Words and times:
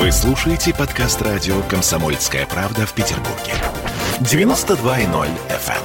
Вы 0.00 0.10
слушаете 0.12 0.72
подкаст 0.72 1.20
радио 1.20 1.60
«Комсомольская 1.64 2.46
правда» 2.46 2.86
в 2.86 2.94
Петербурге. 2.94 3.52
92.0 4.20 5.28
FM. 5.50 5.84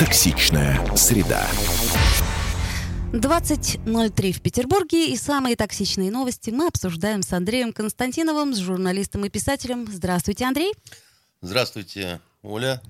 Токсичная 0.00 0.84
среда. 0.96 1.46
20.03 3.12 4.32
в 4.32 4.40
Петербурге 4.40 5.12
и 5.12 5.16
самые 5.16 5.54
токсичные 5.54 6.10
новости 6.10 6.50
мы 6.50 6.66
обсуждаем 6.66 7.22
с 7.22 7.32
Андреем 7.32 7.72
Константиновым, 7.72 8.52
с 8.52 8.58
журналистом 8.58 9.24
и 9.24 9.28
писателем. 9.28 9.86
Здравствуйте, 9.88 10.44
Андрей. 10.44 10.72
Здравствуйте, 11.40 12.20
Оля. 12.42 12.82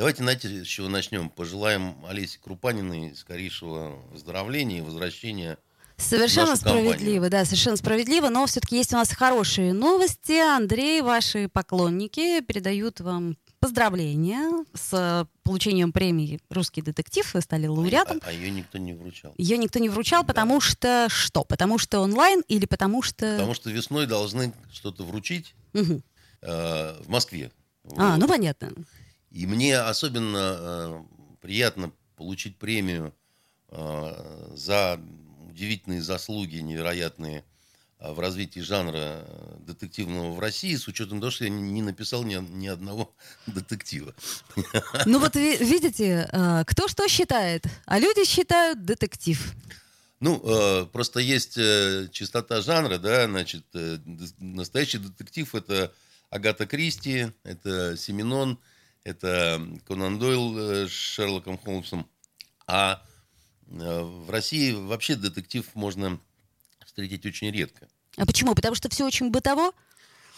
Давайте, 0.00 0.22
знаете, 0.22 0.64
с 0.64 0.66
чего 0.66 0.88
начнем? 0.88 1.28
Пожелаем 1.28 1.94
Олесе 2.08 2.38
Крупаниной 2.42 3.14
скорейшего 3.14 3.96
выздоровления 4.10 4.78
и 4.78 4.80
возвращения 4.80 5.58
Совершенно 5.98 6.56
справедливо, 6.56 7.28
да, 7.28 7.44
совершенно 7.44 7.76
справедливо, 7.76 8.30
но 8.30 8.46
все-таки 8.46 8.76
есть 8.76 8.94
у 8.94 8.96
нас 8.96 9.12
хорошие 9.12 9.74
новости. 9.74 10.40
Андрей, 10.40 11.02
ваши 11.02 11.50
поклонники 11.50 12.40
передают 12.40 13.00
вам 13.00 13.36
поздравления 13.58 14.64
с 14.72 15.28
получением 15.42 15.92
премии 15.92 16.40
«Русский 16.48 16.80
детектив». 16.80 17.34
Вы 17.34 17.42
стали 17.42 17.66
лауреатом. 17.66 18.20
А, 18.22 18.30
а 18.30 18.32
ее 18.32 18.50
никто 18.50 18.78
не 18.78 18.94
вручал. 18.94 19.34
Ее 19.36 19.58
никто 19.58 19.80
не 19.80 19.90
вручал, 19.90 20.24
потому 20.24 20.60
да. 20.60 20.66
что 20.66 21.06
что? 21.10 21.44
Потому 21.44 21.76
что 21.76 22.00
онлайн 22.00 22.42
или 22.48 22.64
потому 22.64 23.02
что... 23.02 23.32
Потому 23.32 23.52
что 23.52 23.68
весной 23.68 24.06
должны 24.06 24.54
что-то 24.72 25.04
вручить 25.04 25.54
угу. 25.74 26.00
э, 26.40 27.02
в 27.04 27.08
Москве. 27.10 27.52
А, 27.98 28.12
вот. 28.12 28.20
ну 28.20 28.28
понятно. 28.28 28.72
И 29.30 29.46
мне 29.46 29.78
особенно 29.78 30.56
э, 30.58 31.02
приятно 31.40 31.92
получить 32.16 32.58
премию 32.58 33.14
э, 33.68 34.52
за 34.54 35.00
удивительные 35.48 36.02
заслуги, 36.02 36.56
невероятные 36.56 37.44
в 38.00 38.18
развитии 38.18 38.60
жанра 38.60 39.26
детективного 39.60 40.32
в 40.32 40.40
России, 40.40 40.74
с 40.74 40.88
учетом 40.88 41.20
того, 41.20 41.30
что 41.30 41.44
я 41.44 41.50
не 41.50 41.82
написал 41.82 42.24
ни, 42.24 42.34
ни 42.34 42.66
одного 42.66 43.14
детектива. 43.46 44.14
Ну 45.06 45.18
вот 45.18 45.34
видите, 45.36 46.28
э, 46.32 46.64
кто 46.66 46.88
что 46.88 47.06
считает, 47.08 47.66
а 47.86 47.98
люди 47.98 48.24
считают 48.24 48.84
детектив. 48.84 49.54
Ну, 50.20 50.40
э, 50.44 50.86
просто 50.86 51.20
есть 51.20 51.56
э, 51.56 52.08
чистота 52.12 52.60
жанра, 52.60 52.98
да, 52.98 53.26
значит, 53.26 53.64
настоящий 54.38 54.98
детектив 54.98 55.54
это 55.54 55.92
Агата 56.30 56.66
Кристи, 56.66 57.32
это 57.44 57.96
Семенон, 57.96 58.58
это 59.04 59.66
Конан 59.86 60.18
Дойл 60.18 60.86
с 60.88 60.90
Шерлоком 60.90 61.58
Холмсом. 61.58 62.08
А 62.66 63.02
в 63.66 64.30
России 64.30 64.72
вообще 64.72 65.16
детектив 65.16 65.64
можно 65.74 66.20
встретить 66.84 67.24
очень 67.24 67.50
редко. 67.50 67.88
А 68.16 68.26
почему? 68.26 68.54
Потому 68.54 68.74
что 68.74 68.88
все 68.88 69.06
очень 69.06 69.30
бытово? 69.30 69.72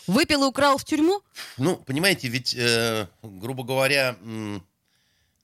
Выпил 0.06 0.44
и 0.44 0.46
украл 0.46 0.78
в 0.78 0.84
тюрьму? 0.84 1.22
Ну, 1.58 1.76
понимаете, 1.76 2.28
ведь, 2.28 2.54
э, 2.54 3.06
грубо 3.22 3.62
говоря, 3.62 4.16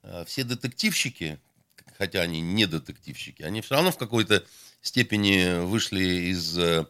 э, 0.03 0.25
все 0.25 0.43
детективщики, 0.43 1.39
хотя 1.97 2.21
они 2.21 2.41
не 2.41 2.65
детективщики, 2.65 3.41
они 3.41 3.61
все 3.61 3.75
равно 3.75 3.91
в 3.91 3.97
какой-то 3.97 4.45
степени 4.81 5.65
вышли 5.65 6.31
из, 6.31 6.57
э, 6.57 6.85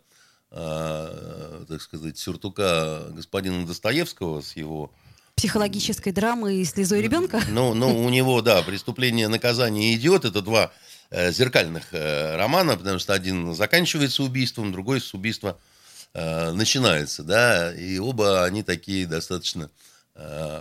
э, 0.51 1.65
так 1.67 1.81
сказать, 1.81 2.17
сюртука 2.17 3.07
господина 3.11 3.65
Достоевского 3.65 4.41
с 4.41 4.55
его 4.55 4.91
психологической 5.39 6.11
драмы 6.11 6.55
и 6.55 6.65
слезой 6.65 7.01
ребенка? 7.01 7.41
Ну, 7.49 7.73
ну, 7.73 8.05
у 8.05 8.09
него, 8.09 8.41
да, 8.41 8.61
преступление, 8.61 9.27
наказание 9.27 9.95
идет. 9.95 10.25
Это 10.25 10.41
два 10.41 10.71
Э, 11.11 11.31
зеркальных 11.31 11.91
э, 11.91 12.35
романа, 12.35 12.77
потому 12.77 12.99
что 12.99 13.13
один 13.13 13.55
заканчивается 13.55 14.21
убийством, 14.21 14.71
другой 14.71 15.01
с 15.01 15.15
убийства 15.15 15.59
э, 16.13 16.51
начинается, 16.51 17.23
да, 17.23 17.73
и 17.73 17.97
оба 17.97 18.43
они 18.45 18.61
такие 18.61 19.07
достаточно, 19.07 19.71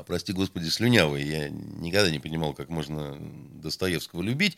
прости 0.06 0.32
господи, 0.32 0.68
слюнявые. 0.68 1.28
Я 1.28 1.48
никогда 1.48 2.10
не 2.10 2.20
понимал, 2.20 2.54
как 2.54 2.68
можно 2.68 3.18
Достоевского 3.60 4.22
любить. 4.22 4.56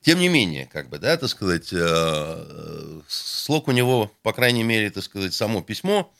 Тем 0.00 0.18
не 0.18 0.28
менее, 0.28 0.66
как 0.66 0.88
бы, 0.88 0.98
да, 0.98 1.16
так 1.16 1.28
сказать, 1.28 1.72
слог 3.06 3.68
у 3.68 3.70
него, 3.70 4.10
по 4.24 4.32
крайней 4.32 4.64
мере, 4.64 4.90
так 4.90 5.04
сказать, 5.04 5.32
само 5.32 5.62
письмо, 5.62 6.12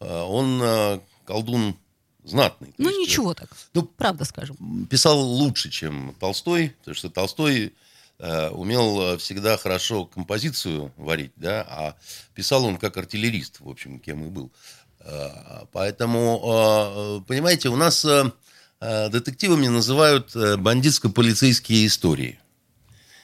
он 0.00 1.00
колдун 1.24 1.76
знатный. 2.24 2.74
Ну, 2.78 2.88
есть, 2.88 3.00
ничего 3.00 3.34
так, 3.34 3.50
ну, 3.74 3.82
правда 3.82 4.24
скажем. 4.24 4.86
Писал 4.90 5.20
лучше, 5.20 5.70
чем 5.70 6.14
Толстой, 6.18 6.70
потому 6.80 6.94
что 6.94 7.10
Толстой 7.10 7.72
Э, 8.22 8.50
умел 8.50 9.00
э, 9.00 9.18
всегда 9.18 9.56
хорошо 9.56 10.04
композицию 10.04 10.92
варить, 10.98 11.32
да, 11.36 11.66
а 11.66 11.96
писал 12.34 12.66
он 12.66 12.76
как 12.76 12.98
артиллерист, 12.98 13.60
в 13.60 13.68
общем, 13.68 13.98
кем 13.98 14.22
и 14.26 14.28
был. 14.28 14.52
Э, 15.00 15.64
поэтому, 15.72 17.24
понимаете, 17.26 17.70
у 17.70 17.76
нас 17.76 18.06
детективами 18.80 19.68
называют 19.68 20.34
бандитско-полицейские 20.34 21.86
истории. 21.86 22.38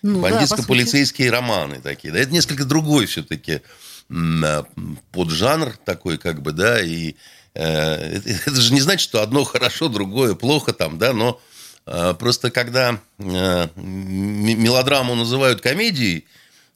Ну, 0.03 0.21
Бандитско-полицейские 0.21 1.31
да, 1.31 1.37
романы 1.37 1.81
такие. 1.81 2.12
Да, 2.12 2.19
это 2.19 2.31
несколько 2.33 2.65
другой 2.65 3.06
все-таки 3.06 3.62
поджанр 4.09 5.77
такой, 5.84 6.19
как 6.19 6.43
бы, 6.43 6.53
да, 6.53 6.81
и 6.83 7.17
это, 7.55 8.22
это 8.47 8.61
же 8.61 8.72
не 8.72 8.81
значит, 8.81 9.03
что 9.03 9.22
одно 9.22 9.44
хорошо, 9.44 9.89
другое 9.89 10.34
плохо 10.34 10.72
там, 10.72 10.99
да, 10.99 11.12
но 11.12 11.41
а, 11.87 12.15
просто 12.15 12.50
когда 12.50 13.00
э, 13.19 13.69
мелодраму 13.77 15.15
называют 15.15 15.61
комедией, 15.61 16.27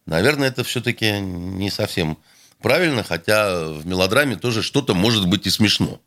наверное, 0.06 0.48
это 0.48 0.62
все-таки 0.62 1.18
не 1.20 1.70
совсем 1.70 2.16
правильно, 2.62 3.02
хотя 3.02 3.64
в 3.68 3.86
мелодраме 3.86 4.36
тоже 4.36 4.62
что-то 4.62 4.94
может 4.94 5.28
быть 5.28 5.46
и 5.46 5.50
смешно. 5.50 6.00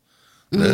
Да? 0.50 0.72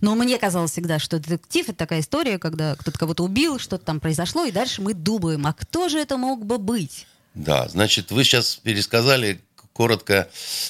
Но 0.00 0.14
мне 0.14 0.38
казалось 0.38 0.70
всегда, 0.70 0.98
что 0.98 1.18
детектив 1.18 1.68
это 1.68 1.78
такая 1.78 2.00
история, 2.00 2.38
когда 2.38 2.76
кто-то 2.76 2.98
кого-то 2.98 3.24
убил, 3.24 3.58
что-то 3.58 3.84
там 3.84 4.00
произошло, 4.00 4.44
и 4.44 4.52
дальше 4.52 4.80
мы 4.80 4.94
думаем, 4.94 5.46
а 5.46 5.52
кто 5.52 5.88
же 5.88 5.98
это 5.98 6.16
мог 6.16 6.46
бы 6.46 6.58
быть? 6.58 7.06
Да, 7.34 7.68
значит, 7.68 8.10
вы 8.10 8.24
сейчас 8.24 8.56
пересказали 8.56 9.40
коротко 9.78 10.28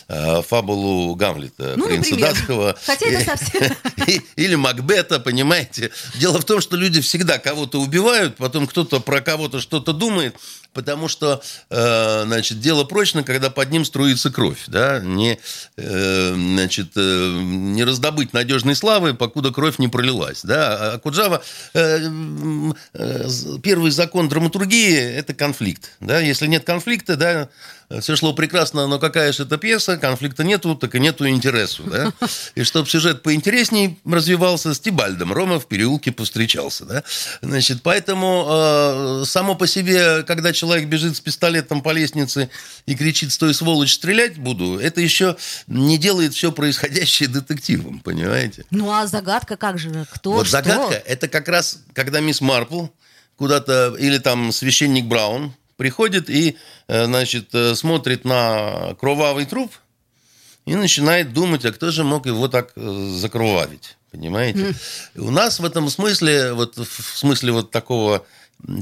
э, 0.09 0.43
фабулу 0.43 1.15
Гамлета, 1.15 1.75
ну, 1.79 1.87
принца 1.87 2.11
например. 2.11 2.35
датского. 2.35 2.79
Хотя 2.85 3.07
это 3.07 3.37
совсем... 3.39 3.75
Или 4.37 4.55
Макбета, 4.55 5.19
понимаете. 5.19 5.91
Дело 6.17 6.39
в 6.41 6.45
том, 6.45 6.61
что 6.61 6.77
люди 6.77 7.01
всегда 7.01 7.39
кого-то 7.39 7.81
убивают, 7.81 8.37
потом 8.37 8.67
кто-то 8.67 9.01
про 9.01 9.23
кого-то 9.23 9.61
что-то 9.61 9.95
думает, 9.95 10.37
потому 10.79 11.09
что, 11.09 11.43
э, 11.71 12.23
значит, 12.25 12.61
дело 12.61 12.85
прочно, 12.85 13.25
когда 13.25 13.51
под 13.51 13.73
ним 13.73 13.85
струится 13.85 14.31
кровь, 14.31 14.63
да, 14.69 15.01
не, 15.01 15.41
э, 15.77 16.35
значит, 16.35 16.93
э, 16.95 17.41
не 17.43 17.83
раздобыть 17.83 18.33
надежной 18.33 18.77
славы, 18.77 19.13
покуда 19.13 19.51
кровь 19.51 19.81
не 19.81 19.89
пролилась, 19.89 20.43
да. 20.45 20.93
А 20.93 20.99
Куджава, 21.01 21.43
первый 23.65 23.91
закон 23.91 24.29
драматургии– 24.29 24.95
это 25.19 25.35
конфликт, 25.35 25.97
да, 25.99 26.21
если 26.21 26.47
нет 26.47 26.63
конфликта, 26.63 27.17
да, 27.17 27.49
все 28.01 28.17
шло 28.17 28.35
прекрасно, 28.35 28.87
но 28.87 28.99
какая 28.99 29.33
же 29.33 29.45
это 29.45 29.57
пьеса, 29.57 29.97
конфликта 29.97 30.45
нету, 30.45 30.75
так 30.75 30.95
и 30.95 31.01
нету 31.01 31.27
интересу, 31.27 31.85
да. 31.85 32.13
И 32.55 32.63
чтобы 32.63 32.89
сюжет 32.89 33.23
поинтересней 33.23 33.99
развивался, 34.05 34.75
с 34.75 34.81
Тибальдом 34.81 35.33
Рома 35.33 35.59
в 35.59 35.67
переулке 35.67 36.13
повстречался, 36.13 36.85
да. 36.85 37.03
Значит, 37.41 37.83
поэтому 37.83 38.47
э, 38.51 39.25
само 39.25 39.55
по 39.55 39.67
себе, 39.67 40.23
когда 40.25 40.53
человек 40.53 40.87
бежит 40.89 41.17
с 41.17 41.21
пистолетом 41.21 41.81
по 41.81 41.91
лестнице 41.91 42.51
и 42.85 42.95
кричит 42.95 43.33
«Стой, 43.33 43.55
сволочь, 43.55 43.95
стрелять 43.95 44.39
буду», 44.39 44.79
это 44.79 45.01
еще 45.01 45.37
не 45.67 45.97
делает 45.97 46.35
все 46.35 46.53
происходящее 46.53 47.29
детективом, 47.29 48.01
понимаете? 48.01 48.67
Ну, 48.71 48.93
а 48.93 49.07
загадка 49.07 49.57
как 49.57 49.79
же? 49.79 50.07
Кто, 50.13 50.33
Вот 50.33 50.47
что? 50.47 50.59
загадка– 50.59 50.95
это 51.07 51.29
как 51.29 51.49
раз, 51.49 51.79
когда 51.95 52.21
мисс 52.21 52.43
Марпл 52.43 52.87
куда-то, 53.37 53.95
или 53.99 54.19
там 54.19 54.53
священник 54.53 55.07
Браун 55.07 55.55
приходит 55.79 56.29
и, 56.29 56.59
э, 56.89 57.05
значит, 57.07 57.55
э, 57.55 57.75
смотрит 57.75 58.27
на 58.27 58.95
кровавый 59.01 59.47
труп 59.47 59.73
и 60.67 60.75
начинает 60.75 61.33
думать, 61.33 61.65
а 61.65 61.73
кто 61.73 61.91
же 61.91 62.05
мог 62.05 62.27
его 62.27 62.49
так 62.49 62.73
э, 62.77 63.15
закровавить, 63.17 63.97
понимаете? 64.11 64.59
Mm. 64.59 65.21
У 65.21 65.31
нас 65.31 65.61
в 65.61 65.65
этом 65.65 65.89
смысле, 65.89 66.53
вот 66.53 66.77
в 66.77 67.17
смысле 67.17 67.53
вот 67.53 67.71
такого 67.71 68.27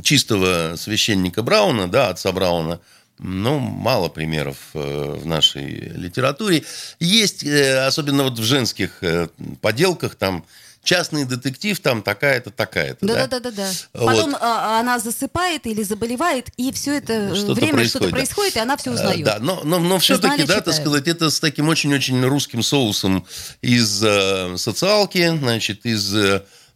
чистого 0.03 0.77
священника 0.77 1.43
Брауна, 1.43 1.87
да, 1.87 2.09
отца 2.09 2.33
Брауна, 2.33 2.81
ну, 3.19 3.59
мало 3.59 4.09
примеров 4.09 4.57
в 4.73 5.25
нашей 5.27 5.65
литературе. 5.65 6.65
Есть, 6.99 7.47
особенно 7.47 8.25
вот 8.25 8.39
в 8.39 8.43
женских 8.43 9.03
поделках, 9.63 10.17
там, 10.17 10.45
частный 10.87 11.27
детектив, 11.27 11.79
там 11.81 12.03
такая-то, 12.03 12.51
такая-то. 12.51 13.05
Да-да-да. 13.05 13.71
Вот. 13.93 14.07
Потом 14.07 14.37
а, 14.41 14.81
она 14.81 14.99
засыпает 14.99 15.67
или 15.67 15.83
заболевает, 15.83 16.49
и 16.57 16.73
все 16.73 16.97
это 16.97 17.35
что 17.37 17.53
время 17.53 17.73
происходит, 17.73 17.91
что-то 17.91 18.09
происходит, 18.09 18.55
да. 18.55 18.61
и 18.61 18.63
она 18.63 18.77
все 18.79 18.93
узнает. 18.93 19.25
Да, 19.25 19.39
но, 19.41 19.61
но, 19.65 19.79
но 19.79 19.99
все-таки, 19.99 20.45
да, 20.45 20.63
так 20.63 20.73
сказать, 20.73 21.09
это 21.09 21.29
с 21.29 21.41
таким 21.41 21.69
очень-очень 21.69 22.25
русским 22.25 22.63
соусом 22.63 23.27
из 23.61 24.03
э, 24.03 24.57
социалки, 24.57 25.37
значит, 25.37 25.85
из 25.85 26.15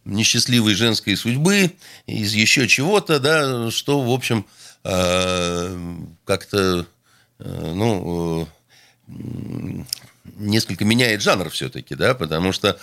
несчастливой 0.05 0.75
женской 0.75 1.15
судьбы, 1.15 1.71
из 2.05 2.33
еще 2.33 2.67
чего-то, 2.67 3.19
да, 3.19 3.71
что, 3.71 4.01
в 4.01 4.11
общем, 4.11 4.45
как-то, 6.25 6.85
ну, 7.39 8.47
несколько 10.37 10.85
меняет 10.85 11.21
жанр 11.21 11.49
все-таки, 11.49 11.95
да, 11.95 12.13
потому 12.13 12.51
что 12.51 12.77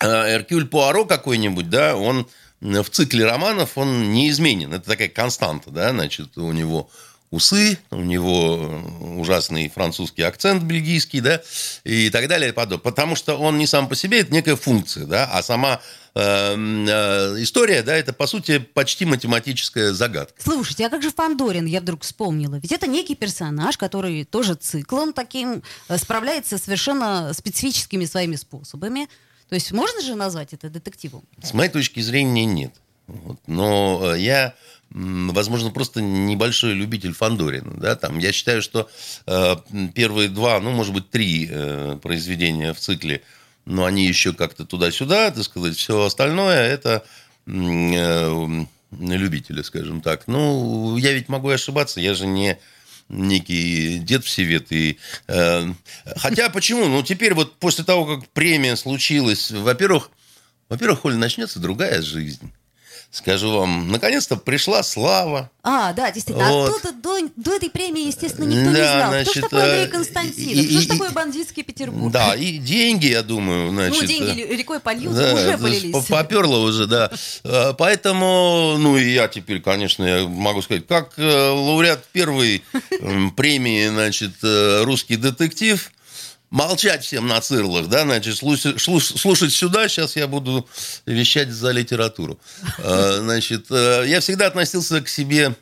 Эркюль 0.00 0.66
Пуаро 0.66 1.04
какой-нибудь, 1.04 1.68
да, 1.68 1.96
он 1.96 2.26
в 2.60 2.84
цикле 2.90 3.24
романов, 3.24 3.76
он 3.76 4.12
неизменен. 4.12 4.72
Это 4.72 4.86
такая 4.86 5.08
константа, 5.08 5.70
да, 5.70 5.90
значит, 5.90 6.36
у 6.36 6.52
него 6.52 6.90
усы, 7.30 7.78
у 7.90 7.96
него 7.96 8.82
ужасный 9.16 9.68
французский 9.68 10.22
акцент 10.22 10.64
бельгийский, 10.64 11.20
да, 11.20 11.40
и 11.84 12.10
так 12.10 12.28
далее, 12.28 12.50
и 12.50 12.52
подобное. 12.52 12.82
Потому 12.82 13.14
что 13.14 13.36
он 13.36 13.56
не 13.56 13.66
сам 13.66 13.88
по 13.88 13.94
себе, 13.94 14.20
это 14.20 14.32
некая 14.32 14.56
функция, 14.56 15.06
да, 15.06 15.30
а 15.32 15.42
сама 15.42 15.80
э, 16.14 16.20
э, 16.20 17.42
история, 17.42 17.82
да, 17.82 17.94
это, 17.94 18.12
по 18.12 18.26
сути, 18.26 18.58
почти 18.58 19.04
математическая 19.04 19.92
загадка. 19.92 20.42
Слушайте, 20.42 20.86
а 20.86 20.90
как 20.90 21.02
же 21.02 21.12
Фандорин, 21.12 21.66
я 21.66 21.80
вдруг 21.80 22.02
вспомнила? 22.02 22.56
Ведь 22.56 22.72
это 22.72 22.88
некий 22.88 23.14
персонаж, 23.14 23.78
который 23.78 24.24
тоже 24.24 24.54
циклом 24.54 25.12
таким 25.12 25.62
э, 25.88 25.98
справляется 25.98 26.58
совершенно 26.58 27.32
специфическими 27.32 28.06
своими 28.06 28.36
способами. 28.36 29.08
То 29.50 29.56
есть 29.56 29.72
можно 29.72 30.00
же 30.00 30.14
назвать 30.14 30.52
это 30.54 30.70
детективом? 30.70 31.24
С 31.42 31.52
моей 31.52 31.70
точки 31.70 32.00
зрения, 32.00 32.44
нет. 32.44 32.72
Вот. 33.08 33.38
Но 33.48 34.14
э, 34.14 34.20
я 34.20 34.54
возможно, 34.90 35.70
просто 35.70 36.00
небольшой 36.00 36.72
любитель 36.72 37.12
Фандорина. 37.12 37.74
Да, 37.76 37.96
там, 37.96 38.18
я 38.18 38.32
считаю, 38.32 38.62
что 38.62 38.88
э, 39.26 39.56
первые 39.94 40.28
два, 40.28 40.60
ну, 40.60 40.70
может 40.70 40.92
быть, 40.94 41.10
три 41.10 41.48
э, 41.50 41.98
произведения 42.02 42.72
в 42.72 42.78
цикле, 42.78 43.22
но 43.64 43.84
они 43.84 44.06
еще 44.06 44.32
как-то 44.32 44.64
туда-сюда, 44.64 45.30
так 45.30 45.44
сказать, 45.44 45.76
все 45.76 46.04
остальное 46.04 46.60
это 46.60 47.04
э, 47.46 48.64
любители, 48.90 49.62
скажем 49.62 50.00
так. 50.00 50.26
Ну, 50.26 50.96
я 50.96 51.12
ведь 51.12 51.28
могу 51.28 51.48
ошибаться, 51.48 52.00
я 52.00 52.14
же 52.14 52.26
не 52.26 52.58
некий 53.10 53.98
дед 53.98 54.24
всевет. 54.24 54.72
И, 54.72 54.98
э, 55.28 55.66
хотя 56.16 56.48
почему? 56.48 56.86
Ну, 56.86 57.02
теперь 57.02 57.34
вот 57.34 57.58
после 57.58 57.84
того, 57.84 58.06
как 58.06 58.28
премия 58.30 58.76
случилась, 58.76 59.50
во-первых, 59.50 60.10
во-первых, 60.68 61.04
Оля, 61.04 61.16
начнется 61.16 61.58
другая 61.58 62.00
жизнь 62.00 62.52
скажу 63.10 63.50
вам, 63.50 63.90
наконец-то 63.90 64.36
пришла 64.36 64.82
слава. 64.82 65.50
А, 65.62 65.92
да, 65.92 66.10
действительно. 66.10 66.48
А 66.48 66.52
вот. 66.52 66.84
А 66.84 66.92
до, 66.92 67.18
до 67.36 67.56
этой 67.56 67.68
премии, 67.68 68.06
естественно, 68.06 68.46
никто 68.46 68.70
да, 68.72 68.78
не 68.78 68.84
знал. 68.84 69.10
Значит, 69.10 69.30
кто 69.30 69.40
же 69.40 69.42
такой 69.42 69.62
Андрей 69.62 69.84
э, 69.84 69.88
Константинов? 69.88 70.64
И, 70.64 70.70
Что 70.70 70.80
же 70.80 70.88
такое 70.88 71.10
бандитский 71.10 71.62
Петербург? 71.62 72.12
Да, 72.12 72.34
и 72.34 72.58
деньги, 72.58 73.06
я 73.06 73.22
думаю, 73.22 73.70
значит... 73.70 74.00
Ну, 74.00 74.06
деньги 74.06 74.40
э, 74.42 74.56
рекой 74.56 74.80
польются, 74.80 75.20
да, 75.20 75.34
уже 75.34 75.58
полились. 75.58 76.06
Поперло 76.06 76.58
уже, 76.58 76.86
да. 76.86 77.10
Э, 77.44 77.74
поэтому, 77.76 78.76
ну, 78.78 78.96
и 78.96 79.10
я 79.10 79.28
теперь, 79.28 79.60
конечно, 79.60 80.04
я 80.04 80.28
могу 80.28 80.62
сказать, 80.62 80.86
как 80.86 81.14
лауреат 81.18 82.06
первой 82.12 82.62
премии, 83.36 83.88
значит, 83.88 84.32
«Русский 84.42 85.16
детектив», 85.16 85.90
молчать 86.50 87.04
всем 87.04 87.28
на 87.28 87.40
цирлах, 87.40 87.88
да, 87.88 88.02
значит, 88.02 88.36
слушать, 88.36 88.80
слушать 88.80 89.52
сюда, 89.52 89.88
сейчас 89.88 90.16
я 90.16 90.26
буду 90.26 90.68
вещать 91.06 91.50
за 91.50 91.70
литературу. 91.70 92.38
А, 92.78 93.18
значит, 93.22 93.66
э, 93.70 94.04
я 94.06 94.20
всегда 94.20 94.48
относился 94.48 95.00
к 95.00 95.08
себе 95.08 95.54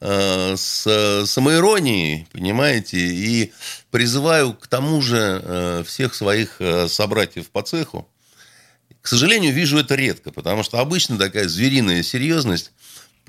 э, 0.00 0.56
с 0.56 1.26
самоиронией, 1.26 2.26
понимаете, 2.32 2.98
и 2.98 3.52
призываю 3.90 4.54
к 4.54 4.66
тому 4.66 5.02
же 5.02 5.42
э, 5.42 5.84
всех 5.86 6.14
своих 6.14 6.60
собратьев 6.88 7.50
по 7.50 7.62
цеху. 7.62 8.08
К 9.02 9.08
сожалению, 9.08 9.54
вижу 9.54 9.78
это 9.78 9.94
редко, 9.94 10.30
потому 10.30 10.62
что 10.62 10.78
обычно 10.78 11.18
такая 11.18 11.48
звериная 11.48 12.02
серьезность 12.02 12.72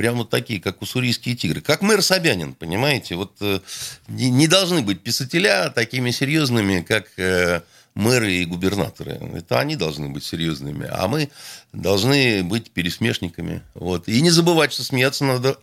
прям 0.01 0.15
вот 0.15 0.31
такие, 0.31 0.59
как 0.59 0.81
уссурийские 0.81 1.36
тигры. 1.36 1.62
Как 1.62 1.83
мэр 1.83 2.01
Собянин, 2.01 2.56
понимаете? 2.56 3.13
Вот 3.13 3.33
э, 3.39 3.59
не, 4.07 4.48
должны 4.48 4.81
быть 4.81 5.01
писателя 5.01 5.69
такими 5.69 6.09
серьезными, 6.09 6.81
как 6.81 7.06
э, 7.18 7.62
мэры 7.94 8.33
и 8.33 8.45
губернаторы. 8.45 9.21
Это 9.36 9.59
они 9.59 9.75
должны 9.75 10.09
быть 10.09 10.24
серьезными, 10.24 10.89
а 10.92 11.07
мы 11.07 11.30
должны 11.71 12.44
быть 12.44 12.71
пересмешниками. 12.71 13.62
Вот. 13.75 14.07
И 14.07 14.21
не 14.21 14.31
забывать, 14.31 14.74
что 14.74 14.83
смеяться 14.83 15.24
надо 15.24 15.59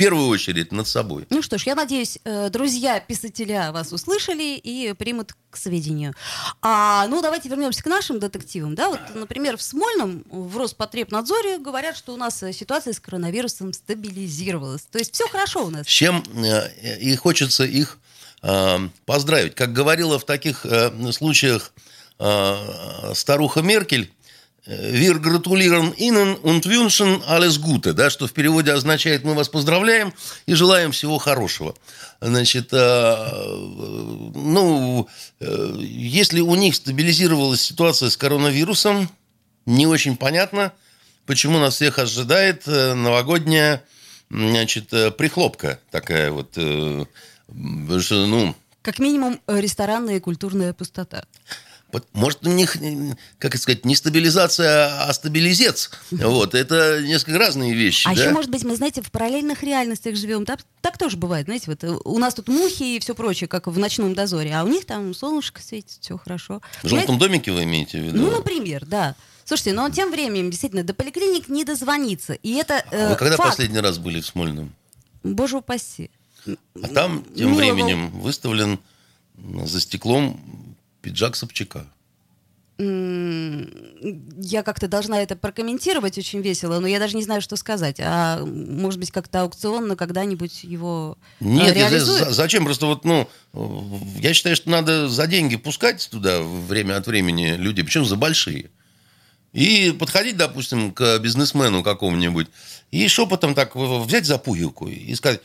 первую 0.00 0.28
очередь 0.28 0.72
над 0.72 0.88
собой. 0.88 1.26
Ну 1.28 1.42
что 1.42 1.58
ж, 1.58 1.64
я 1.64 1.74
надеюсь, 1.74 2.18
э, 2.24 2.48
друзья 2.48 3.00
писателя 3.00 3.70
вас 3.70 3.92
услышали 3.92 4.56
и 4.56 4.94
примут 4.94 5.34
к 5.50 5.58
сведению. 5.58 6.14
А, 6.62 7.06
ну, 7.08 7.20
давайте 7.20 7.50
вернемся 7.50 7.82
к 7.82 7.86
нашим 7.86 8.18
детективам. 8.18 8.74
Да? 8.74 8.88
Вот, 8.88 9.00
например, 9.14 9.58
в 9.58 9.62
Смольном, 9.62 10.24
в 10.30 10.56
Роспотребнадзоре 10.56 11.58
говорят, 11.58 11.98
что 11.98 12.14
у 12.14 12.16
нас 12.16 12.42
э, 12.42 12.52
ситуация 12.54 12.94
с 12.94 13.00
коронавирусом 13.00 13.74
стабилизировалась. 13.74 14.82
То 14.90 14.98
есть 14.98 15.12
все 15.14 15.28
хорошо 15.28 15.66
у 15.66 15.70
нас. 15.70 15.86
С 15.86 15.90
чем 15.90 16.24
э, 16.34 16.96
и 16.98 17.14
хочется 17.16 17.64
их 17.64 17.98
поздравить. 19.04 19.54
Как 19.54 19.74
говорила 19.74 20.18
в 20.18 20.24
таких 20.24 20.64
случаях 21.12 21.74
старуха 23.12 23.60
Меркель, 23.60 24.10
«Wir 24.70 25.18
gratulieren 25.18 25.92
Ihnen 25.94 26.36
und 26.36 26.64
wünschen 26.64 27.24
alles 27.26 27.60
Gute», 27.60 27.92
да, 27.92 28.08
что 28.08 28.28
в 28.28 28.32
переводе 28.32 28.72
означает 28.72 29.24
«мы 29.24 29.34
вас 29.34 29.48
поздравляем 29.48 30.14
и 30.46 30.54
желаем 30.54 30.92
всего 30.92 31.18
хорошего». 31.18 31.74
Значит, 32.20 32.68
э, 32.70 33.16
ну, 34.34 35.08
э, 35.40 35.74
если 35.80 36.40
у 36.40 36.54
них 36.54 36.76
стабилизировалась 36.76 37.62
ситуация 37.62 38.10
с 38.10 38.16
коронавирусом, 38.16 39.10
не 39.66 39.88
очень 39.88 40.16
понятно, 40.16 40.72
почему 41.26 41.58
нас 41.58 41.74
всех 41.74 41.98
ожидает 41.98 42.62
э, 42.68 42.94
новогодняя, 42.94 43.82
значит, 44.30 44.90
прихлопка 45.16 45.80
такая 45.90 46.30
вот, 46.30 46.56
ну... 46.56 48.54
Как 48.82 49.00
минимум, 49.00 49.40
ресторанная 49.48 50.18
и 50.18 50.20
культурная 50.20 50.72
пустота. 50.72 51.24
Может, 52.12 52.46
у 52.46 52.50
них, 52.50 52.76
как 53.38 53.56
сказать, 53.56 53.84
не 53.84 53.94
стабилизация, 53.94 55.04
а 55.04 55.12
стабилизец. 55.12 55.90
Вот, 56.10 56.54
это 56.54 57.02
несколько 57.02 57.38
разные 57.38 57.74
вещи. 57.74 58.06
А 58.06 58.14
да? 58.14 58.20
еще, 58.20 58.30
может 58.30 58.50
быть, 58.50 58.64
мы, 58.64 58.76
знаете, 58.76 59.02
в 59.02 59.10
параллельных 59.10 59.62
реальностях 59.62 60.16
живем. 60.16 60.44
Так, 60.44 60.60
так 60.80 60.98
тоже 60.98 61.16
бывает, 61.16 61.46
знаете, 61.46 61.64
вот 61.68 61.84
э, 61.84 61.96
у 62.04 62.18
нас 62.18 62.34
тут 62.34 62.48
мухи 62.48 62.96
и 62.96 63.00
все 63.00 63.14
прочее, 63.14 63.48
как 63.48 63.66
в 63.66 63.78
ночном 63.78 64.14
дозоре, 64.14 64.54
а 64.54 64.64
у 64.64 64.68
них 64.68 64.84
там 64.84 65.14
солнышко 65.14 65.62
светит, 65.62 65.98
все 66.00 66.16
хорошо. 66.18 66.60
В 66.82 66.88
желтом 66.88 67.16
знаете? 67.16 67.24
домике 67.26 67.52
вы 67.52 67.64
имеете 67.64 68.00
в 68.00 68.04
виду? 68.04 68.18
Ну, 68.18 68.30
например, 68.30 68.84
да. 68.86 69.14
Слушайте, 69.44 69.72
но 69.72 69.88
тем 69.90 70.10
временем, 70.10 70.50
действительно, 70.50 70.84
до 70.84 70.94
поликлиник 70.94 71.48
не 71.48 71.64
дозвониться. 71.64 72.34
И 72.34 72.54
это 72.54 72.84
э, 72.90 73.06
а 73.06 73.10
Вы 73.10 73.16
когда 73.16 73.36
факт. 73.36 73.50
последний 73.50 73.80
раз 73.80 73.98
были 73.98 74.20
в 74.20 74.26
Смольном? 74.26 74.72
Боже 75.22 75.56
упаси. 75.56 76.10
А 76.46 76.88
там 76.88 77.24
тем 77.36 77.52
Милого... 77.52 77.58
временем 77.58 78.10
выставлен 78.20 78.78
за 79.64 79.80
стеклом 79.80 80.69
пиджак 81.02 81.36
Собчака. 81.36 81.86
Я 82.82 84.62
как-то 84.62 84.88
должна 84.88 85.20
это 85.20 85.36
прокомментировать 85.36 86.16
очень 86.16 86.40
весело, 86.40 86.80
но 86.80 86.86
я 86.86 86.98
даже 86.98 87.14
не 87.14 87.22
знаю, 87.22 87.42
что 87.42 87.56
сказать. 87.56 87.96
А 88.00 88.42
может 88.42 88.98
быть, 88.98 89.10
как-то 89.10 89.42
аукционно 89.42 89.96
когда-нибудь 89.96 90.64
его 90.64 91.18
а, 91.40 91.44
Нет, 91.44 91.76
реализуют? 91.76 92.30
зачем? 92.30 92.64
Просто 92.64 92.86
вот, 92.86 93.04
ну, 93.04 93.28
я 94.18 94.32
считаю, 94.32 94.56
что 94.56 94.70
надо 94.70 95.10
за 95.10 95.26
деньги 95.26 95.56
пускать 95.56 96.08
туда 96.10 96.40
время 96.40 96.96
от 96.96 97.06
времени 97.06 97.54
людей, 97.56 97.84
причем 97.84 98.06
за 98.06 98.16
большие. 98.16 98.70
И 99.52 99.94
подходить, 99.98 100.38
допустим, 100.38 100.92
к 100.92 101.18
бизнесмену 101.18 101.82
какому-нибудь 101.82 102.46
и 102.90 103.06
шепотом 103.08 103.54
так 103.54 103.76
взять 103.76 104.24
за 104.24 104.38
пуговку 104.38 104.88
и 104.88 105.14
сказать, 105.14 105.42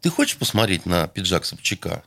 ты 0.00 0.10
хочешь 0.10 0.36
посмотреть 0.36 0.84
на 0.84 1.06
пиджак 1.06 1.44
Собчака? 1.44 2.02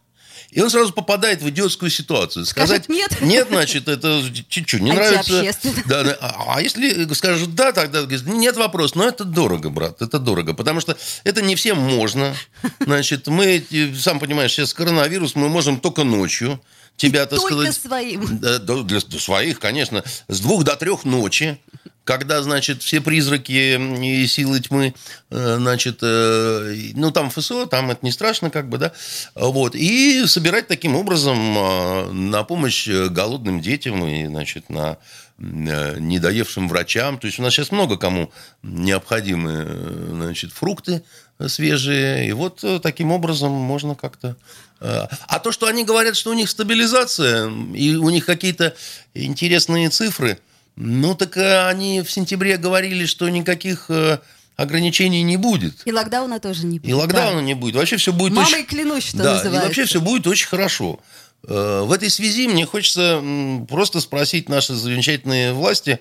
И 0.51 0.61
он 0.61 0.69
сразу 0.69 0.93
попадает 0.93 1.41
в 1.41 1.49
идиотскую 1.49 1.89
ситуацию. 1.89 2.45
Сказать 2.45 2.85
Скажет, 2.85 2.89
нет. 2.89 3.21
Нет, 3.21 3.47
значит, 3.49 3.87
это 3.87 4.21
чуть-чуть 4.49 4.81
не 4.81 4.91
нравится. 4.91 5.43
Да, 5.85 6.03
да. 6.03 6.17
А, 6.21 6.55
а 6.55 6.61
если 6.61 7.11
скажут 7.13 7.55
да, 7.55 7.71
тогда 7.71 8.05
нет 8.25 8.55
вопрос. 8.57 8.95
Но 8.95 9.07
это 9.07 9.23
дорого, 9.23 9.69
брат, 9.69 10.01
это 10.01 10.19
дорого. 10.19 10.53
Потому 10.53 10.79
что 10.79 10.97
это 11.23 11.41
не 11.41 11.55
всем 11.55 11.77
можно. 11.77 12.35
Значит, 12.79 13.27
мы, 13.27 13.63
сам 13.99 14.19
понимаешь, 14.19 14.51
сейчас 14.51 14.73
коронавирус, 14.73 15.35
мы 15.35 15.49
можем 15.49 15.79
только 15.79 16.03
ночью 16.03 16.61
тебя, 16.97 17.23
и 17.23 17.27
так 17.27 17.39
только 17.39 17.55
сказать... 17.55 17.75
своим. 17.75 18.39
Да, 18.39 18.59
для 18.59 18.99
своих, 18.99 19.59
конечно. 19.59 20.03
С 20.27 20.39
двух 20.39 20.63
до 20.63 20.75
трех 20.75 21.03
ночи 21.03 21.59
когда, 22.05 22.41
значит, 22.43 22.83
все 22.83 23.01
призраки 23.01 23.51
и 23.51 24.27
силы 24.27 24.61
тьмы, 24.61 24.93
э, 25.31 25.55
значит, 25.57 25.99
э, 26.01 26.91
ну, 26.93 27.11
там 27.11 27.31
ФСО, 27.31 27.65
там 27.65 27.91
это 27.91 27.99
не 28.03 28.11
страшно, 28.11 28.51
как 28.51 28.69
бы, 28.69 28.77
да, 28.77 28.93
вот, 29.33 29.75
и 29.75 30.25
собирать 30.27 30.67
таким 30.67 30.95
образом 30.95 31.37
э, 31.57 32.11
на 32.11 32.43
помощь 32.43 32.87
голодным 32.87 33.59
детям 33.59 34.05
и, 34.05 34.27
значит, 34.27 34.69
на 34.69 34.97
недоевшим 35.37 36.69
врачам. 36.69 37.17
То 37.17 37.27
есть 37.27 37.39
у 37.39 37.41
нас 37.41 37.53
сейчас 37.53 37.69
много 37.69 37.97
кому 37.97 38.31
необходимы, 38.63 39.67
значит, 40.11 40.53
фрукты 40.53 41.03
свежие, 41.47 42.29
и 42.29 42.31
вот 42.31 42.63
таким 42.81 43.11
образом 43.11 43.51
можно 43.51 43.95
как-то... 43.95 44.37
А 44.79 45.39
то, 45.39 45.51
что 45.51 45.67
они 45.67 45.83
говорят, 45.83 46.15
что 46.15 46.29
у 46.29 46.33
них 46.33 46.49
стабилизация, 46.49 47.51
и 47.73 47.95
у 47.95 48.09
них 48.11 48.25
какие-то 48.25 48.75
интересные 49.13 49.89
цифры– 49.89 50.39
Ну, 50.75 51.15
так 51.15 51.37
э, 51.37 51.67
они 51.67 52.01
в 52.01 52.11
сентябре 52.11 52.57
говорили, 52.57 53.05
что 53.05 53.29
никаких 53.29 53.85
э, 53.89 54.19
ограничений 54.57 55.23
не 55.23 55.37
будет. 55.37 55.81
И 55.85 55.91
локдауна 55.91 56.39
тоже 56.39 56.65
не 56.65 56.79
будет. 56.79 56.89
И 56.89 56.93
локдауна 56.93 57.39
да. 57.39 57.41
не 57.41 57.53
будет. 57.53 57.75
Вообще 57.75 57.97
все 57.97 58.11
будет 58.11 58.33
Мамой 58.33 58.51
очень... 58.51 58.65
клянусь, 58.65 59.07
что 59.07 59.17
да, 59.17 59.33
называется. 59.35 59.65
И 59.65 59.67
вообще 59.67 59.85
все 59.85 60.01
будет 60.01 60.27
очень 60.27 60.47
хорошо. 60.47 60.99
Э, 61.47 61.81
в 61.85 61.91
этой 61.91 62.09
связи 62.09 62.47
мне 62.47 62.65
хочется 62.65 63.23
просто 63.69 64.01
спросить 64.01 64.49
наши 64.49 64.73
замечательные 64.73 65.53
власти, 65.53 65.99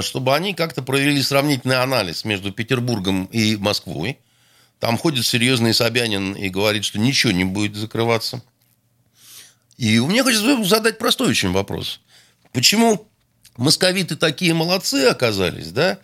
чтобы 0.00 0.34
они 0.34 0.54
как-то 0.54 0.82
провели 0.82 1.20
сравнительный 1.20 1.82
анализ 1.82 2.24
между 2.24 2.50
Петербургом 2.50 3.26
и 3.26 3.56
Москвой. 3.56 4.18
Там 4.78 4.96
ходит 4.96 5.26
серьезный 5.26 5.74
Собянин 5.74 6.32
и 6.32 6.48
говорит, 6.48 6.86
что 6.86 6.98
ничего 6.98 7.32
не 7.32 7.44
будет 7.44 7.76
закрываться. 7.76 8.42
И 9.76 9.98
меня 9.98 10.22
хочется 10.22 10.64
задать 10.64 10.98
простой 10.98 11.28
очень 11.28 11.52
вопрос. 11.52 12.00
Почему 12.52 13.09
московиты 13.60 14.16
такие 14.16 14.54
молодцы 14.54 15.06
оказались, 15.06 15.70
да? 15.70 15.98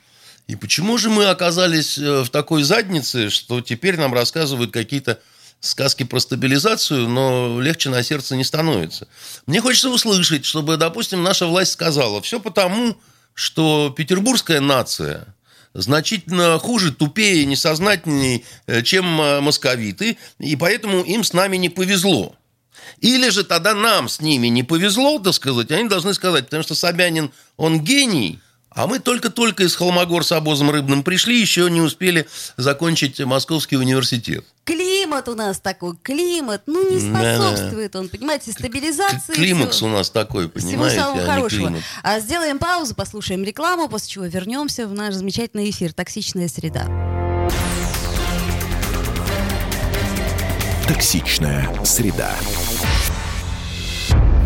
И 0.46 0.54
почему 0.54 0.96
же 0.96 1.10
мы 1.10 1.26
оказались 1.26 1.98
э, 1.98 2.22
в 2.22 2.28
такой 2.28 2.62
заднице, 2.62 3.30
что 3.30 3.60
теперь 3.60 3.96
нам 3.96 4.14
рассказывают 4.14 4.72
какие-то 4.72 5.18
сказки 5.60 6.04
про 6.04 6.20
стабилизацию, 6.20 7.08
но 7.08 7.60
легче 7.60 7.88
на 7.88 8.02
сердце 8.02 8.36
не 8.36 8.44
становится. 8.44 9.08
Мне 9.46 9.60
хочется 9.60 9.90
услышать, 9.90 10.44
чтобы, 10.44 10.76
допустим, 10.76 11.22
наша 11.22 11.46
власть 11.46 11.72
сказала, 11.72 12.22
все 12.22 12.38
потому, 12.38 12.96
что 13.34 13.92
петербургская 13.96 14.60
нация 14.60 15.34
значительно 15.74 16.58
хуже, 16.58 16.92
тупее, 16.92 17.44
несознательнее, 17.44 18.42
э, 18.66 18.82
чем 18.82 19.20
э, 19.20 19.40
московиты, 19.40 20.18
и 20.38 20.56
поэтому 20.56 21.02
им 21.02 21.24
с 21.24 21.32
нами 21.32 21.56
не 21.56 21.68
повезло. 21.68 22.36
Или 23.00 23.28
же 23.30 23.44
тогда 23.44 23.74
нам 23.74 24.08
с 24.08 24.20
ними 24.20 24.48
не 24.48 24.62
повезло, 24.62 25.18
так 25.18 25.34
сказать, 25.34 25.70
они 25.70 25.88
должны 25.88 26.14
сказать, 26.14 26.46
потому 26.46 26.62
что 26.62 26.74
Собянин, 26.74 27.30
он 27.56 27.80
гений, 27.80 28.40
а 28.76 28.86
мы 28.86 28.98
только-только 28.98 29.62
из 29.64 29.74
Холмогор 29.74 30.22
с 30.22 30.32
обозом 30.32 30.70
рыбным 30.70 31.02
пришли, 31.02 31.40
еще 31.40 31.70
не 31.70 31.80
успели 31.80 32.28
закончить 32.58 33.18
Московский 33.20 33.78
университет. 33.78 34.44
Климат 34.64 35.28
у 35.30 35.34
нас 35.34 35.60
такой, 35.60 35.96
климат, 36.02 36.64
ну 36.66 36.90
не 36.90 37.00
способствует 37.00 37.96
он, 37.96 38.10
понимаете, 38.10 38.52
стабилизации. 38.52 39.32
Климакс 39.32 39.80
у 39.80 39.88
нас 39.88 40.10
такой, 40.10 40.50
понимаете, 40.50 40.98
Всего 40.98 41.04
самого 41.06 41.22
а 41.22 41.26
хорошего. 41.26 41.68
климат. 41.68 41.82
А 42.02 42.20
сделаем 42.20 42.58
паузу, 42.58 42.94
послушаем 42.94 43.44
рекламу, 43.44 43.88
после 43.88 44.10
чего 44.10 44.26
вернемся 44.26 44.86
в 44.86 44.92
наш 44.92 45.14
замечательный 45.14 45.70
эфир 45.70 45.94
«Токсичная 45.94 46.48
среда». 46.48 47.15
Токсичная 50.88 51.68
среда. 51.82 52.30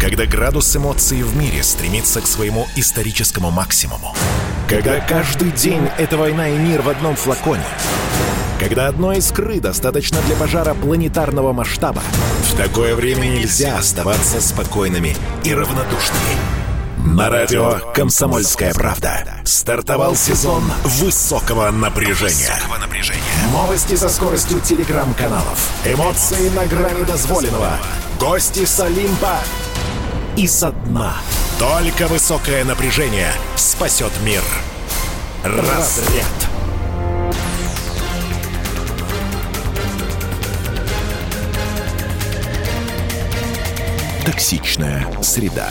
Когда 0.00 0.24
градус 0.24 0.74
эмоций 0.74 1.22
в 1.22 1.36
мире 1.36 1.62
стремится 1.62 2.22
к 2.22 2.26
своему 2.26 2.66
историческому 2.76 3.50
максимуму. 3.50 4.14
Когда 4.66 5.00
каждый 5.00 5.50
день 5.50 5.86
это 5.98 6.16
война 6.16 6.48
и 6.48 6.56
мир 6.56 6.80
в 6.80 6.88
одном 6.88 7.14
флаконе. 7.14 7.64
Когда 8.58 8.88
одной 8.88 9.18
искры 9.18 9.60
достаточно 9.60 10.18
для 10.22 10.34
пожара 10.34 10.72
планетарного 10.72 11.52
масштаба. 11.52 12.02
В 12.50 12.56
такое 12.56 12.94
время 12.94 13.26
нельзя 13.26 13.76
оставаться 13.76 14.40
спокойными 14.40 15.14
и 15.44 15.52
равнодушными. 15.52 16.59
На 17.04 17.30
радио 17.30 17.78
«Комсомольская 17.94 18.74
правда» 18.74 19.24
стартовал 19.44 20.14
сезон 20.14 20.62
высокого 20.84 21.70
напряжения. 21.70 22.54
Новости 23.52 23.96
со 23.96 24.10
скоростью 24.10 24.60
телеграм-каналов. 24.60 25.70
Эмоции 25.86 26.50
на 26.50 26.66
грани 26.66 27.04
дозволенного. 27.04 27.78
Гости 28.18 28.66
с 28.66 28.80
Олимпа 28.80 29.38
и 30.36 30.46
со 30.46 30.72
дна. 30.72 31.14
Только 31.58 32.06
высокое 32.06 32.64
напряжение 32.64 33.32
спасет 33.56 34.12
мир. 34.22 34.42
Разряд. 35.42 36.26
Токсичная 44.26 45.06
среда. 45.22 45.68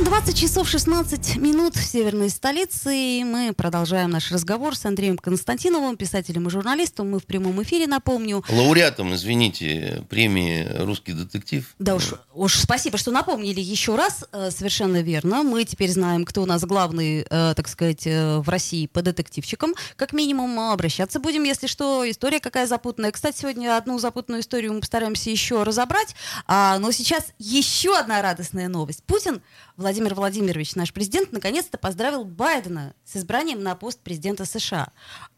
20 0.00 0.36
часов 0.36 0.68
16 0.68 1.36
минут 1.36 1.76
в 1.76 1.84
северной 1.84 2.30
столице, 2.30 2.96
и 2.96 3.24
мы 3.24 3.52
продолжаем 3.52 4.10
наш 4.10 4.32
разговор 4.32 4.74
с 4.74 4.86
Андреем 4.86 5.18
Константиновым, 5.18 5.96
писателем 5.96 6.48
и 6.48 6.50
журналистом. 6.50 7.10
Мы 7.10 7.20
в 7.20 7.26
прямом 7.26 7.62
эфире, 7.62 7.86
напомню. 7.86 8.42
Лауреатом, 8.48 9.14
извините, 9.14 10.04
премии 10.08 10.66
«Русский 10.78 11.12
детектив». 11.12 11.74
Да 11.78 11.94
уж, 11.94 12.14
уж 12.32 12.56
спасибо, 12.56 12.96
что 12.96 13.10
напомнили 13.10 13.60
еще 13.60 13.94
раз. 13.94 14.24
Э, 14.32 14.50
совершенно 14.50 15.02
верно. 15.02 15.42
Мы 15.42 15.64
теперь 15.64 15.90
знаем, 15.90 16.24
кто 16.24 16.42
у 16.42 16.46
нас 16.46 16.62
главный, 16.62 17.26
э, 17.28 17.52
так 17.54 17.68
сказать, 17.68 18.06
э, 18.06 18.38
в 18.38 18.48
России 18.48 18.86
по 18.86 19.02
детективчикам. 19.02 19.74
Как 19.96 20.14
минимум 20.14 20.58
обращаться 20.58 21.20
будем, 21.20 21.44
если 21.44 21.66
что. 21.66 22.10
История 22.10 22.40
какая 22.40 22.66
запутанная. 22.66 23.12
Кстати, 23.12 23.40
сегодня 23.40 23.76
одну 23.76 23.98
запутанную 23.98 24.40
историю 24.40 24.72
мы 24.72 24.80
постараемся 24.80 25.30
еще 25.30 25.62
разобрать. 25.62 26.16
А, 26.46 26.78
но 26.78 26.92
сейчас 26.92 27.26
еще 27.38 27.96
одна 27.96 28.22
радостная 28.22 28.68
новость. 28.68 29.04
Путин 29.04 29.42
Владимир 29.82 30.14
Владимирович, 30.14 30.76
наш 30.76 30.92
президент, 30.92 31.32
наконец-то 31.32 31.76
поздравил 31.76 32.24
Байдена 32.24 32.94
с 33.04 33.16
избранием 33.16 33.62
на 33.62 33.74
пост 33.74 33.98
президента 33.98 34.44
США. 34.44 34.88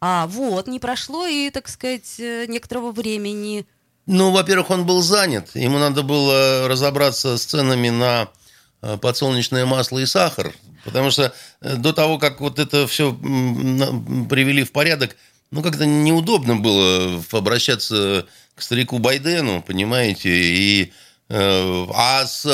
А 0.00 0.26
вот, 0.26 0.68
не 0.68 0.78
прошло 0.78 1.26
и, 1.26 1.50
так 1.50 1.66
сказать, 1.68 2.20
э, 2.20 2.44
некоторого 2.46 2.92
времени. 2.92 3.66
Ну, 4.06 4.30
во-первых, 4.30 4.70
он 4.70 4.84
был 4.84 5.00
занят. 5.00 5.50
Ему 5.54 5.78
надо 5.78 6.02
было 6.02 6.68
разобраться 6.68 7.38
с 7.38 7.44
ценами 7.44 7.88
на 7.88 8.28
э, 8.82 8.98
подсолнечное 8.98 9.64
масло 9.64 9.98
и 9.98 10.06
сахар. 10.06 10.54
Потому 10.84 11.10
что 11.10 11.32
э, 11.62 11.76
до 11.76 11.94
того, 11.94 12.18
как 12.18 12.42
вот 12.42 12.58
это 12.58 12.86
все 12.86 13.12
привели 13.14 14.62
в 14.62 14.72
порядок, 14.72 15.16
ну, 15.50 15.62
как-то 15.62 15.86
неудобно 15.86 16.56
было 16.56 17.22
обращаться 17.32 18.26
к 18.54 18.60
старику 18.62 18.98
Байдену, 18.98 19.62
понимаете, 19.62 20.28
и... 20.30 20.92
А 21.30 22.26
с 22.26 22.44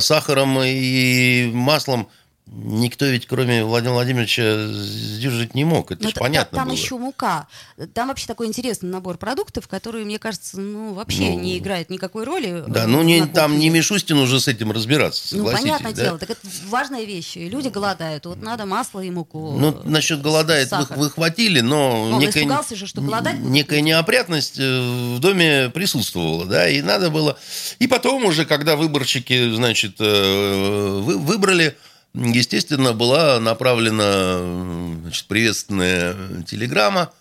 сахаром 0.00 0.58
и 0.62 1.50
маслом 1.52 2.08
Никто 2.52 3.06
ведь, 3.06 3.26
кроме 3.26 3.64
Владимира 3.64 3.94
Владимировича, 3.94 4.66
сдержать 4.66 5.54
не 5.54 5.64
мог. 5.64 5.92
Это 5.92 6.08
же 6.08 6.14
понятно 6.14 6.58
Там 6.58 6.66
было. 6.68 6.76
еще 6.76 6.98
мука. 6.98 7.46
Там 7.94 8.08
вообще 8.08 8.26
такой 8.26 8.48
интересный 8.48 8.90
набор 8.90 9.18
продуктов, 9.18 9.68
который, 9.68 10.04
мне 10.04 10.18
кажется, 10.18 10.60
ну, 10.60 10.92
вообще 10.92 11.30
ну, 11.30 11.38
не 11.38 11.58
играет 11.58 11.90
никакой 11.90 12.24
роли. 12.24 12.64
Да, 12.66 12.88
ну 12.88 13.02
не, 13.02 13.24
там 13.26 13.56
не 13.56 13.70
Мишустин 13.70 14.18
уже 14.18 14.40
с 14.40 14.48
этим 14.48 14.72
разбираться, 14.72 15.36
Ну, 15.36 15.44
понятное 15.44 15.92
да? 15.92 16.02
дело. 16.02 16.18
Так 16.18 16.30
это 16.30 16.40
важная 16.66 17.04
вещь. 17.04 17.36
Люди 17.36 17.68
голодают. 17.68 18.26
Вот 18.26 18.42
надо 18.42 18.66
масло 18.66 18.98
и 18.98 19.10
муку. 19.12 19.56
Ну, 19.56 19.80
насчет 19.84 20.20
голодает 20.20 20.72
вы, 20.72 20.86
вы 20.96 21.10
хватили, 21.10 21.60
но 21.60 22.10
Он 22.10 22.18
некая, 22.18 22.40
испугался 22.40 22.74
же, 22.74 22.88
что 22.88 23.00
голодать 23.00 23.38
некая 23.38 23.80
неопрятность 23.80 24.58
э, 24.58 25.14
в 25.16 25.20
доме 25.20 25.70
присутствовала, 25.72 26.46
да, 26.46 26.68
и 26.68 26.82
надо 26.82 27.10
было... 27.10 27.38
И 27.78 27.86
потом 27.86 28.24
уже, 28.24 28.44
когда 28.44 28.74
выборщики, 28.74 29.54
значит, 29.54 29.96
э, 30.00 31.00
выбрали 31.00 31.76
естественно, 32.14 32.92
была 32.92 33.38
направлена 33.40 34.98
значит, 35.02 35.26
приветственная 35.26 36.42
телеграмма, 36.44 37.12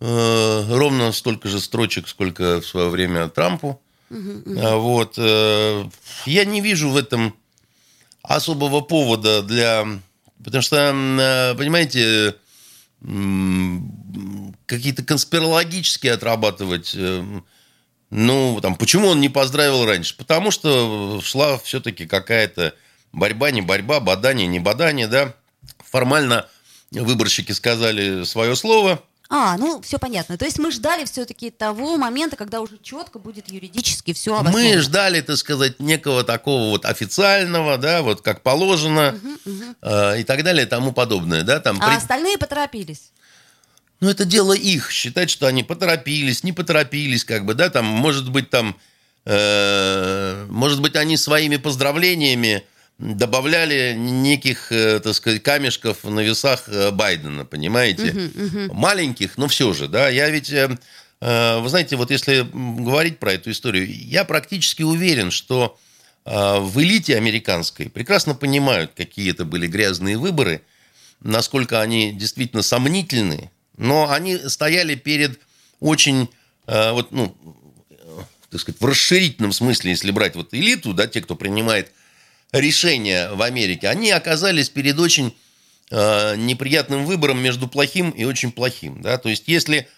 э, 0.00 0.64
ровно 0.68 1.12
столько 1.12 1.48
же 1.48 1.60
строчек, 1.60 2.08
сколько 2.08 2.60
в 2.60 2.66
свое 2.66 2.88
время 2.88 3.28
Трампу. 3.28 3.80
Uh-huh, 4.10 4.78
Вот. 4.78 5.14
Э, 5.18 5.84
я 6.26 6.44
не 6.44 6.60
вижу 6.60 6.90
в 6.90 6.96
этом 6.96 7.34
особого 8.22 8.80
повода 8.80 9.42
для... 9.42 9.86
Потому 10.42 10.62
что, 10.62 10.76
э, 10.76 11.54
понимаете, 11.56 12.36
какие-то 14.66 15.02
конспирологические 15.04 16.12
отрабатывать... 16.12 16.96
Ну, 18.10 18.60
там, 18.62 18.76
почему 18.76 19.08
он 19.08 19.20
не 19.20 19.28
поздравил 19.28 19.84
раньше? 19.84 20.16
Потому 20.16 20.52
что 20.52 21.20
шла 21.20 21.58
все-таки 21.58 22.06
какая-то 22.06 22.74
борьба, 23.14 23.50
не 23.50 23.62
борьба, 23.62 24.00
бадание, 24.00 24.46
не 24.46 24.60
бадание, 24.60 25.06
да. 25.06 25.34
Формально 25.90 26.48
выборщики 26.90 27.52
сказали 27.52 28.24
свое 28.24 28.56
слово. 28.56 29.02
А, 29.30 29.56
ну 29.56 29.80
все 29.80 29.98
понятно. 29.98 30.36
То 30.36 30.44
есть 30.44 30.58
мы 30.58 30.70
ждали 30.70 31.04
все-таки 31.06 31.50
того 31.50 31.96
момента, 31.96 32.36
когда 32.36 32.60
уже 32.60 32.78
четко 32.82 33.18
будет 33.18 33.50
юридически 33.50 34.12
все 34.12 34.36
обосновано. 34.36 34.68
Мы 34.68 34.78
ждали, 34.78 35.20
так 35.22 35.36
сказать, 35.38 35.80
некого 35.80 36.24
такого 36.24 36.70
вот 36.70 36.84
официального, 36.84 37.78
да, 37.78 38.02
вот 38.02 38.20
как 38.20 38.42
положено 38.42 39.14
угу, 39.14 39.52
угу. 39.52 39.64
Э, 39.82 40.20
и 40.20 40.24
так 40.24 40.44
далее 40.44 40.66
и 40.66 40.68
тому 40.68 40.92
подобное, 40.92 41.42
да. 41.42 41.58
Там 41.58 41.78
а 41.80 41.88
при... 41.88 41.96
остальные 41.96 42.38
поторопились. 42.38 43.10
Ну, 44.00 44.10
это 44.10 44.26
дело 44.26 44.52
их, 44.52 44.90
считать, 44.90 45.30
что 45.30 45.46
они 45.46 45.62
поторопились, 45.62 46.44
не 46.44 46.52
поторопились, 46.52 47.24
как 47.24 47.46
бы, 47.46 47.54
да, 47.54 47.70
там, 47.70 47.86
может 47.86 48.28
быть, 48.30 48.50
там, 48.50 48.76
э, 49.24 50.46
может 50.50 50.82
быть, 50.82 50.94
они 50.96 51.16
своими 51.16 51.56
поздравлениями 51.56 52.64
добавляли 52.98 53.94
неких, 53.96 54.70
э, 54.70 55.00
так 55.00 55.14
сказать, 55.14 55.42
камешков 55.42 56.04
на 56.04 56.20
весах 56.20 56.68
э, 56.68 56.90
Байдена, 56.90 57.44
понимаете? 57.44 58.08
Uh-huh, 58.08 58.34
uh-huh. 58.34 58.72
Маленьких, 58.72 59.36
но 59.36 59.48
все 59.48 59.72
же, 59.72 59.88
да. 59.88 60.08
Я 60.08 60.30
ведь, 60.30 60.52
э, 60.52 60.68
вы 61.18 61.68
знаете, 61.68 61.96
вот 61.96 62.10
если 62.10 62.46
говорить 62.52 63.18
про 63.18 63.32
эту 63.32 63.50
историю, 63.50 63.86
я 63.90 64.24
практически 64.24 64.82
уверен, 64.82 65.30
что 65.30 65.78
в 66.26 66.80
элите 66.80 67.18
американской 67.18 67.90
прекрасно 67.90 68.34
понимают, 68.34 68.92
какие 68.96 69.30
это 69.30 69.44
были 69.44 69.66
грязные 69.66 70.16
выборы, 70.16 70.62
насколько 71.20 71.82
они 71.82 72.12
действительно 72.12 72.62
сомнительны, 72.62 73.50
но 73.76 74.10
они 74.10 74.38
стояли 74.48 74.94
перед 74.94 75.38
очень, 75.80 76.30
вот, 76.66 77.12
ну, 77.12 77.36
так 78.48 78.58
сказать, 78.58 78.80
в 78.80 78.86
расширительном 78.86 79.52
смысле, 79.52 79.90
если 79.90 80.10
брать 80.12 80.34
вот 80.34 80.54
элиту, 80.54 80.94
да, 80.94 81.06
те, 81.06 81.20
кто 81.20 81.36
принимает 81.36 81.92
решения 82.54 83.30
в 83.32 83.42
Америке, 83.42 83.88
они 83.88 84.10
оказались 84.10 84.68
перед 84.68 84.98
очень 84.98 85.36
э, 85.90 86.36
неприятным 86.36 87.04
выбором 87.04 87.42
между 87.42 87.68
плохим 87.68 88.10
и 88.10 88.24
очень 88.24 88.52
плохим. 88.52 89.02
Да? 89.02 89.18
То 89.18 89.28
есть, 89.28 89.48
если 89.48 89.88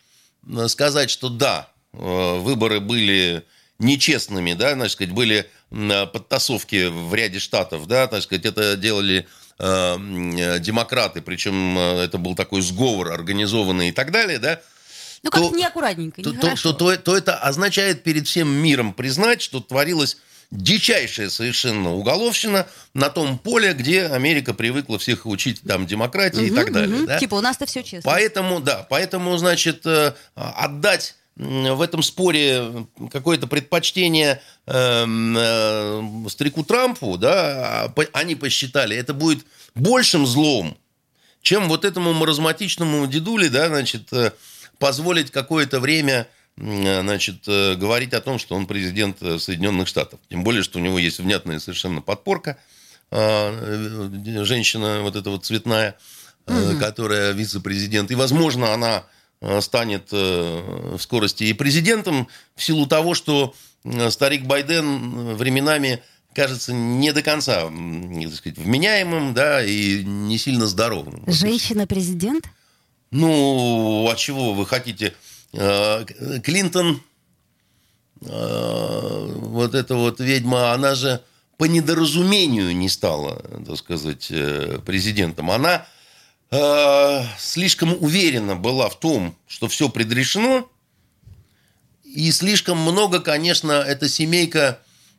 сказать, 0.68 1.10
что 1.10 1.28
да, 1.28 1.68
э, 1.92 2.38
выборы 2.38 2.80
были 2.80 3.44
нечестными, 3.78 4.54
да, 4.54 4.74
так 4.74 4.90
сказать, 4.90 5.12
были 5.12 5.46
подтасовки 5.70 6.86
в 6.86 7.14
ряде 7.14 7.38
штатов, 7.40 7.86
да, 7.86 8.06
так 8.06 8.22
сказать, 8.22 8.46
это 8.46 8.76
делали 8.76 9.26
э, 9.58 10.58
демократы, 10.60 11.20
причем 11.20 11.76
э, 11.76 12.04
это 12.04 12.16
был 12.16 12.34
такой 12.34 12.62
сговор 12.62 13.12
организованный 13.12 13.90
и 13.90 13.92
так 13.92 14.12
далее, 14.12 14.38
да, 14.38 14.60
ну, 15.22 15.30
как-то 15.30 15.56
неаккуратненько, 15.56 16.22
то, 16.22 16.32
то, 16.32 16.54
то, 16.54 16.72
то, 16.72 16.96
то 16.96 17.16
это 17.16 17.36
означает 17.36 18.02
перед 18.04 18.26
всем 18.26 18.48
миром 18.48 18.94
признать, 18.94 19.42
что 19.42 19.60
творилось 19.60 20.18
дичайшая 20.50 21.28
совершенно 21.28 21.94
уголовщина 21.94 22.66
на 22.94 23.10
том 23.10 23.38
поле, 23.38 23.72
где 23.72 24.06
Америка 24.06 24.54
привыкла 24.54 24.98
всех 24.98 25.26
учить 25.26 25.62
там 25.62 25.86
демократии 25.86 26.38
угу, 26.38 26.46
и 26.46 26.50
так 26.50 26.72
далее. 26.72 26.98
Угу. 26.98 27.06
Да? 27.06 27.18
Типа 27.18 27.34
у 27.34 27.40
нас-то 27.40 27.66
все 27.66 27.82
честно. 27.82 28.02
Поэтому, 28.10 28.60
да, 28.60 28.86
поэтому, 28.88 29.36
значит, 29.36 29.84
э, 29.86 30.12
отдать 30.34 31.16
в 31.36 31.82
этом 31.82 32.02
споре 32.02 32.86
какое-то 33.12 33.46
предпочтение 33.46 34.40
э, 34.66 35.04
э, 35.06 36.02
старику 36.30 36.64
Трампу, 36.64 37.18
да, 37.18 37.84
а 37.84 37.92
они 38.14 38.34
посчитали, 38.36 38.96
это 38.96 39.12
будет 39.12 39.44
большим 39.74 40.26
злом, 40.26 40.78
чем 41.42 41.68
вот 41.68 41.84
этому 41.84 42.14
маразматичному 42.14 43.06
дедуле, 43.06 43.50
да, 43.50 43.68
значит, 43.68 44.10
э, 44.12 44.32
позволить 44.78 45.30
какое-то 45.30 45.78
время 45.78 46.26
значит, 46.58 47.46
э, 47.46 47.74
говорить 47.74 48.14
о 48.14 48.20
том, 48.20 48.38
что 48.38 48.54
он 48.54 48.66
президент 48.66 49.22
э, 49.22 49.38
Соединенных 49.38 49.88
Штатов. 49.88 50.20
Тем 50.30 50.42
более, 50.42 50.62
что 50.62 50.78
у 50.78 50.82
него 50.82 50.98
есть 50.98 51.18
внятная 51.18 51.58
совершенно 51.58 52.00
подпорка. 52.00 52.58
Э, 53.10 54.10
женщина 54.44 55.00
вот 55.02 55.16
эта 55.16 55.30
вот 55.30 55.44
цветная, 55.44 55.96
угу. 56.46 56.78
которая 56.78 57.32
вице-президент. 57.32 58.10
И, 58.10 58.14
возможно, 58.14 58.72
она 58.72 59.04
станет 59.60 60.10
в 60.12 60.98
скорости 60.98 61.44
и 61.44 61.52
президентом 61.52 62.26
в 62.54 62.64
силу 62.64 62.86
того, 62.86 63.12
что 63.12 63.54
старик 64.08 64.44
Байден 64.44 65.34
временами 65.34 66.02
кажется 66.34 66.72
не 66.72 67.12
до 67.12 67.20
конца, 67.20 67.64
так 67.64 68.34
сказать, 68.34 68.58
вменяемым, 68.58 69.34
да, 69.34 69.62
и 69.62 70.02
не 70.04 70.38
сильно 70.38 70.66
здоровым. 70.66 71.22
Женщина-президент? 71.26 72.46
Ну, 73.10 74.08
а 74.10 74.16
чего 74.16 74.54
вы 74.54 74.64
хотите? 74.64 75.14
Э, 75.52 76.04
Клинтон, 76.42 77.02
э, 78.20 79.32
вот 79.36 79.74
эта 79.74 79.94
вот 79.94 80.20
ведьма, 80.20 80.72
она 80.72 80.94
же 80.94 81.22
по 81.56 81.64
недоразумению 81.64 82.76
не 82.76 82.88
стала, 82.88 83.42
так 83.66 83.76
сказать, 83.78 84.26
э, 84.30 84.78
президентом. 84.84 85.50
Она 85.50 85.86
слишком 87.38 87.96
уверена 88.00 88.54
была 88.54 88.88
в 88.88 89.00
том, 89.00 89.36
что 89.48 89.66
все 89.66 89.88
предрешено, 89.88 90.70
и 92.04 92.30
слишком 92.30 92.78
много, 92.78 93.18
конечно, 93.18 93.72
эта 93.72 94.08
семейка... 94.08 94.78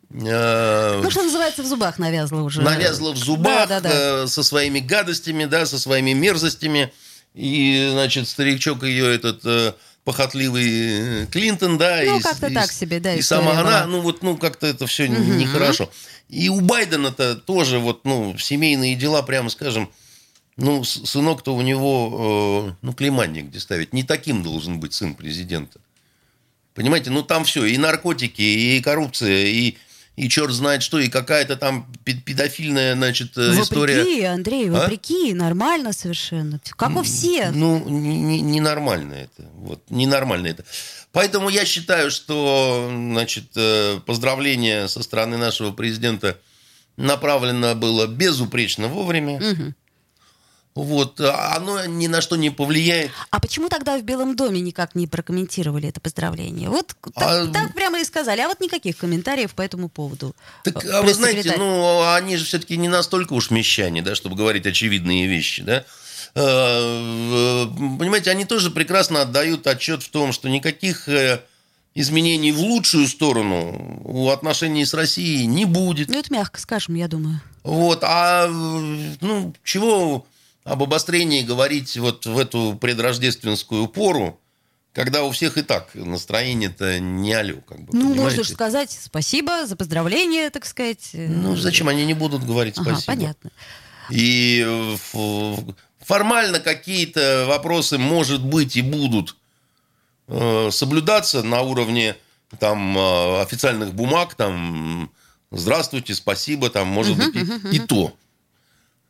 Ну, 0.09 1.11
что 1.11 1.23
называется, 1.23 1.63
в 1.63 1.65
зубах 1.65 1.99
навязла 1.99 2.43
уже. 2.43 2.61
Навязла 2.61 3.11
в 3.11 3.17
зубах 3.17 3.67
да, 3.67 3.81
да, 3.81 3.89
да. 3.89 4.27
со 4.27 4.41
своими 4.41 4.79
гадостями, 4.79 5.43
да, 5.43 5.65
со 5.65 5.77
своими 5.77 6.13
мерзостями. 6.13 6.93
И, 7.33 7.89
значит, 7.91 8.29
старичок 8.29 8.83
ее 8.83 9.13
этот 9.13 9.75
похотливый 10.07 11.23
э, 11.23 11.25
Клинтон, 11.25 11.77
да, 11.77 11.99
ну, 12.05 12.19
и, 12.19 12.21
как-то 12.21 12.47
и, 12.47 12.53
так 12.53 12.71
себе, 12.71 13.01
да, 13.01 13.13
и 13.13 13.21
сама 13.21 13.51
была. 13.51 13.59
она, 13.59 13.87
ну 13.87 13.99
вот, 13.99 14.23
ну 14.23 14.37
как-то 14.37 14.65
это 14.65 14.87
все 14.87 15.09
угу. 15.09 15.21
нехорошо. 15.21 15.91
И 16.29 16.47
у 16.47 16.61
Байдена-то 16.61 17.35
тоже 17.35 17.79
вот, 17.79 18.05
ну 18.05 18.37
семейные 18.37 18.95
дела, 18.95 19.21
прямо 19.21 19.49
скажем, 19.49 19.91
ну 20.55 20.85
сынок-то 20.85 21.53
у 21.53 21.61
него, 21.61 22.69
э, 22.69 22.75
ну 22.83 22.93
климанник 22.93 23.47
где 23.47 23.59
ставить, 23.59 23.91
не 23.91 24.03
таким 24.03 24.43
должен 24.43 24.79
быть 24.79 24.93
сын 24.93 25.13
президента. 25.13 25.81
Понимаете, 26.73 27.09
ну 27.09 27.21
там 27.21 27.43
все, 27.43 27.65
и 27.65 27.77
наркотики, 27.77 28.41
и 28.41 28.81
коррупция, 28.81 29.47
и 29.47 29.75
и 30.17 30.29
черт 30.29 30.51
знает 30.51 30.81
что, 30.81 30.97
и 30.99 31.09
какая-то 31.09 31.55
там 31.57 31.87
педофильная, 32.03 32.95
значит, 32.95 33.37
э, 33.37 33.49
вопреки, 33.49 33.61
история. 33.61 33.97
Вопреки, 33.99 34.23
Андрей, 34.23 34.69
а? 34.69 34.71
вопреки, 34.71 35.31
а? 35.31 35.35
нормально 35.35 35.93
совершенно. 35.93 36.59
Как 36.75 36.95
у 36.95 37.03
всех. 37.03 37.53
Ну, 37.53 37.87
ненормально 37.87 39.13
не, 39.13 39.19
не 39.19 39.23
это. 39.23 39.49
Вот, 39.53 39.83
ненормально 39.89 40.47
это. 40.47 40.65
Поэтому 41.11 41.49
я 41.49 41.65
считаю, 41.65 42.09
что, 42.09 42.89
значит, 42.91 43.45
э, 43.55 43.99
поздравление 44.07 44.87
со 44.87 45.03
стороны 45.03 45.37
нашего 45.37 45.71
президента 45.71 46.39
направлено 46.97 47.75
было 47.75 48.07
безупречно 48.07 48.87
вовремя. 48.87 49.35
Угу. 49.35 49.73
Вот, 50.77 51.19
а 51.21 51.55
оно 51.55 51.85
ни 51.85 52.05
на 52.05 52.21
что 52.21 52.35
не 52.35 52.51
повлияет. 52.51 53.09
А 53.31 53.39
почему 53.39 53.67
тогда 53.67 53.97
в 53.97 54.03
Белом 54.03 54.35
доме 54.35 54.61
никак 54.61 54.93
не 54.93 55.07
прокомментировали 55.07 55.89
это 55.89 55.99
поздравление? 55.99 56.69
Вот 56.69 56.95
так, 57.15 57.23
а... 57.25 57.47
так 57.47 57.73
прямо 57.73 57.99
и 57.99 58.03
сказали, 58.03 58.41
а 58.41 58.47
вот 58.47 58.59
никаких 58.59 58.95
комментариев 58.95 59.55
по 59.55 59.63
этому 59.63 59.89
поводу. 59.89 60.35
Так, 60.63 60.85
а 60.85 61.01
вы 61.01 61.15
знаете, 61.15 61.55
ну, 61.57 62.13
они 62.13 62.37
же 62.37 62.45
все-таки 62.45 62.77
не 62.77 62.89
настолько 62.89 63.33
уж 63.33 63.49
мещане, 63.49 64.03
да, 64.03 64.13
чтобы 64.13 64.35
говорить 64.35 64.67
очевидные 64.67 65.25
вещи, 65.25 65.63
да. 65.63 65.83
А, 66.35 67.65
понимаете, 67.97 68.29
они 68.29 68.45
тоже 68.45 68.69
прекрасно 68.69 69.23
отдают 69.23 69.65
отчет 69.65 70.03
в 70.03 70.09
том, 70.09 70.31
что 70.31 70.47
никаких 70.47 71.09
э, 71.09 71.41
изменений 71.95 72.51
в 72.51 72.59
лучшую 72.59 73.07
сторону 73.07 73.99
у 74.03 74.29
отношений 74.29 74.85
с 74.85 74.93
Россией 74.93 75.47
не 75.47 75.65
будет. 75.65 76.09
Ну, 76.09 76.19
это 76.19 76.31
мягко 76.31 76.61
скажем, 76.61 76.93
я 76.93 77.07
думаю. 77.07 77.41
Вот, 77.63 78.03
а 78.03 78.47
ну, 78.47 79.55
чего 79.63 80.27
об 80.67 80.83
обострении 80.83 81.43
говорить 81.43 81.97
вот 81.97 82.25
в 82.25 82.37
эту 82.37 82.77
предрождественскую 82.79 83.87
пору, 83.87 84.39
когда 84.93 85.23
у 85.23 85.31
всех 85.31 85.57
и 85.57 85.61
так 85.61 85.89
настроение-то 85.93 86.99
не 86.99 87.33
алё, 87.33 87.61
как 87.61 87.79
бы. 87.79 87.97
Ну, 87.97 88.13
можно 88.13 88.43
же 88.43 88.51
сказать 88.51 88.91
спасибо 88.91 89.65
за 89.65 89.75
поздравление, 89.75 90.49
так 90.49 90.65
сказать. 90.65 91.11
Ну, 91.13 91.55
зачем 91.55 91.87
они 91.87 92.05
не 92.05 92.13
будут 92.13 92.45
говорить 92.45 92.75
спасибо? 92.75 92.97
Ага, 92.97 93.03
понятно. 93.05 93.51
И 94.09 94.65
формально 96.01 96.59
какие-то 96.59 97.45
вопросы, 97.47 97.97
может 97.97 98.43
быть, 98.43 98.75
и 98.75 98.81
будут 98.81 99.35
э, 100.27 100.69
соблюдаться 100.71 101.43
на 101.43 101.61
уровне 101.61 102.15
там 102.59 102.97
э, 102.97 103.41
официальных 103.41 103.93
бумаг, 103.93 104.35
там 104.35 105.11
здравствуйте, 105.51 106.15
спасибо, 106.15 106.69
там, 106.69 106.87
может 106.87 107.17
быть, 107.17 107.35
и, 107.35 107.77
и 107.77 107.79
то. 107.79 108.13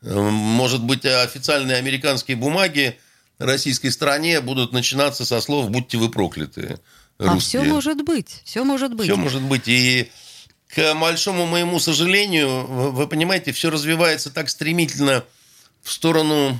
Может 0.01 0.83
быть, 0.83 1.05
официальные 1.05 1.77
американские 1.77 2.37
бумаги 2.37 2.97
российской 3.39 3.89
стране 3.89 4.41
будут 4.41 4.71
начинаться 4.71 5.25
со 5.25 5.41
слов 5.41 5.69
«будьте 5.69 5.97
вы 5.97 6.09
прокляты». 6.09 6.79
Русские. 7.17 7.61
А 7.61 7.63
все 7.63 7.63
может 7.63 8.03
быть, 8.03 8.41
все 8.43 8.63
может 8.63 8.93
быть. 8.93 9.07
Все 9.07 9.15
может 9.15 9.41
быть. 9.41 9.67
И 9.67 10.11
к 10.67 10.93
большому 10.93 11.47
моему 11.47 11.79
сожалению, 11.79 12.67
вы 12.91 13.07
понимаете, 13.07 13.51
все 13.51 13.71
развивается 13.71 14.29
так 14.29 14.49
стремительно 14.49 15.23
в 15.81 15.91
сторону 15.91 16.59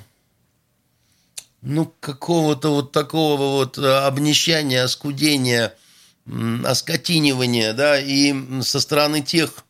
ну, 1.62 1.94
какого-то 2.00 2.70
вот 2.70 2.92
такого 2.92 3.40
вот 3.58 3.78
обнищания, 3.78 4.84
оскудения, 4.84 5.76
оскотинивания, 6.66 7.74
да, 7.74 8.00
и 8.00 8.34
со 8.62 8.80
стороны 8.80 9.22
тех, 9.22 9.64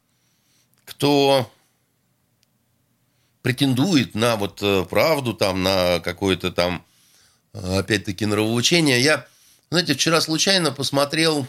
кто 0.86 1.52
претендует 3.48 4.14
на 4.14 4.36
вот 4.36 4.60
э, 4.62 4.86
правду, 4.90 5.34
там, 5.34 5.64
на 5.64 6.02
какое-то 6.02 6.52
там, 6.52 6.84
э, 7.54 7.80
опять-таки, 7.80 8.26
нравоучение. 8.26 9.00
Я, 9.00 9.26
знаете, 9.70 9.94
вчера 9.94 10.20
случайно 10.20 10.74
посмотрел 10.74 11.48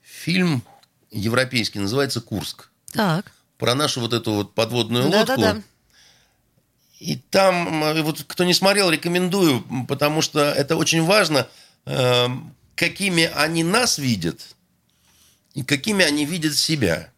фильм 0.00 0.62
европейский, 1.10 1.80
называется 1.80 2.22
«Курск». 2.22 2.70
Так. 2.92 3.30
Про 3.58 3.74
нашу 3.74 4.00
вот 4.00 4.14
эту 4.14 4.32
вот 4.32 4.54
подводную 4.54 5.10
да, 5.10 5.18
лодку. 5.18 5.38
Да, 5.38 5.52
да. 5.52 5.62
И 6.98 7.16
там, 7.16 7.84
э, 7.84 8.00
вот 8.00 8.24
кто 8.26 8.44
не 8.44 8.54
смотрел, 8.54 8.88
рекомендую, 8.88 9.66
потому 9.86 10.22
что 10.22 10.40
это 10.40 10.76
очень 10.76 11.02
важно, 11.02 11.46
какими 12.74 13.24
они 13.34 13.64
нас 13.64 13.98
видят 13.98 14.40
и 15.52 15.62
какими 15.62 16.06
они 16.06 16.24
видят 16.24 16.56
себя. 16.56 17.12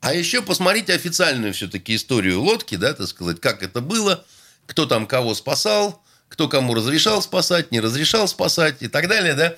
А 0.00 0.14
еще 0.14 0.42
посмотрите 0.42 0.92
официальную 0.92 1.52
все-таки 1.52 1.96
историю 1.96 2.40
лодки, 2.40 2.76
да, 2.76 2.94
так 2.94 3.08
сказать, 3.08 3.40
как 3.40 3.62
это 3.62 3.80
было, 3.80 4.24
кто 4.66 4.86
там 4.86 5.06
кого 5.06 5.34
спасал, 5.34 6.02
кто 6.28 6.48
кому 6.48 6.74
разрешал 6.74 7.20
спасать, 7.20 7.72
не 7.72 7.80
разрешал 7.80 8.28
спасать 8.28 8.82
и 8.82 8.88
так 8.88 9.08
далее, 9.08 9.34
да. 9.34 9.56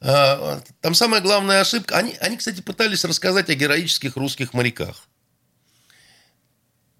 А, 0.00 0.60
там 0.80 0.94
самая 0.94 1.20
главная 1.20 1.60
ошибка. 1.60 1.96
Они, 1.96 2.14
они, 2.20 2.36
кстати, 2.36 2.60
пытались 2.60 3.04
рассказать 3.04 3.48
о 3.48 3.54
героических 3.54 4.16
русских 4.16 4.54
моряках. 4.54 5.06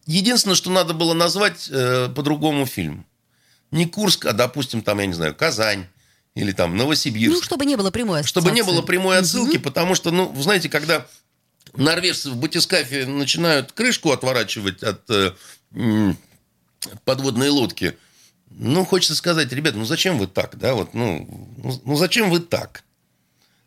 Единственное, 0.07 0.55
что 0.55 0.71
надо 0.71 0.95
было 0.95 1.15
назвать 1.15 1.69
э, 1.69 2.09
по-другому 2.15 2.65
фильм. 2.65 3.05
Не 3.73 3.87
Курск, 3.87 4.27
а, 4.27 4.33
допустим, 4.33 4.83
там, 4.83 5.01
я 5.01 5.07
не 5.07 5.15
знаю, 5.15 5.35
Казань 5.35 5.87
или 6.37 6.53
там 6.53 6.77
Новосибирск. 6.77 7.37
Ну, 7.37 7.43
чтобы 7.43 7.67
не 7.67 7.77
было 7.77 7.91
прямой 7.91 8.21
отсылки. 8.21 8.31
Чтобы 8.31 8.51
не 8.53 8.63
было 8.63 8.83
прямой 8.83 9.19
отсылки, 9.19 9.57
угу. 9.57 9.65
потому 9.65 9.97
что, 9.97 10.13
ну, 10.13 10.33
знаете, 10.41 10.69
когда 10.69 11.07
норвежцы 11.77 12.31
в 12.31 12.37
батискафе 12.37 13.07
начинают 13.07 13.73
крышку 13.73 14.13
отворачивать 14.13 14.83
от 14.83 15.09
э, 15.11 15.33
подводной 17.05 17.49
лодки, 17.49 17.97
ну, 18.51 18.85
хочется 18.85 19.15
сказать, 19.15 19.53
ребята, 19.53 19.77
ну 19.77 19.85
зачем 19.85 20.19
вы 20.19 20.27
так, 20.27 20.57
да, 20.59 20.75
вот, 20.75 20.95
ну, 20.95 21.27
ну, 21.59 21.81
ну 21.85 21.97
зачем 21.97 22.31
вы 22.31 22.41
так? 22.41 22.85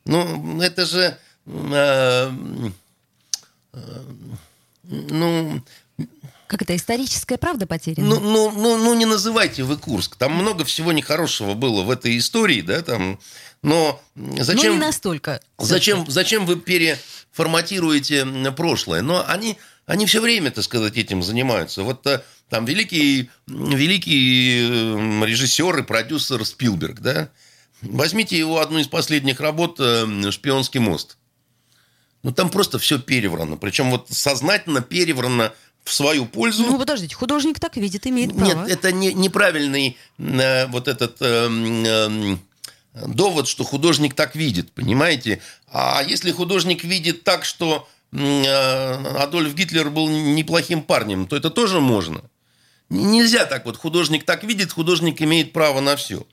Ну, 0.06 0.62
это 0.62 0.86
же, 0.86 1.17
э, 1.45 2.32
э, 3.74 4.04
ну, 4.84 5.62
как 6.50 6.63
это, 6.63 6.76
историческая 6.76 7.38
правда 7.38 7.67
потеряна? 7.67 8.10
Ну, 8.10 8.19
ну, 8.19 8.52
ну, 8.52 8.78
ну, 8.78 8.95
не 8.95 9.06
называйте 9.06 9.62
вы 9.62 9.78
Курск. 9.78 10.15
Там 10.15 10.34
много 10.34 10.65
всего 10.65 10.91
нехорошего 10.91 11.54
было 11.54 11.84
в 11.84 11.91
этой 11.91 12.17
истории, 12.17 12.62
да, 12.62 12.82
там. 12.82 13.19
Но 13.62 14.02
зачем... 14.15 14.74
Ну, 14.74 14.80
не 14.80 14.86
настолько. 14.86 15.41
Зачем, 15.60 16.10
зачем 16.10 16.48
вы 16.48 16.56
переформатируете 17.32 18.26
прошлое? 18.52 19.02
Но 19.02 19.24
они, 19.28 19.58
они 19.86 20.06
все 20.06 20.22
время, 20.22 20.52
так 20.52 20.63
сказать, 20.63 20.98
этим 20.98 21.24
занимаются. 21.24 21.84
Вот 21.84 22.06
э, 22.08 22.22
там 22.50 22.65
великий, 22.65 23.30
великий 23.48 24.68
э, 24.70 25.26
режиссер 25.26 25.80
и 25.80 25.84
продюсер 25.84 26.46
Спилберг, 26.46 27.00
да? 27.00 27.30
Возьмите 27.82 28.38
его 28.38 28.60
одну 28.60 28.80
из 28.80 28.88
последних 28.88 29.39
работ 29.39 29.78
э, 29.80 30.32
«Шпионский 30.32 30.80
мост». 30.80 31.18
Ну, 32.24 32.34
там 32.34 32.50
просто 32.50 32.80
все 32.80 33.00
переврано. 33.00 33.56
Причем 33.56 33.92
вот 33.92 34.08
сознательно 34.10 34.82
переврано 34.82 35.54
в 35.86 35.94
свою 35.94 36.26
пользу. 36.26 36.63
Ну, 36.63 36.78
подождите, 36.78 37.15
художник 37.15 37.60
так 37.60 37.78
видит, 37.78 38.06
имеет 38.06 38.36
право. 38.36 38.65
Нет, 38.65 38.70
это 38.70 38.92
не, 38.92 39.13
неправильный 39.13 39.98
э, 40.18 40.68
вот 40.68 40.89
этот 40.89 41.18
э, 41.22 41.48
э, 41.50 42.38
довод, 42.93 43.47
что 43.47 43.63
художник 43.63 44.13
так 44.13 44.36
видит, 44.36 44.71
понимаете? 44.71 45.41
А 45.71 46.04
если 46.04 46.32
художник 46.32 46.84
видит 46.84 47.23
так, 47.23 47.45
что 47.45 47.88
э, 48.12 49.17
Адольф 49.17 49.54
Гитлер 49.54 49.89
был 49.89 50.10
неплохим 50.10 50.82
парнем, 50.82 51.28
то 51.28 51.36
это 51.36 51.49
тоже 51.49 51.80
можно. 51.80 52.21
Нельзя 52.89 53.45
так 53.45 53.65
вот, 53.65 53.78
художник 53.78 54.25
так 54.25 54.43
видит, 54.43 54.71
художник 54.71 55.21
имеет 55.21 55.54
право 55.54 55.80
на 55.80 55.95
все. 55.95 56.25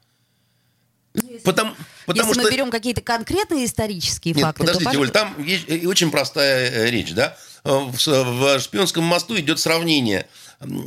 Если, 1.15 1.39
потому, 1.39 1.75
потому 2.05 2.29
если 2.29 2.41
что... 2.41 2.49
мы 2.49 2.55
берем 2.55 2.71
какие-то 2.71 3.01
конкретные 3.01 3.65
исторические 3.65 4.35
Нет, 4.35 4.43
факты, 4.43 4.61
подождите, 4.61 4.93
то... 4.93 4.99
Оль, 4.99 5.11
там 5.11 5.43
есть 5.43 5.65
э, 5.69 5.87
очень 5.87 6.11
простая 6.11 6.71
э, 6.71 6.91
речь, 6.91 7.13
да? 7.13 7.37
в 7.65 8.61
шпионском 8.61 9.03
мосту 9.03 9.37
идет 9.41 9.59
сравнение 9.59 10.29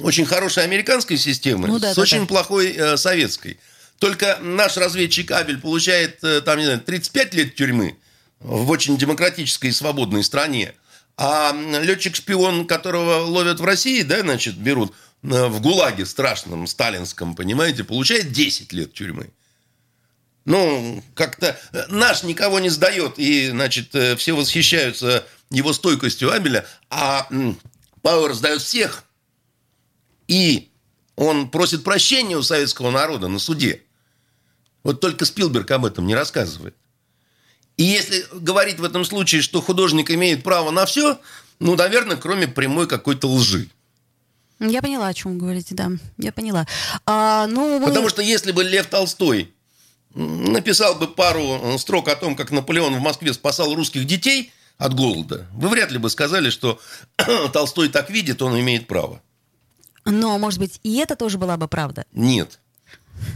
очень 0.01 0.25
хорошей 0.25 0.63
американской 0.63 1.17
системы 1.17 1.67
ну, 1.67 1.79
да, 1.79 1.91
с 1.91 1.95
да, 1.95 2.01
очень 2.01 2.21
да. 2.21 2.25
плохой 2.25 2.71
э, 2.71 2.97
советской. 2.97 3.60
Только 3.99 4.39
наш 4.41 4.77
разведчик 4.77 5.31
Абель 5.31 5.59
получает 5.59 6.23
э, 6.23 6.41
там, 6.41 6.57
не 6.57 6.65
знаю, 6.65 6.79
35 6.79 7.33
лет 7.33 7.55
тюрьмы 7.55 7.97
в 8.39 8.69
очень 8.69 8.97
демократической 8.97 9.67
и 9.67 9.73
свободной 9.73 10.23
стране. 10.23 10.73
А 11.17 11.53
летчик-шпион, 11.53 12.65
которого 12.65 13.25
ловят 13.25 13.59
в 13.59 13.65
России, 13.65 14.01
да, 14.03 14.21
значит, 14.21 14.55
берут 14.55 14.93
э, 15.23 15.47
в 15.47 15.62
ГУЛАГе 15.62 16.05
страшном, 16.05 16.65
сталинском, 16.65 17.35
понимаете, 17.35 17.83
получает 17.83 18.31
10 18.31 18.71
лет 18.71 18.93
тюрьмы. 18.93 19.31
Ну, 20.45 21.03
как-то 21.13 21.59
наш 21.89 22.23
никого 22.23 22.59
не 22.59 22.69
сдает, 22.69 23.19
и, 23.19 23.49
значит, 23.49 23.93
все 24.17 24.33
восхищаются 24.33 25.25
его 25.51 25.73
стойкостью 25.73 26.31
Абеля, 26.31 26.65
а 26.89 27.27
Пауэр 28.01 28.33
сдает 28.33 28.62
всех. 28.62 29.03
И 30.27 30.71
он 31.17 31.51
просит 31.51 31.83
прощения 31.83 32.38
у 32.38 32.41
советского 32.41 32.89
народа 32.91 33.27
на 33.27 33.38
суде. 33.39 33.83
Вот 34.83 35.01
только 35.01 35.25
Спилберг 35.25 35.69
об 35.71 35.85
этом 35.85 36.07
не 36.07 36.15
рассказывает. 36.15 36.75
И 37.77 37.83
если 37.83 38.25
говорить 38.33 38.79
в 38.79 38.83
этом 38.83 39.05
случае, 39.05 39.41
что 39.41 39.61
художник 39.61 40.11
имеет 40.11 40.43
право 40.43 40.71
на 40.71 40.85
все, 40.85 41.19
ну, 41.59 41.75
наверное, 41.75 42.17
кроме 42.17 42.47
прямой 42.47 42.87
какой-то 42.87 43.29
лжи. 43.29 43.69
Я 44.59 44.81
поняла, 44.81 45.07
о 45.07 45.13
чем 45.13 45.33
вы 45.33 45.39
говорите, 45.39 45.75
да. 45.75 45.91
Я 46.17 46.33
поняла. 46.33 46.67
А, 47.05 47.47
ну, 47.47 47.79
вы... 47.79 47.85
Потому 47.85 48.09
что 48.09 48.21
если 48.21 48.51
бы 48.51 48.63
Лев 48.63 48.87
Толстой 48.87 49.53
написал 50.13 50.95
бы 50.95 51.07
пару 51.07 51.77
строк 51.77 52.09
о 52.09 52.15
том, 52.15 52.35
как 52.35 52.51
Наполеон 52.51 52.95
в 52.95 52.99
Москве 52.99 53.33
спасал 53.33 53.73
русских 53.75 54.05
детей, 54.05 54.51
от 54.79 54.95
голода. 54.95 55.45
Вы 55.53 55.69
вряд 55.69 55.91
ли 55.91 55.99
бы 55.99 56.09
сказали, 56.09 56.49
что 56.49 56.79
Толстой 57.53 57.89
так 57.89 58.09
видит, 58.09 58.41
он 58.41 58.59
имеет 58.59 58.87
право. 58.87 59.21
Но, 60.05 60.39
может 60.39 60.59
быть, 60.59 60.79
и 60.83 60.97
это 60.97 61.15
тоже 61.15 61.37
была 61.37 61.57
бы 61.57 61.67
правда? 61.67 62.05
Нет, 62.13 62.59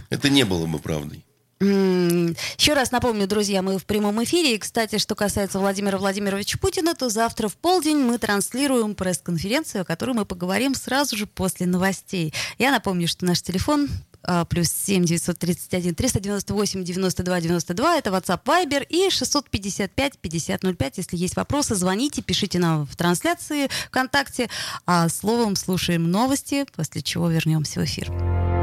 это 0.09 0.29
не 0.29 0.45
было 0.45 0.65
бы 0.65 0.79
правдой. 0.79 1.23
Еще 1.63 2.73
раз 2.73 2.91
напомню, 2.91 3.27
друзья, 3.27 3.61
мы 3.61 3.77
в 3.77 3.85
прямом 3.85 4.23
эфире. 4.23 4.55
И, 4.55 4.57
кстати, 4.57 4.97
что 4.97 5.15
касается 5.15 5.59
Владимира 5.59 5.97
Владимировича 5.97 6.57
Путина, 6.59 6.95
то 6.95 7.09
завтра 7.09 7.47
в 7.47 7.55
полдень 7.55 7.97
мы 7.97 8.17
транслируем 8.17 8.95
пресс-конференцию, 8.95 9.81
о 9.81 9.85
которой 9.85 10.11
мы 10.11 10.25
поговорим 10.25 10.75
сразу 10.75 11.17
же 11.17 11.27
после 11.27 11.65
новостей. 11.65 12.33
Я 12.57 12.71
напомню, 12.71 13.07
что 13.07 13.25
наш 13.25 13.41
телефон 13.41 13.89
а, 14.25 14.45
плюс 14.45 14.69
7 14.69 15.03
931 15.03 15.95
398 15.95 16.83
92 16.83 17.41
92. 17.41 17.97
Это 17.97 18.09
WhatsApp 18.09 18.43
Viber 18.45 18.85
и 18.87 19.09
655 19.09 20.17
5005. 20.19 20.97
Если 20.97 21.17
есть 21.17 21.35
вопросы, 21.35 21.75
звоните, 21.75 22.21
пишите 22.21 22.59
нам 22.59 22.85
в 22.85 22.95
трансляции 22.95 23.69
ВКонтакте. 23.87 24.49
А 24.85 25.09
словом 25.09 25.55
слушаем 25.55 26.09
новости, 26.09 26.65
после 26.75 27.01
чего 27.01 27.29
вернемся 27.29 27.81
в 27.81 27.83
эфир. 27.83 28.62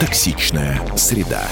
Токсичная 0.00 0.80
среда. 0.96 1.48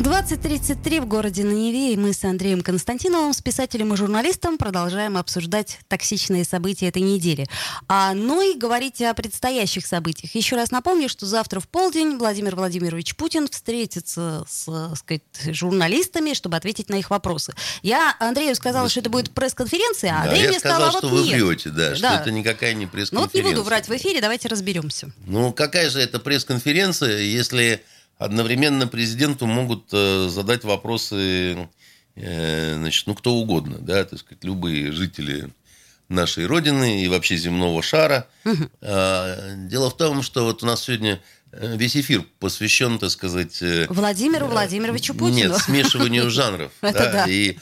20.33 0.00 1.02
в 1.02 1.06
городе 1.06 1.44
на 1.44 1.50
Неве, 1.50 1.92
и 1.92 1.96
мы 1.98 2.14
с 2.14 2.24
Андреем 2.24 2.62
Константиновым, 2.62 3.34
с 3.34 3.42
писателем 3.42 3.92
и 3.92 3.96
журналистом, 3.98 4.56
продолжаем 4.56 5.18
обсуждать 5.18 5.78
токсичные 5.88 6.44
события 6.44 6.88
этой 6.88 7.02
недели. 7.02 7.46
А, 7.86 8.14
ну 8.14 8.40
и 8.40 8.56
говорить 8.56 9.02
о 9.02 9.12
предстоящих 9.12 9.84
событиях. 9.84 10.34
Еще 10.34 10.56
раз 10.56 10.70
напомню, 10.70 11.10
что 11.10 11.26
завтра 11.26 11.60
в 11.60 11.68
полдень 11.68 12.16
Владимир 12.16 12.56
Владимирович 12.56 13.14
Путин 13.14 13.46
встретится 13.46 14.46
с 14.48 14.94
сказать, 14.96 15.22
журналистами, 15.48 16.32
чтобы 16.32 16.56
ответить 16.56 16.88
на 16.88 16.94
их 16.94 17.10
вопросы. 17.10 17.52
Я 17.82 18.16
Андрею 18.20 18.54
сказала, 18.54 18.88
что 18.88 19.00
это 19.00 19.10
будет 19.10 19.32
пресс-конференция, 19.32 20.12
а 20.12 20.22
Андрей 20.22 20.44
да, 20.44 20.48
мне 20.48 20.58
сказал, 20.60 20.92
что 20.92 21.08
вот 21.08 21.20
вы 21.20 21.26
нет. 21.26 21.42
врете, 21.42 21.68
да, 21.68 21.90
да, 21.90 21.96
что 21.96 22.06
это 22.06 22.30
никакая 22.30 22.72
не 22.72 22.86
пресс-конференция. 22.86 23.16
Ну 23.16 23.20
вот 23.20 23.34
не 23.34 23.42
буду 23.42 23.62
врать 23.62 23.86
в 23.86 23.94
эфире, 23.94 24.22
давайте 24.22 24.48
разберемся. 24.48 25.12
Ну 25.26 25.52
какая 25.52 25.90
же 25.90 26.00
это 26.00 26.18
пресс-конференция, 26.18 27.18
если 27.18 27.84
одновременно 28.20 28.86
президенту 28.86 29.46
могут 29.46 29.88
э, 29.92 30.28
задать 30.28 30.62
вопросы 30.62 31.68
э, 32.16 32.74
значит, 32.76 33.06
ну, 33.06 33.14
кто 33.14 33.32
угодно, 33.32 33.78
да, 33.78 34.04
так 34.04 34.18
сказать, 34.18 34.44
любые 34.44 34.92
жители 34.92 35.48
нашей 36.10 36.44
Родины 36.46 37.02
и 37.02 37.08
вообще 37.08 37.36
земного 37.36 37.82
шара. 37.82 38.26
Угу. 38.44 38.68
Дело 39.68 39.90
в 39.90 39.96
том, 39.96 40.22
что 40.22 40.44
вот 40.44 40.62
у 40.62 40.66
нас 40.66 40.82
сегодня 40.82 41.22
э, 41.52 41.76
весь 41.78 41.96
эфир 41.96 42.24
посвящен, 42.40 42.98
так 42.98 43.10
сказать... 43.10 43.62
Владимиру 43.88 44.48
Владимировичу 44.48 45.14
Путину. 45.14 45.52
Нет, 45.52 45.56
смешиванию 45.56 46.28
жанров. 46.28 46.72
Это 46.82 47.10
да. 47.10 47.26
И, 47.26 47.56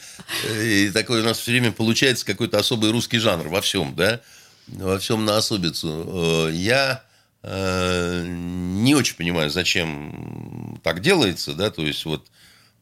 и 0.61 0.89
такой 0.89 1.21
у 1.21 1.23
нас 1.23 1.39
все 1.39 1.51
время 1.51 1.71
получается 1.71 2.25
какой-то 2.25 2.57
особый 2.59 2.91
русский 2.91 3.19
жанр 3.19 3.47
во 3.47 3.61
всем, 3.61 3.95
да, 3.95 4.19
во 4.67 4.99
всем 4.99 5.23
на 5.23 5.37
особицу. 5.37 6.49
Я 6.51 7.03
не 7.43 8.95
очень 8.95 9.15
понимаю, 9.15 9.49
зачем 9.49 10.79
так 10.83 11.01
делается, 11.01 11.53
да, 11.53 11.71
то 11.71 11.85
есть 11.85 12.03
вот 12.05 12.27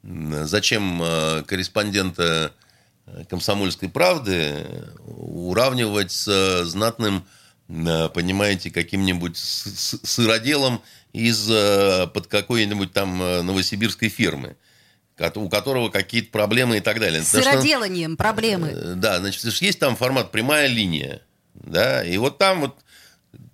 зачем 0.03 1.01
э, 1.01 1.43
корреспондента 1.43 2.53
комсомольской 3.29 3.87
правды 3.89 4.65
уравнивать 5.05 6.11
с 6.11 6.63
знатным 6.65 7.25
понимаете, 7.67 8.71
каким-нибудь 8.71 9.37
сыроделом 9.37 10.81
из 11.11 11.49
э, 11.49 12.07
под 12.13 12.27
какой-нибудь 12.27 12.93
там 12.93 13.21
э, 13.21 13.41
новосибирской 13.41 14.09
фермы 14.09 14.55
у 15.33 15.49
которого 15.49 15.89
какие-то 15.89 16.29
проблемы 16.29 16.77
и 16.77 16.79
так 16.79 16.99
далее. 16.99 17.23
С 17.23 17.29
сыроделанием 17.29 18.11
что, 18.11 18.23
проблемы. 18.23 18.67
Э, 18.67 18.93
да, 18.95 19.19
значит, 19.19 19.43
есть 19.61 19.79
там 19.79 19.95
формат 19.95 20.31
прямая 20.31 20.67
линия, 20.67 21.21
да, 21.55 22.05
и 22.05 22.17
вот 22.17 22.37
там 22.37 22.61
вот, 22.61 22.75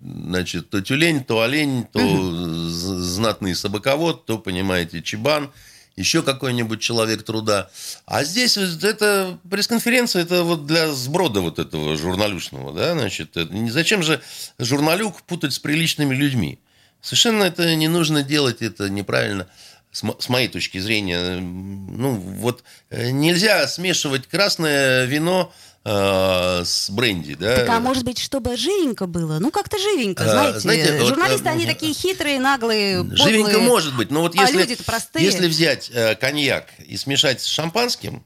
значит, 0.04 0.70
то 0.70 0.80
тюлень, 0.80 1.24
то 1.24 1.42
олень, 1.42 1.86
то 1.90 1.98
угу. 1.98 2.68
знатный 2.68 3.54
собаковод, 3.54 4.26
то, 4.26 4.38
понимаете, 4.38 5.02
чебан, 5.02 5.50
еще 5.96 6.22
какой-нибудь 6.22 6.80
человек 6.80 7.22
труда. 7.22 7.70
А 8.04 8.24
здесь 8.24 8.56
это 8.56 9.38
пресс-конференция, 9.48 10.22
это 10.22 10.42
вот 10.42 10.66
для 10.66 10.92
сброда 10.92 11.40
вот 11.40 11.58
этого 11.58 11.96
журналюшного, 11.96 12.72
да, 12.72 12.92
значит, 12.92 13.36
это, 13.36 13.50
зачем 13.70 14.02
же 14.02 14.20
журналюк 14.58 15.22
путать 15.22 15.54
с 15.54 15.58
приличными 15.58 16.14
людьми? 16.14 16.58
Совершенно 17.00 17.44
это 17.44 17.74
не 17.74 17.88
нужно 17.88 18.22
делать, 18.22 18.62
это 18.62 18.88
неправильно 18.88 19.46
с 19.92 20.28
моей 20.28 20.48
точки 20.48 20.78
зрения, 20.78 21.38
ну 21.38 22.14
вот 22.14 22.64
э, 22.90 23.10
нельзя 23.10 23.68
смешивать 23.68 24.26
красное 24.26 25.04
вино 25.04 25.52
э, 25.84 26.62
с 26.64 26.90
бренди, 26.90 27.34
да. 27.34 27.56
Так, 27.56 27.68
а 27.68 27.80
может 27.80 28.04
быть, 28.04 28.18
чтобы 28.18 28.56
живенько 28.56 29.06
было? 29.06 29.38
Ну, 29.38 29.50
как-то 29.50 29.78
живенько, 29.78 30.24
знаете. 30.24 30.56
А, 30.56 30.60
знаете 30.60 31.04
Журналисты, 31.04 31.44
вот, 31.44 31.52
они 31.52 31.66
такие 31.66 31.94
хитрые, 31.94 32.40
наглые, 32.40 32.98
подлые. 32.98 33.16
Живенько 33.16 33.58
может 33.60 33.96
быть, 33.96 34.10
но 34.10 34.22
вот 34.22 34.34
а 34.36 34.42
если, 34.42 34.74
а 34.74 34.82
простые. 34.84 35.24
если 35.24 35.46
взять 35.48 35.90
э, 35.92 36.14
коньяк 36.14 36.68
и 36.86 36.96
смешать 36.96 37.40
с 37.40 37.46
шампанским, 37.46 38.24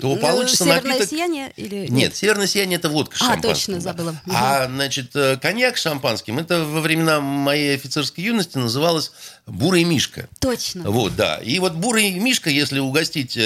то 0.00 0.14
ну, 0.14 0.16
получится 0.18 0.64
Северное 0.64 0.92
напиток... 0.92 1.08
сияние 1.08 1.52
или 1.56 1.76
нет? 1.76 1.90
Нет, 1.90 2.16
северное 2.16 2.46
сияние 2.46 2.78
это 2.78 2.90
водка 2.90 3.16
с 3.16 3.22
а, 3.22 3.40
точно, 3.40 3.80
забыла. 3.80 4.10
Угу. 4.10 4.34
А, 4.34 4.66
значит, 4.66 5.16
э, 5.16 5.38
коньяк 5.40 5.78
с 5.78 5.82
шампанским, 5.82 6.38
это 6.38 6.64
во 6.64 6.82
времена 6.82 7.20
моей 7.20 7.74
офицерской 7.74 8.22
юности 8.22 8.58
называлось 8.58 9.12
бурый 9.46 9.84
мишка. 9.84 10.28
Точно. 10.38 10.90
Вот, 10.90 11.16
да. 11.16 11.38
И 11.38 11.58
вот 11.60 11.72
бурый 11.72 12.10
мишка, 12.10 12.50
если 12.50 12.78
угостить 12.78 13.38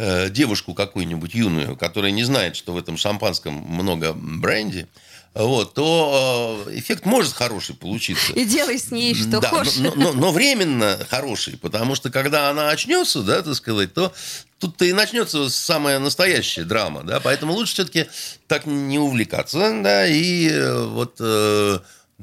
э, 0.00 0.30
девушку 0.30 0.74
какую-нибудь 0.74 1.34
юную, 1.34 1.76
которая 1.76 2.10
не 2.10 2.24
знает, 2.24 2.56
что 2.56 2.72
в 2.72 2.78
этом 2.78 2.96
шампанском 2.96 3.54
много 3.54 4.12
бренди, 4.14 4.88
вот, 5.34 5.74
то 5.74 6.64
э, 6.66 6.78
эффект 6.78 7.04
может 7.04 7.34
хороший 7.34 7.76
получиться. 7.76 8.32
И 8.32 8.44
делай 8.44 8.78
с 8.78 8.90
ней 8.90 9.14
что 9.14 9.40
да, 9.40 9.48
хочешь. 9.48 9.76
Но, 9.76 9.92
но, 9.94 10.12
но 10.12 10.32
временно 10.32 10.98
хороший, 11.08 11.56
потому 11.56 11.94
что 11.94 12.10
когда 12.10 12.50
она 12.50 12.70
очнется, 12.70 13.22
да, 13.22 13.42
так 13.42 13.54
сказать, 13.54 13.94
то 13.94 14.12
тут-то 14.58 14.84
и 14.84 14.92
начнется 14.92 15.48
самая 15.48 16.00
настоящая 16.00 16.64
драма, 16.64 17.04
да, 17.04 17.20
поэтому 17.20 17.52
лучше 17.52 17.74
все-таки 17.74 18.06
так 18.48 18.66
не 18.66 18.98
увлекаться, 18.98 19.58
да, 19.82 20.06
и 20.06 20.48
э, 20.48 20.84
вот 20.86 21.16
э, 21.20 21.78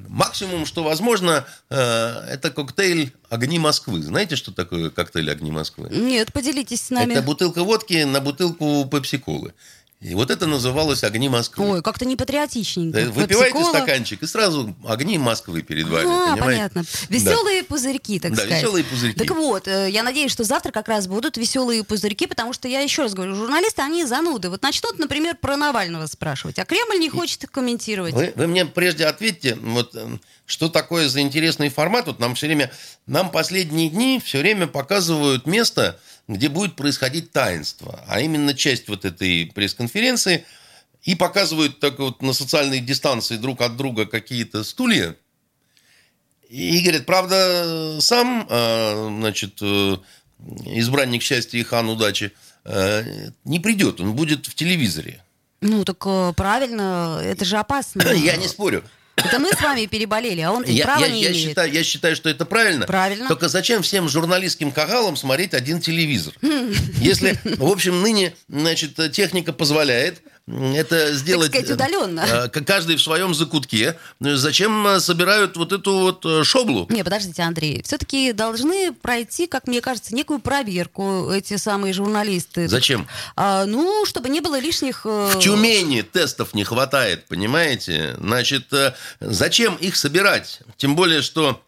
максимум, 0.08 0.66
что 0.66 0.84
возможно, 0.84 1.46
э, 1.70 1.76
это 1.76 2.52
коктейль 2.52 3.14
«Огни 3.30 3.60
Москвы». 3.60 4.02
Знаете, 4.02 4.36
что 4.36 4.52
такое 4.52 4.90
коктейль 4.90 5.30
«Огни 5.32 5.52
Москвы»? 5.52 5.90
Нет, 5.92 6.32
поделитесь 6.34 6.82
с 6.84 6.90
нами. 6.90 7.14
Это 7.14 7.22
бутылка 7.22 7.64
водки 7.64 8.04
на 8.04 8.22
бутылку 8.22 8.88
пепси-колы. 8.92 9.54
И 10.00 10.14
вот 10.14 10.30
это 10.30 10.46
называлось 10.46 11.04
«Огни 11.04 11.28
Москвы». 11.28 11.68
Ой, 11.68 11.82
как-то 11.82 12.06
не 12.06 12.16
патриотичненько. 12.16 13.06
Да, 13.06 13.12
выпиваете 13.12 13.64
стаканчик, 13.64 14.22
и 14.22 14.28
сразу 14.28 14.76
«Огни 14.88 15.18
Москвы» 15.18 15.64
перед 15.64 15.88
вами, 15.88 16.08
а, 16.08 16.36
понимаете? 16.36 16.44
понятно. 16.44 16.84
Веселые 17.10 17.64
да. 17.64 17.68
пузырьки, 17.68 18.20
так 18.20 18.32
да, 18.34 18.44
сказать. 18.44 18.62
веселые 18.62 18.84
пузырьки. 18.84 19.18
Так 19.18 19.36
вот, 19.36 19.68
э, 19.68 19.90
я 19.90 20.04
надеюсь, 20.04 20.32
что 20.32 20.44
завтра 20.44 20.72
как 20.72 20.88
раз 20.88 21.08
будут 21.08 21.38
веселые 21.38 21.84
пузырьки, 21.84 22.28
потому 22.28 22.54
что, 22.54 22.68
я 22.68 22.82
еще 22.82 23.02
раз 23.02 23.16
говорю, 23.16 23.34
журналисты, 23.34 23.82
они 23.82 24.06
зануды. 24.06 24.52
Вот 24.52 24.62
начнут, 24.62 25.00
например, 25.00 25.36
про 25.36 25.58
Навального 25.58 26.06
спрашивать, 26.06 26.60
а 26.60 26.66
Кремль 26.66 27.00
не 27.00 27.10
хочет 27.10 27.48
комментировать. 27.48 28.14
Вы, 28.14 28.34
вы 28.36 28.46
мне 28.46 28.68
прежде 28.68 29.08
ответьте, 29.08 29.56
вот 29.56 29.96
э, 29.96 30.20
что 30.46 30.70
такое 30.70 31.10
за 31.10 31.22
интересный 31.22 31.70
формат? 31.70 32.06
Вот 32.06 32.20
нам 32.20 32.36
все 32.36 32.46
время, 32.46 32.72
нам 33.08 33.32
последние 33.32 33.90
дни 33.90 34.22
все 34.24 34.40
время 34.40 34.68
показывают 34.68 35.48
место, 35.48 36.00
где 36.28 36.50
будет 36.50 36.76
происходить 36.76 37.32
таинство, 37.32 38.04
а 38.08 38.20
именно 38.20 38.54
часть 38.54 38.88
вот 38.90 39.06
этой 39.06 39.52
пресс-конференции– 39.54 40.46
и 41.08 41.16
показывают 41.16 41.80
так 41.80 42.00
вот 42.00 42.22
на 42.22 42.34
социальной 42.34 42.82
дистанции 42.82 43.38
друг 43.38 43.62
от 43.62 43.78
друга 43.78 44.06
какие-то 44.06 44.66
стулья. 44.66 45.16
И 46.50 46.82
говорят, 46.82 47.06
правда, 47.06 47.98
сам, 48.02 48.46
а, 48.50 49.08
значит, 49.18 49.58
э, 49.62 49.98
избранник 50.66 51.22
счастья 51.22 51.58
и 51.58 51.64
хан 51.64 51.88
удачи 51.88 52.34
э, 52.66 53.30
не 53.46 53.62
придет, 53.62 54.02
он 54.02 54.16
будет 54.16 54.48
в 54.48 54.56
телевизоре. 54.56 55.24
Ну, 55.62 55.86
так 55.86 56.06
э, 56.06 56.34
правильно, 56.36 57.22
это 57.24 57.46
же 57.46 57.58
опасно. 57.58 58.02
Я 58.14 58.36
не 58.36 58.50
спорю. 58.50 58.84
Это 59.18 59.40
мы 59.40 59.52
с 59.52 59.62
вами 59.62 59.88
переболели, 59.88 60.42
а 60.42 60.52
он 60.52 60.64
и 60.64 60.74
я, 60.74 60.86
права 60.86 61.06
я, 61.06 61.10
не 61.10 61.22
я 61.22 61.32
имеет. 61.32 61.48
Считаю, 61.50 61.72
я 61.72 61.84
считаю, 61.84 62.16
что 62.16 62.30
это 62.30 62.46
правильно. 62.46 62.86
Правильно. 62.86 63.28
Только 63.28 63.50
зачем 63.50 63.82
всем 63.82 64.08
журналистским 64.08 64.72
кагалам 64.72 65.16
смотреть 65.18 65.54
один 65.54 65.82
телевизор? 65.82 66.34
Если, 67.02 67.40
в 67.44 67.66
общем, 67.66 68.02
ныне, 68.02 68.34
значит, 68.48 68.96
техника 69.12 69.54
позволяет, 69.54 70.22
это 70.48 71.14
сделать... 71.14 71.52
Так 71.52 71.66
сказать, 71.66 71.76
удаленно. 71.76 72.22
Э, 72.22 72.50
каждый 72.50 72.96
в 72.96 73.02
своем 73.02 73.34
закутке. 73.34 73.98
Зачем 74.20 74.88
э, 74.88 75.00
собирают 75.00 75.58
вот 75.58 75.74
эту 75.74 76.00
вот 76.00 76.26
э, 76.26 76.44
шоблу? 76.44 76.88
Не, 76.90 77.04
подождите, 77.04 77.42
Андрей. 77.42 77.84
Все-таки 77.84 78.32
должны 78.32 78.94
пройти, 78.94 79.48
как 79.48 79.68
мне 79.68 79.82
кажется, 79.82 80.16
некую 80.16 80.40
проверку 80.40 81.30
эти 81.32 81.58
самые 81.58 81.94
журналисты. 81.94 82.70
Зачем? 82.70 83.08
А, 83.36 83.66
ну, 83.66 84.06
чтобы 84.06 84.30
не 84.30 84.40
было 84.40 84.58
лишних... 84.60 85.04
В 85.04 85.38
Тюмени 85.40 86.02
тестов 86.02 86.54
не 86.54 86.64
хватает, 86.64 87.26
понимаете? 87.28 88.16
Значит, 88.18 88.68
зачем 89.20 89.76
их 89.76 89.98
собирать? 89.98 90.62
Тем 90.78 90.96
более, 90.96 91.22
что 91.22 91.62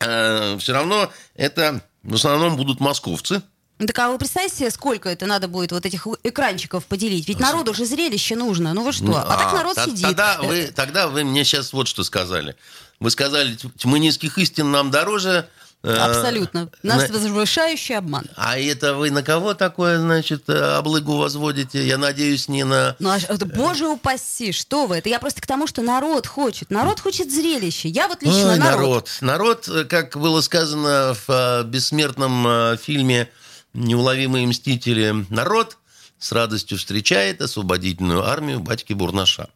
э, 0.00 0.56
все 0.58 0.72
равно 0.72 1.12
это 1.34 1.82
в 2.02 2.14
основном 2.14 2.56
будут 2.56 2.80
московцы. 2.80 3.42
Так 3.78 3.98
а 3.98 4.10
вы 4.10 4.18
представьте 4.18 4.56
себе, 4.56 4.70
сколько 4.70 5.08
это 5.08 5.26
надо 5.26 5.48
будет 5.48 5.72
вот 5.72 5.84
этих 5.84 6.06
экранчиков 6.22 6.84
поделить? 6.86 7.28
Ведь 7.28 7.40
народу 7.40 7.74
же 7.74 7.84
зрелище 7.84 8.36
нужно. 8.36 8.72
Ну 8.72 8.84
вы 8.84 8.92
что? 8.92 9.16
А, 9.16 9.22
а 9.22 9.36
так 9.36 9.52
народ 9.52 9.74
т- 9.74 9.84
сидит. 9.84 10.02
Тогда 10.02 10.38
вы, 10.40 10.72
тогда 10.74 11.08
вы 11.08 11.24
мне 11.24 11.44
сейчас 11.44 11.72
вот 11.72 11.88
что 11.88 12.04
сказали. 12.04 12.54
Вы 13.00 13.10
сказали, 13.10 13.56
тьмы 13.76 13.98
низких 13.98 14.38
истин 14.38 14.70
нам 14.70 14.90
дороже, 14.90 15.48
Э, 15.84 15.96
Абсолютно. 15.96 16.70
Нас 16.82 17.10
на... 17.10 17.18
возвышающий 17.18 17.98
обман. 17.98 18.24
А 18.36 18.58
это 18.58 18.94
вы 18.94 19.10
на 19.10 19.22
кого 19.22 19.52
такое, 19.52 19.98
значит, 19.98 20.48
э, 20.48 20.76
облыгу 20.76 21.18
возводите? 21.18 21.86
Я 21.86 21.98
надеюсь, 21.98 22.48
не 22.48 22.64
на... 22.64 22.96
Ну, 22.98 23.10
а, 23.10 23.18
это, 23.18 23.44
боже 23.44 23.86
упаси, 23.86 24.52
что 24.52 24.86
вы? 24.86 24.96
Это 24.96 25.10
я 25.10 25.18
просто 25.18 25.42
к 25.42 25.46
тому, 25.46 25.66
что 25.66 25.82
народ 25.82 26.26
хочет. 26.26 26.70
Народ 26.70 27.00
хочет 27.00 27.30
зрелище. 27.30 27.90
Я 27.90 28.08
вот 28.08 28.22
лично 28.22 28.52
Ой, 28.52 28.58
народ. 28.58 29.10
Народ, 29.20 29.68
народ, 29.68 29.88
как 29.90 30.16
было 30.16 30.40
сказано 30.40 31.14
в 31.14 31.24
а, 31.28 31.62
бессмертном 31.64 32.46
а, 32.46 32.76
фильме 32.78 33.28
«Неуловимые 33.74 34.46
мстители», 34.46 35.26
народ 35.28 35.76
с 36.18 36.32
радостью 36.32 36.78
встречает 36.78 37.42
освободительную 37.42 38.24
армию 38.24 38.60
батьки 38.60 38.94
Бурнаша. 38.94 39.48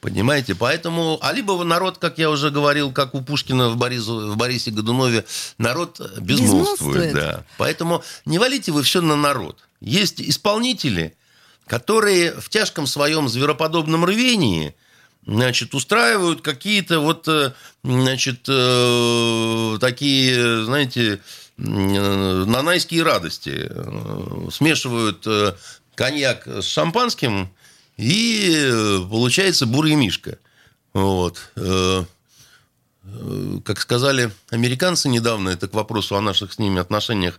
Понимаете? 0.00 0.54
Поэтому, 0.54 1.18
а 1.22 1.32
либо 1.32 1.62
народ, 1.64 1.96
как 1.96 2.18
я 2.18 2.28
уже 2.28 2.50
говорил, 2.50 2.92
как 2.92 3.14
у 3.14 3.22
Пушкина 3.22 3.70
в, 3.70 3.76
Борису, 3.76 4.32
в 4.32 4.36
Борисе 4.36 4.70
Годунове, 4.70 5.24
народ 5.56 5.98
безмолвствует. 6.20 7.14
Да. 7.14 7.44
Поэтому 7.56 8.02
не 8.26 8.38
валите 8.38 8.70
вы 8.70 8.82
все 8.82 9.00
на 9.00 9.16
народ. 9.16 9.60
Есть 9.80 10.20
исполнители, 10.20 11.16
которые 11.66 12.32
в 12.32 12.50
тяжком 12.50 12.86
своем 12.86 13.30
звероподобном 13.30 14.04
рвении 14.04 14.74
значит, 15.26 15.74
устраивают 15.74 16.42
какие-то 16.42 17.00
вот, 17.00 17.26
э, 17.28 17.52
значит, 17.82 18.44
э, 18.46 19.78
такие, 19.80 20.64
знаете, 20.66 21.20
нанайские 21.56 23.02
радости. 23.02 23.70
Смешивают 24.50 25.26
э, 25.26 25.54
коньяк 25.94 26.46
с 26.46 26.64
шампанским– 26.64 27.50
и 27.96 28.52
э, 28.52 28.98
получается 29.08 29.66
бурый 29.66 29.94
мишка. 29.94 30.38
Вот. 30.92 31.38
Э, 31.56 32.04
как 33.64 33.80
сказали 33.80 34.32
американцы 34.50 35.08
недавно, 35.08 35.50
это 35.50 35.68
к 35.68 35.74
вопросу 35.74 36.16
о 36.16 36.20
наших 36.20 36.52
с 36.52 36.58
ними 36.58 36.80
отношениях, 36.80 37.38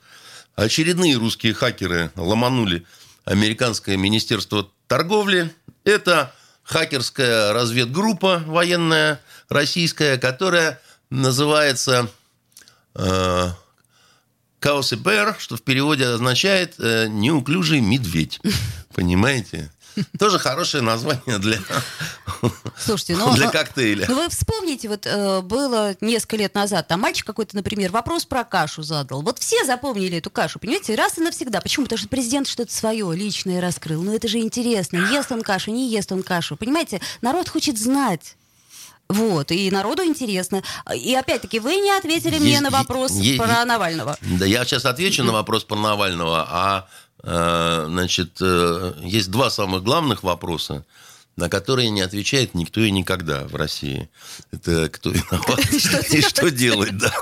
очередные 0.55 1.17
русские 1.17 1.53
хакеры 1.53 2.11
ломанули 2.15 2.85
американское 3.25 3.97
министерство 3.97 4.69
торговли. 4.87 5.53
Это 5.83 6.33
хакерская 6.63 7.51
разведгруппа 7.51 8.43
военная 8.45 9.19
российская, 9.49 10.17
которая 10.17 10.79
называется 11.09 12.09
э, 14.65 14.69
Каусипер, 14.69 15.35
что 15.39 15.55
в 15.57 15.61
переводе 15.61 16.05
означает 16.07 16.75
э, 16.79 17.07
неуклюжий 17.07 17.81
медведь. 17.81 18.39
Понимаете? 18.93 19.71
Тоже 20.19 20.39
хорошее 20.39 20.83
название 20.83 21.39
для, 21.39 21.57
Слушайте, 22.77 23.15
ну, 23.15 23.33
для 23.33 23.49
коктейля. 23.49 24.05
Ну, 24.09 24.15
вы 24.15 24.29
вспомните, 24.29 24.89
вот 24.89 25.05
э, 25.05 25.41
было 25.41 25.95
несколько 26.01 26.35
лет 26.37 26.53
назад, 26.53 26.87
там 26.87 26.99
мальчик 26.99 27.25
какой-то, 27.25 27.55
например, 27.55 27.91
вопрос 27.91 28.25
про 28.25 28.43
кашу 28.43 28.83
задал. 28.83 29.21
Вот 29.21 29.39
все 29.39 29.63
запомнили 29.65 30.17
эту 30.17 30.29
кашу, 30.29 30.59
понимаете, 30.59 30.95
раз 30.95 31.17
и 31.17 31.21
навсегда. 31.21 31.61
Почему? 31.61 31.85
Потому 31.85 31.99
что 31.99 32.09
президент 32.09 32.47
что-то 32.47 32.73
свое 32.73 33.09
личное 33.15 33.61
раскрыл. 33.61 34.01
Ну, 34.03 34.13
это 34.13 34.27
же 34.27 34.39
интересно. 34.39 34.97
Ест 35.11 35.31
он 35.31 35.41
кашу, 35.41 35.71
не 35.71 35.89
ест 35.89 36.11
он 36.11 36.23
кашу. 36.23 36.57
Понимаете, 36.57 36.99
народ 37.21 37.47
хочет 37.47 37.77
знать. 37.79 38.35
Вот, 39.09 39.51
и 39.51 39.69
народу 39.71 40.03
интересно. 40.03 40.63
И 40.95 41.13
опять-таки, 41.13 41.59
вы 41.59 41.75
не 41.75 41.91
ответили 41.91 42.39
мне 42.39 42.61
на 42.61 42.69
вопрос 42.69 43.13
про 43.37 43.63
Навального. 43.65 44.17
Да, 44.21 44.45
я 44.45 44.65
сейчас 44.65 44.85
отвечу 44.85 45.23
на 45.23 45.31
вопрос 45.31 45.63
про 45.63 45.77
Навального, 45.77 46.45
а 46.49 46.87
э, 47.23 47.85
значит, 47.87 48.37
э, 48.41 48.93
есть 49.03 49.29
два 49.29 49.49
самых 49.49 49.83
главных 49.83 50.23
вопроса 50.23 50.83
на 51.37 51.49
которые 51.49 51.89
не 51.89 52.01
отвечает 52.01 52.53
никто 52.53 52.79
и 52.81 52.91
никогда 52.91 53.45
в 53.45 53.55
России. 53.55 54.09
Это 54.51 54.89
кто 54.89 55.09
виноват 55.09 55.59
и 56.11 56.21
что 56.21 56.49
делать, 56.49 56.97
да. 56.97 57.13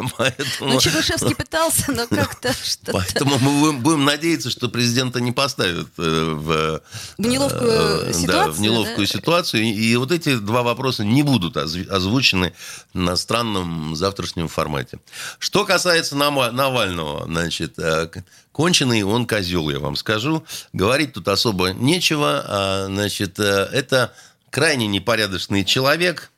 Ну, 0.60 0.80
Чебышевский 0.80 1.36
пытался, 1.36 1.92
но 1.92 2.06
как-то 2.08 2.54
что-то... 2.54 2.94
Поэтому 2.94 3.40
мы 3.40 3.74
будем 3.74 4.06
надеяться, 4.06 4.52
что 4.52 4.70
президента 4.70 5.20
не 5.20 5.32
поставят 5.32 5.88
э, 5.98 6.34
в... 6.34 6.82
Неловкую 7.18 8.10
э, 8.10 8.14
ситуацию, 8.14 8.54
в 8.54 8.62
неловкую 8.62 9.08
ситуацию. 9.08 9.64
И 9.64 9.96
вот 9.96 10.12
эти 10.12 10.38
два 10.38 10.62
вопроса 10.62 11.04
не 11.04 11.24
будут 11.24 11.58
озвучены 11.58 12.54
на 12.94 13.16
странном 13.16 13.96
завтрашнем 13.96 14.48
формате. 14.48 15.00
Что 15.40 15.66
касается 15.66 16.16
Навального, 16.16 17.26
значит, 17.26 17.80
э, 17.80 18.10
конченый 18.54 19.04
он 19.04 19.28
козел, 19.28 19.70
я 19.70 19.80
вам 19.80 19.98
скажу. 19.98 20.46
Говорить 20.72 21.12
тут 21.12 21.28
особо 21.28 21.74
нечего. 21.74 22.46
А, 22.48 22.86
значит, 22.86 23.38
это 23.40 24.14
крайне 24.50 24.88
непорядочный 24.88 25.66
человек. 25.66 26.32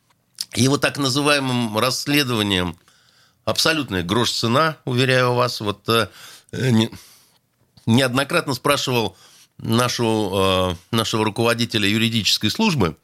Его 0.56 0.78
так 0.78 0.98
называемым 0.98 1.78
расследованием 1.78 2.78
абсолютная 3.44 4.04
грош 4.04 4.32
цена, 4.32 4.78
уверяю 4.86 5.34
вас. 5.34 5.62
Вот 5.62 5.88
э, 5.88 6.08
не, 6.52 6.90
неоднократно 7.86 8.54
спрашивал 8.54 9.16
нашу, 9.58 10.32
э, 10.92 10.96
нашего 10.96 11.24
руководителя 11.24 11.88
юридической 11.88 12.50
службы, 12.50 12.98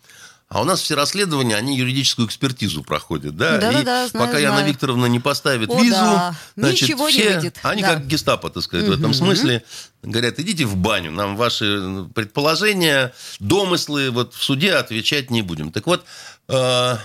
а 0.53 0.59
у 0.59 0.65
нас 0.65 0.81
все 0.81 0.95
расследования, 0.95 1.55
они 1.55 1.77
юридическую 1.77 2.27
экспертизу 2.27 2.83
проходят, 2.83 3.37
да? 3.37 3.57
Да, 3.57 3.71
и 3.71 3.83
да, 3.85 4.09
знаю, 4.09 4.11
пока 4.11 4.31
знаю. 4.31 4.43
Яна 4.43 4.67
Викторовна 4.67 5.05
не 5.05 5.21
поставит 5.21 5.69
О, 5.69 5.81
визу, 5.81 5.95
да. 5.95 6.35
значит, 6.57 6.89
Ничего 6.89 7.07
все, 7.07 7.29
не 7.29 7.35
выйдет. 7.35 7.59
они 7.61 7.81
да. 7.81 7.93
как 7.93 8.05
гестапо, 8.05 8.49
так 8.49 8.61
сказать, 8.61 8.85
угу. 8.85 8.95
в 8.95 8.99
этом 8.99 9.13
смысле. 9.13 9.63
Говорят, 10.03 10.39
идите 10.39 10.65
в 10.65 10.75
баню, 10.75 11.13
нам 11.13 11.37
ваши 11.37 12.05
предположения, 12.13 13.13
домыслы 13.39 14.11
вот 14.11 14.33
в 14.33 14.43
суде 14.43 14.73
отвечать 14.73 15.31
не 15.31 15.41
будем. 15.41 15.71
Так 15.71 15.87
вот, 15.87 16.03
э, 16.49 16.97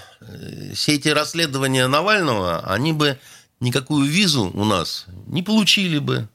все 0.75 0.95
эти 0.97 1.11
расследования 1.11 1.87
Навального, 1.87 2.65
они 2.67 2.93
бы 2.93 3.17
никакую 3.61 4.11
визу 4.11 4.51
у 4.55 4.65
нас 4.65 5.07
не 5.29 5.45
получили 5.45 5.99
бы. 5.99 6.29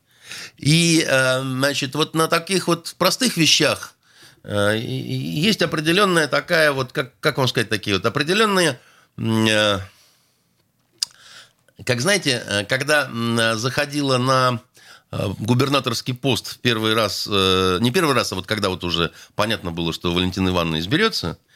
И, 0.56 1.06
э, 1.06 1.42
значит, 1.42 1.94
вот 1.94 2.16
на 2.16 2.30
таких 2.30 2.70
вот 2.70 2.96
простых 2.98 3.36
вещах 3.36 3.96
есть 4.44 5.62
определенная 5.62 6.28
такая 6.28 6.72
вот, 6.72 6.92
как, 6.92 7.14
как 7.20 7.38
вам 7.38 7.48
сказать, 7.48 7.70
такие 7.70 7.96
вот 7.96 8.06
определенные, 8.06 8.80
э, 9.18 9.80
как 11.86 12.02
знаете, 12.02 12.44
э, 12.46 12.66
когда 12.66 13.10
заходила 13.56 14.18
на 14.18 14.60
губернаторский 15.12 16.14
пост 16.14 16.48
в 16.54 16.60
первый 16.60 16.94
раз, 16.94 17.28
не 17.28 17.92
первый 17.92 18.16
раз, 18.16 18.32
а 18.32 18.36
вот 18.36 18.48
когда 18.48 18.70
вот 18.70 18.86
уже 18.86 19.12
понятно 19.36 19.72
было, 19.72 19.92
что 19.92 20.14
Валентина 20.14 20.50
Ивановна 20.50 20.80
изберется– 20.80 21.38
Э, 21.48 21.51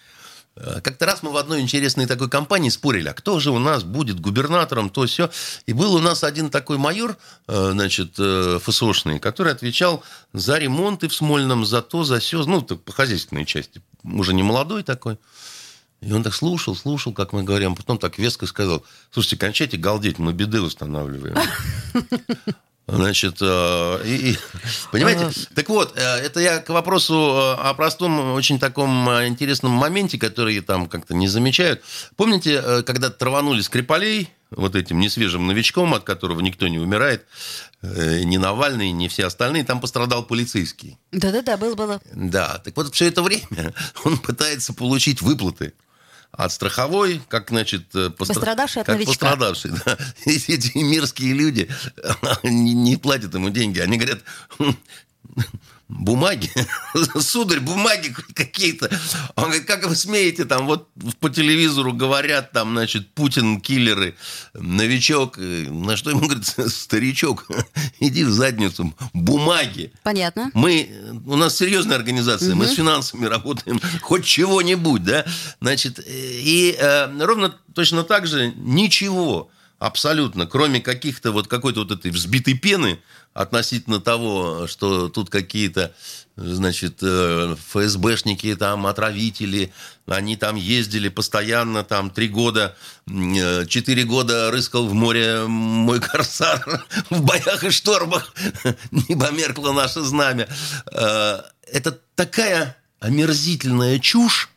как-то 0.55 1.05
раз 1.05 1.21
мы 1.21 1.31
в 1.31 1.37
одной 1.37 1.59
интересной 1.59 2.05
такой 2.05 2.29
компании 2.29 2.69
спорили, 2.69 3.09
а 3.09 3.13
кто 3.13 3.39
же 3.39 3.51
у 3.51 3.59
нас 3.59 3.83
будет 3.83 4.21
губернатором, 4.21 4.89
то 4.89 5.05
все. 5.05 5.29
И 5.65 5.73
был 5.73 5.93
у 5.95 5.99
нас 5.99 6.23
один 6.23 6.49
такой 6.49 6.77
майор, 6.77 7.17
э, 7.47 7.71
значит, 7.71 8.15
э, 8.17 8.59
ФСОшный, 8.63 9.19
который 9.19 9.51
отвечал 9.51 10.03
за 10.31 10.57
ремонты 10.57 11.09
в 11.09 11.13
Смольном, 11.13 11.65
за 11.65 11.81
то, 11.81 12.05
за 12.05 12.19
все, 12.19 12.43
ну, 12.45 12.61
по 12.61 12.93
хозяйственной 12.93 13.45
части. 13.45 13.81
Уже 14.03 14.33
не 14.33 14.43
молодой 14.43 14.83
такой. 14.83 15.17
И 16.01 16.13
он 16.13 16.23
так 16.23 16.33
слушал, 16.33 16.75
слушал, 16.75 17.13
как 17.13 17.33
мы 17.33 17.43
говорим, 17.43 17.73
а 17.73 17.75
потом 17.75 17.97
так 17.97 18.17
веско 18.17 18.45
сказал, 18.45 18.85
слушайте, 19.11 19.37
кончайте 19.37 19.77
галдеть, 19.77 20.19
мы 20.19 20.33
беды 20.33 20.61
устанавливаем. 20.61 21.35
Значит, 22.87 23.37
э, 23.41 24.01
и, 24.05 24.31
и, 24.31 24.37
понимаете? 24.91 25.31
Так 25.55 25.69
вот, 25.69 25.97
э, 25.97 26.01
это 26.01 26.39
я 26.39 26.59
к 26.59 26.69
вопросу 26.69 27.13
э, 27.13 27.61
о 27.61 27.73
простом, 27.73 28.33
очень 28.33 28.59
таком 28.59 29.09
интересном 29.25 29.71
моменте, 29.71 30.19
который 30.19 30.59
там 30.61 30.87
как-то 30.87 31.15
не 31.15 31.27
замечают. 31.27 31.81
Помните, 32.15 32.83
когда 32.83 33.09
траванули 33.09 33.61
Скрипалей, 33.61 34.29
вот 34.51 34.75
этим 34.75 34.99
несвежим 34.99 35.47
новичком, 35.47 35.95
от 35.95 36.03
которого 36.03 36.39
никто 36.41 36.67
не 36.67 36.77
умирает, 36.77 37.25
ни 37.81 38.37
Навальный, 38.37 38.91
ни 38.91 39.07
все 39.07 39.25
остальные, 39.25 39.63
там 39.63 39.81
пострадал 39.81 40.23
полицейский. 40.23 40.99
Да-да-да, 41.11 41.57
было-было. 41.57 41.99
Да, 42.13 42.59
так 42.63 42.77
вот 42.77 42.93
все 42.93 43.07
это 43.07 43.23
время 43.23 43.73
он 44.03 44.19
пытается 44.19 44.73
получить 44.73 45.21
выплаты 45.21 45.73
от 46.37 46.51
страховой, 46.51 47.21
как, 47.27 47.49
значит... 47.49 47.83
Э, 47.95 48.09
постра... 48.09 48.35
Пострадавший 48.35 48.81
от 48.81 48.85
как 48.87 48.95
новичка. 48.95 49.11
Пострадавший, 49.11 49.71
да. 49.85 49.97
Эти 50.25 50.77
мирские 50.77 51.33
люди 51.33 51.69
не, 52.43 52.73
не 52.73 52.97
платят 52.97 53.33
ему 53.33 53.49
деньги. 53.49 53.79
Они 53.79 53.97
говорят, 53.97 54.19
бумаги, 55.87 56.49
сударь, 57.19 57.59
бумаги 57.59 58.15
какие-то. 58.33 58.89
Он 59.35 59.45
говорит, 59.45 59.65
как 59.65 59.85
вы 59.85 59.95
смеете, 59.95 60.45
там 60.45 60.65
вот 60.65 60.89
по 61.19 61.29
телевизору 61.29 61.93
говорят, 61.93 62.51
там, 62.51 62.71
значит, 62.71 63.13
Путин, 63.13 63.61
киллеры, 63.61 64.15
новичок. 64.53 65.37
На 65.37 65.95
что 65.95 66.09
ему 66.09 66.21
говорит, 66.21 66.45
старичок, 66.67 67.47
иди 67.99 68.23
в 68.23 68.31
задницу, 68.31 68.93
бумаги. 69.13 69.91
Понятно. 70.03 70.49
Мы, 70.53 70.89
у 71.25 71.35
нас 71.35 71.57
серьезная 71.57 71.97
организация, 71.97 72.51
угу. 72.51 72.59
мы 72.59 72.67
с 72.67 72.75
финансами 72.75 73.25
работаем, 73.25 73.79
хоть 74.01 74.25
чего-нибудь, 74.25 75.03
да, 75.03 75.25
значит, 75.61 75.99
и 76.07 76.75
э, 76.77 77.23
ровно 77.23 77.55
точно 77.73 78.03
так 78.03 78.27
же 78.27 78.53
ничего 78.55 79.49
абсолютно, 79.79 80.47
кроме 80.47 80.81
каких-то 80.81 81.31
вот 81.31 81.47
какой-то 81.47 81.81
вот 81.81 81.91
этой 81.91 82.11
взбитой 82.11 82.55
пены 82.55 82.99
относительно 83.35 83.99
того, 83.99 84.65
что 84.65 85.09
тут 85.09 85.29
какие-то, 85.29 85.93
значит, 86.37 86.99
э, 87.01 87.55
ФСБшники, 87.69 88.55
там, 88.55 88.87
отравители, 88.87 89.73
они 90.07 90.37
там 90.37 90.55
ездили 90.55 91.09
постоянно, 91.09 91.83
там, 91.83 92.09
три 92.09 92.29
года, 92.29 92.77
э, 93.07 93.65
четыре 93.67 94.05
года 94.05 94.51
рыскал 94.51 94.87
в 94.87 94.93
море 94.93 95.43
мой 95.47 95.99
корсар 95.99 96.65
в 97.09 97.21
боях 97.23 97.65
и 97.65 97.71
штормах, 97.71 98.33
не 98.91 99.17
померкло 99.17 99.73
наше 99.73 99.99
знамя. 100.01 100.47
Э, 100.93 101.41
это 101.69 101.99
такая 102.15 102.77
омерзительная 103.01 103.99
чушь, 103.99 104.49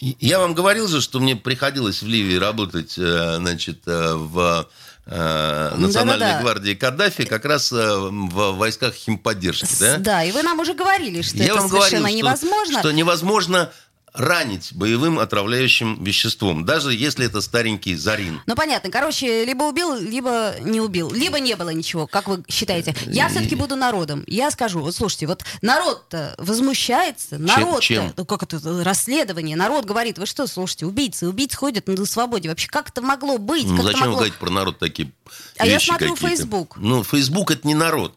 я 0.00 0.38
вам 0.38 0.54
говорил 0.54 0.88
же, 0.88 1.02
что 1.02 1.20
мне 1.20 1.36
приходилось 1.36 2.02
в 2.02 2.06
Ливии 2.06 2.36
работать, 2.36 2.92
значит, 2.92 3.80
в 3.84 4.68
э, 5.08 5.74
Национальной 5.76 6.20
да, 6.20 6.32
да, 6.32 6.36
да. 6.36 6.42
гвардии 6.42 6.74
Каддафи 6.74 7.24
как 7.24 7.44
раз 7.44 7.72
в 7.72 8.52
войсках 8.52 8.94
химподдержки, 8.94 9.68
да? 9.80 9.96
Да, 9.98 10.24
и 10.24 10.32
вы 10.32 10.42
нам 10.42 10.58
уже 10.60 10.74
говорили, 10.74 11.22
что 11.22 11.38
Я 11.38 11.46
это 11.46 11.54
вам 11.54 11.68
совершенно 11.68 12.00
говорил, 12.00 12.18
невозможно. 12.18 12.72
Что, 12.72 12.80
что 12.80 12.92
невозможно 12.92 13.72
ранить 14.18 14.72
боевым 14.74 15.18
отравляющим 15.18 16.02
веществом, 16.02 16.64
даже 16.64 16.92
если 16.92 17.26
это 17.26 17.40
старенький 17.40 17.94
зарин. 17.94 18.40
Ну, 18.46 18.54
понятно. 18.54 18.90
Короче, 18.90 19.44
либо 19.44 19.64
убил, 19.64 19.94
либо 19.94 20.54
не 20.60 20.80
убил. 20.80 21.10
Либо 21.12 21.38
не 21.38 21.54
было 21.54 21.70
ничего, 21.70 22.06
как 22.06 22.28
вы 22.28 22.42
считаете. 22.48 22.94
Я 23.06 23.28
все-таки 23.28 23.54
буду 23.54 23.76
народом. 23.76 24.24
Я 24.26 24.50
скажу, 24.50 24.80
вот 24.80 24.94
слушайте, 24.94 25.26
вот 25.26 25.44
народ-то 25.62 26.34
возмущается, 26.38 27.38
народ 27.38 27.82
чем? 27.82 28.12
Ну, 28.16 28.24
как 28.24 28.42
это, 28.42 28.60
расследование, 28.82 29.56
народ 29.56 29.84
говорит, 29.84 30.18
вы 30.18 30.26
что, 30.26 30.46
слушайте, 30.46 30.86
убийцы, 30.86 31.28
убийцы 31.28 31.56
ходят 31.56 31.86
на 31.86 32.04
свободе. 32.04 32.48
Вообще, 32.48 32.68
как 32.68 32.88
это 32.90 33.00
могло 33.02 33.38
быть? 33.38 33.66
Ну, 33.66 33.82
зачем 33.82 34.00
могло... 34.00 34.12
вы 34.12 34.16
говорите 34.16 34.38
про 34.38 34.50
народ 34.50 34.78
такие 34.78 35.12
А 35.58 35.66
я 35.66 35.78
смотрю 35.78 36.16
Facebook. 36.16 36.76
Ну, 36.76 37.04
Facebook 37.04 37.50
это 37.52 37.66
не 37.66 37.74
народ. 37.74 38.16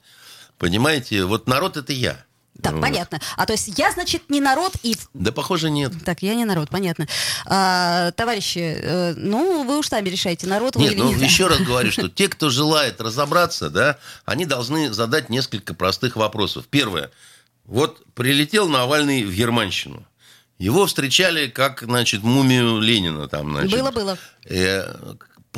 Понимаете, 0.58 1.26
вот 1.26 1.48
народ 1.48 1.78
это 1.78 1.94
я. 1.94 2.26
Так, 2.62 2.74
вот. 2.74 2.82
понятно. 2.82 3.20
А 3.38 3.46
то 3.46 3.54
есть 3.54 3.78
я, 3.78 3.92
значит, 3.92 4.30
не 4.30 4.40
народ 4.40 4.74
и... 4.84 4.96
Да, 5.14 5.32
похоже, 5.32 5.70
нет. 5.72 5.94
Так, 6.06 6.22
я 6.22 6.36
не 6.36 6.46
народ, 6.46 6.70
понятно. 6.70 7.08
А, 7.46 8.12
товарищи, 8.12 8.60
э, 8.60 9.14
ну, 9.16 9.64
вы 9.64 9.80
уж 9.80 9.88
сами 9.88 10.10
решаете, 10.10 10.48
народ 10.48 10.76
вы 10.76 10.84
нет, 10.84 10.94
или 10.94 11.00
ну, 11.02 11.12
нет. 11.12 11.22
еще 11.22 11.48
раз 11.48 11.60
говорю, 11.60 11.92
что 11.92 12.10
те, 12.10 12.28
кто 12.28 12.50
желает 12.50 13.02
разобраться, 13.02 13.70
да, 13.70 13.98
они 14.26 14.46
должны 14.46 14.94
задать 14.94 15.30
несколько 15.30 15.74
простых 15.74 16.16
вопросов. 16.16 16.66
Первое. 16.70 17.10
Вот 17.66 18.04
прилетел 18.14 18.68
Навальный 18.68 19.24
в 19.24 19.34
Германщину. 19.34 20.06
Его 20.60 20.86
встречали 20.86 21.48
как, 21.48 21.82
значит, 21.82 22.22
мумию 22.22 22.80
Ленина 22.80 23.28
там, 23.28 23.52
значит. 23.52 23.72
Было, 23.72 23.92
было. 23.92 24.18
Э, 24.46 24.94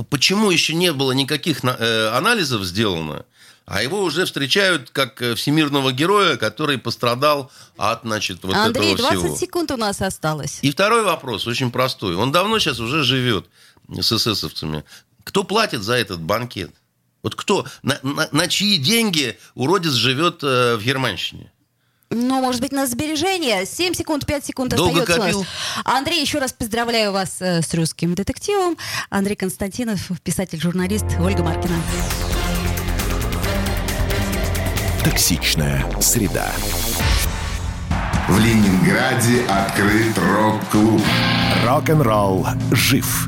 почему 0.09 0.49
еще 0.49 0.73
не 0.73 0.93
было 0.93 1.11
никаких 1.11 1.63
э, 1.63 2.07
анализов 2.13 2.63
сделано? 2.63 3.25
А 3.65 3.81
его 3.81 4.01
уже 4.01 4.25
встречают 4.25 4.89
как 4.89 5.21
э, 5.21 5.35
всемирного 5.35 5.91
героя, 5.91 6.37
который 6.37 6.77
пострадал 6.77 7.51
от, 7.77 8.01
значит, 8.03 8.39
вот 8.43 8.55
Андрей, 8.55 8.93
этого 8.93 9.09
всего. 9.09 9.21
20 9.23 9.39
секунд 9.39 9.71
у 9.71 9.77
нас 9.77 10.01
осталось. 10.01 10.59
И 10.61 10.71
второй 10.71 11.03
вопрос, 11.03 11.47
очень 11.47 11.71
простой. 11.71 12.15
Он 12.15 12.31
давно 12.31 12.59
сейчас 12.59 12.79
уже 12.79 13.03
живет 13.03 13.45
с 13.89 14.11
эсэсовцами. 14.11 14.83
Кто 15.23 15.43
платит 15.43 15.81
за 15.81 15.93
этот 15.93 16.21
банкет? 16.21 16.71
Вот 17.21 17.35
кто, 17.35 17.65
на, 17.83 17.97
на, 18.03 18.27
на 18.31 18.47
чьи 18.47 18.77
деньги 18.77 19.37
уродец 19.55 19.93
живет 19.93 20.43
э, 20.43 20.75
в 20.75 20.83
Германщине? 20.83 21.51
Ну, 22.09 22.41
может 22.41 22.61
быть, 22.61 22.71
на 22.71 22.85
сбережение. 22.85 23.65
7 23.65 23.93
секунд, 23.93 24.25
5 24.25 24.45
секунд 24.45 24.75
Долго 24.75 25.01
остается 25.01 25.23
копил? 25.23 25.39
у 25.39 25.41
нас. 25.41 25.49
Андрей, 25.85 26.21
еще 26.21 26.39
раз 26.39 26.53
поздравляю 26.53 27.11
вас 27.11 27.37
э, 27.39 27.61
с 27.61 27.73
русским 27.73 28.13
детективом. 28.13 28.77
Андрей 29.09 29.35
Константинов, 29.35 30.11
писатель-журналист 30.23 31.05
Ольга 31.19 31.43
Маркина. 31.43 31.81
Токсичная 35.03 35.85
среда. 35.99 36.49
В 38.29 38.39
Ленинграде 38.39 39.43
открыт 39.49 40.17
рок-клуб. 40.17 41.01
Рок-н-ролл 41.65 42.47
жив. 42.71 43.27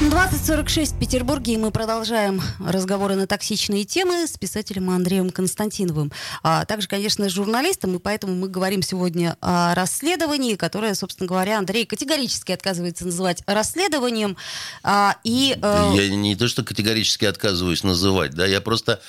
2046 0.00 0.92
в 0.94 0.98
Петербурге, 1.00 1.54
и 1.54 1.56
мы 1.56 1.72
продолжаем 1.72 2.40
разговоры 2.64 3.16
на 3.16 3.26
токсичные 3.26 3.84
темы 3.84 4.28
с 4.28 4.38
писателем 4.38 4.90
Андреем 4.90 5.30
Константиновым. 5.30 6.12
А 6.44 6.64
также, 6.66 6.86
конечно, 6.86 7.28
с 7.28 7.32
журналистом, 7.32 7.96
и 7.96 7.98
поэтому 7.98 8.36
мы 8.36 8.48
говорим 8.48 8.80
сегодня 8.82 9.36
о 9.40 9.74
расследовании, 9.74 10.54
которое, 10.54 10.94
собственно 10.94 11.26
говоря, 11.26 11.58
Андрей 11.58 11.84
категорически 11.84 12.52
отказывается 12.52 13.06
называть 13.06 13.42
расследованием. 13.46 14.36
А, 14.84 15.16
и, 15.24 15.58
э, 15.60 15.92
Я 15.96 16.08
не 16.10 16.36
то, 16.36 16.46
что 16.46 16.62
категорически 16.62 17.24
отказываюсь 17.24 17.82
называть, 17.82 18.34
да, 18.34 18.46
я 18.46 18.60
просто... 18.60 19.00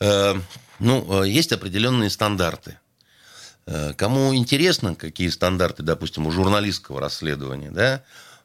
э, 0.00 0.34
ну, 0.78 1.22
э, 1.22 1.28
есть 1.28 1.52
определенные 1.52 2.10
стандарты. 2.10 2.78
Э, 3.64 3.94
Кому 3.94 4.34
интересно, 4.34 4.94
какие 4.94 5.30
стандарты, 5.30 5.82
допустим, 5.82 6.26
у 6.26 6.30
журналистского 6.30 7.00
расследования, 7.00 7.70
да, 7.70 8.02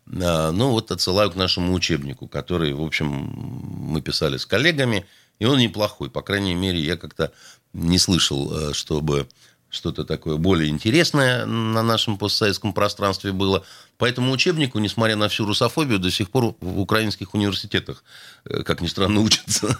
ну, 0.10 0.72
вот 0.72 0.92
отсылаю 0.92 1.30
к 1.30 1.36
нашему 1.36 1.74
учебнику, 1.74 2.28
который, 2.28 2.74
в 2.74 2.82
общем, 2.82 3.08
мы 3.08 4.02
писали 4.02 4.38
с 4.38 4.46
коллегами, 4.46 5.06
и 5.38 5.46
он 5.46 5.60
неплохой. 5.60 6.10
По 6.10 6.22
крайней 6.22 6.56
мере, 6.56 6.80
я 6.80 6.98
как-то 6.98 7.32
не 7.74 8.00
слышал, 8.00 8.52
э, 8.52 8.74
чтобы 8.74 9.28
что-то 9.70 10.04
такое 10.04 10.38
более 10.38 10.70
интересное 10.70 11.46
на 11.46 11.84
нашем 11.84 12.18
постсоветском 12.18 12.74
пространстве 12.74 13.32
было. 13.32 13.64
По 13.98 14.06
этому 14.06 14.32
учебнику, 14.32 14.80
несмотря 14.80 15.16
на 15.16 15.28
всю 15.30 15.46
русофобию, 15.46 16.00
до 16.00 16.10
сих 16.10 16.32
пор 16.32 16.56
в 16.62 16.80
украинских 16.80 17.34
университетах, 17.34 18.04
э, 18.46 18.64
как 18.64 18.82
ни 18.82 18.88
странно, 18.88 19.20
учатся. 19.22 19.78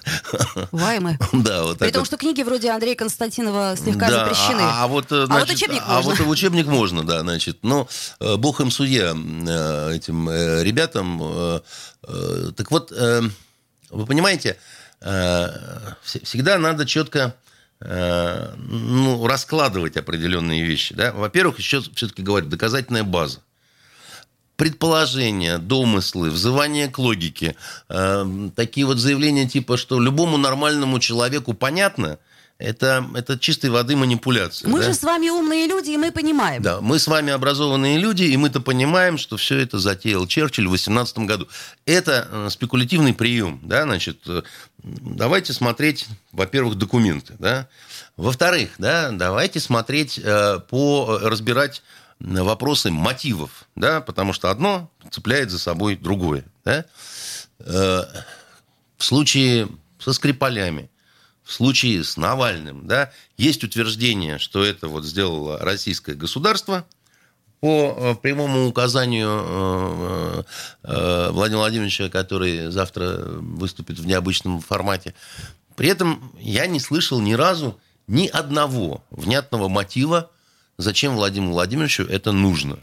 Ваймы. 0.72 1.18
Да, 1.34 1.64
вот 1.64 1.80
При 1.80 1.90
том, 1.92 2.02
вот. 2.02 2.06
что 2.08 2.18
книги 2.18 2.44
вроде 2.44 2.70
Андрея 2.70 2.96
Константинова 2.96 3.76
слегка 3.78 4.10
Да, 4.10 4.26
запрещены. 4.26 4.62
А, 4.62 4.84
а 4.84 4.88
вот, 4.88 5.12
э, 5.12 5.16
А 5.16 5.20
вот 5.20 5.28
значит, 5.28 5.56
учебник 5.56 5.82
а 5.86 6.02
можно. 6.02 6.24
вот 6.26 6.32
учебник 6.32 6.68
можно, 6.68 7.04
да, 7.04 7.22
значит. 7.22 7.60
Но 7.64 7.88
э, 8.20 8.36
бог 8.36 8.60
им 8.62 8.72
судья 8.72 9.16
э, 9.16 9.96
этим 9.96 10.30
ребятам. 10.30 11.62
Так 12.56 12.72
вот, 12.72 12.92
вы 12.92 14.06
понимаете, 14.06 14.58
вс- 15.02 16.24
всегда 16.24 16.58
надо 16.58 16.86
четко 16.86 17.36
э, 17.82 18.54
ну, 18.58 19.26
раскладывать 19.28 19.98
определенные 19.98 20.64
вещи. 20.64 20.94
Да? 20.96 21.12
Во-первых, 21.12 21.60
еще 21.60 21.82
все-таки 21.82 22.22
говорю, 22.22 22.48
доказательная 22.48 23.04
база 23.04 23.42
предположения, 24.60 25.58
домыслы, 25.58 26.30
взывание 26.30 26.90
к 26.90 27.00
логике, 27.00 27.56
э, 27.88 28.50
такие 28.58 28.86
вот 28.86 28.98
заявления 28.98 29.48
типа, 29.48 29.78
что 29.78 30.02
любому 30.02 30.36
нормальному 30.36 31.00
человеку 31.00 31.54
понятно, 31.54 32.20
это, 32.60 33.10
это 33.16 33.40
чистой 33.40 33.70
воды 33.70 33.96
манипуляция. 33.96 34.70
Мы 34.70 34.80
да? 34.80 34.88
же 34.88 34.94
с 34.94 35.02
вами 35.02 35.30
умные 35.30 35.66
люди, 35.66 35.92
и 35.92 35.98
мы 35.98 36.12
понимаем. 36.12 36.62
Да, 36.62 36.82
мы 36.82 37.00
с 37.00 37.08
вами 37.08 37.32
образованные 37.32 37.98
люди, 37.98 38.24
и 38.24 38.36
мы-то 38.36 38.60
понимаем, 38.60 39.18
что 39.18 39.38
все 39.38 39.58
это 39.60 39.80
затеял 39.80 40.28
Черчилль 40.28 40.68
в 40.68 40.72
18 40.72 41.20
году. 41.20 41.48
Это 41.86 42.28
э, 42.30 42.50
спекулятивный 42.52 43.14
прием, 43.14 43.62
да, 43.64 43.84
значит, 43.84 44.18
э, 44.28 44.44
давайте 44.84 45.54
смотреть, 45.54 46.08
во-первых, 46.32 46.76
документы, 46.76 47.36
да, 47.40 47.68
во-вторых, 48.18 48.72
да, 48.78 49.12
давайте 49.12 49.60
смотреть 49.60 50.20
э, 50.22 50.60
по, 50.70 51.20
разбирать 51.22 51.82
вопросы 52.20 52.92
мотивов, 52.92 53.66
да, 53.76 54.02
потому 54.02 54.34
что 54.34 54.50
одно 54.50 54.92
цепляет 55.12 55.52
за 55.52 55.60
собой 55.60 55.96
другое, 55.96 56.46
да. 56.66 56.86
Э, 57.60 58.04
в 58.98 59.04
случае 59.04 59.70
со 60.00 60.14
Скрипалями, 60.14 60.90
в 61.44 61.54
случае 61.54 62.04
с 62.04 62.18
Навальным, 62.18 62.88
да, 62.88 63.12
есть 63.38 63.64
утверждение, 63.64 64.38
что 64.38 64.64
это 64.64 64.88
вот 64.88 65.06
сделало 65.06 65.58
российское 65.60 66.16
государство 66.16 66.86
по 67.60 67.96
э, 67.96 68.16
прямому 68.16 68.68
указанию 68.68 69.30
э, 69.30 70.44
э, 70.84 71.30
Владимира 71.32 71.60
Владимировича, 71.60 72.10
который 72.10 72.72
завтра 72.72 73.20
выступит 73.26 74.00
в 74.00 74.06
необычном 74.06 74.62
формате. 74.62 75.14
При 75.76 75.90
этом 75.90 76.32
я 76.40 76.68
не 76.68 76.80
слышал 76.80 77.20
ни 77.20 77.34
разу 77.34 77.80
ни 78.08 78.28
одного 78.28 79.04
внятного 79.12 79.68
мотива, 79.68 80.32
зачем 80.78 81.16
Владимиру 81.16 81.52
Владимировичу 81.52 82.04
это 82.04 82.32
нужно. 82.32 82.80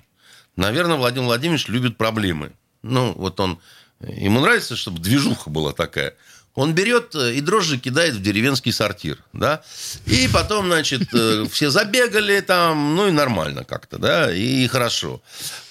Наверное, 0.56 0.96
Владимир 0.96 1.26
Владимирович 1.26 1.68
любит 1.68 1.96
проблемы. 1.96 2.52
Ну, 2.82 3.12
вот 3.12 3.40
он... 3.40 3.58
Ему 4.00 4.40
нравится, 4.40 4.76
чтобы 4.76 5.00
движуха 5.00 5.48
была 5.48 5.72
такая. 5.72 6.14
Он 6.56 6.72
берет 6.72 7.14
э, 7.14 7.34
и 7.34 7.42
дрожжи 7.42 7.78
кидает 7.78 8.14
в 8.14 8.22
деревенский 8.22 8.72
сортир, 8.72 9.18
да, 9.34 9.62
и 10.06 10.26
потом, 10.32 10.66
значит, 10.66 11.02
э, 11.12 11.44
все 11.50 11.68
забегали 11.68 12.40
там, 12.40 12.96
ну 12.96 13.08
и 13.08 13.10
нормально 13.10 13.62
как-то, 13.62 13.98
да, 13.98 14.34
и 14.34 14.66
хорошо. 14.66 15.20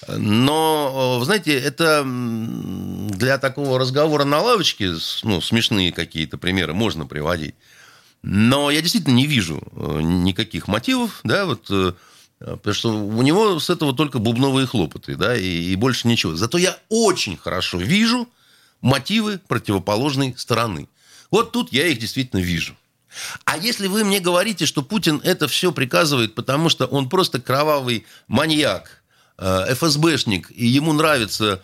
Но, 0.06 1.18
э, 1.20 1.24
знаете, 1.24 1.58
это 1.58 2.04
для 2.06 3.38
такого 3.38 3.80
разговора 3.80 4.22
на 4.22 4.40
лавочке, 4.40 4.94
ну, 5.24 5.40
смешные 5.40 5.90
какие-то 5.90 6.38
примеры 6.38 6.72
можно 6.72 7.04
приводить. 7.04 7.56
Но 8.22 8.70
я 8.70 8.80
действительно 8.80 9.14
не 9.14 9.26
вижу 9.26 9.60
никаких 9.74 10.68
мотивов, 10.68 11.20
да, 11.24 11.46
вот, 11.46 11.66
потому 12.38 12.74
что 12.74 12.92
у 12.92 13.22
него 13.22 13.58
с 13.58 13.70
этого 13.70 13.92
только 13.92 14.20
бубновые 14.20 14.68
хлопоты, 14.68 15.16
да, 15.16 15.36
и, 15.36 15.44
и 15.44 15.74
больше 15.74 16.06
ничего. 16.06 16.36
Зато 16.36 16.58
я 16.58 16.78
очень 16.88 17.36
хорошо 17.36 17.78
вижу 17.78 18.28
мотивы 18.80 19.38
противоположной 19.48 20.34
стороны. 20.36 20.88
Вот 21.30 21.52
тут 21.52 21.72
я 21.72 21.86
их 21.86 21.98
действительно 21.98 22.40
вижу. 22.40 22.76
А 23.44 23.56
если 23.56 23.86
вы 23.86 24.04
мне 24.04 24.20
говорите, 24.20 24.66
что 24.66 24.82
Путин 24.82 25.20
это 25.24 25.48
все 25.48 25.72
приказывает, 25.72 26.34
потому 26.34 26.68
что 26.68 26.86
он 26.86 27.08
просто 27.08 27.40
кровавый 27.40 28.06
маньяк, 28.28 29.02
э, 29.38 29.74
ФСБшник, 29.74 30.50
и 30.50 30.66
ему 30.66 30.92
нравится 30.92 31.62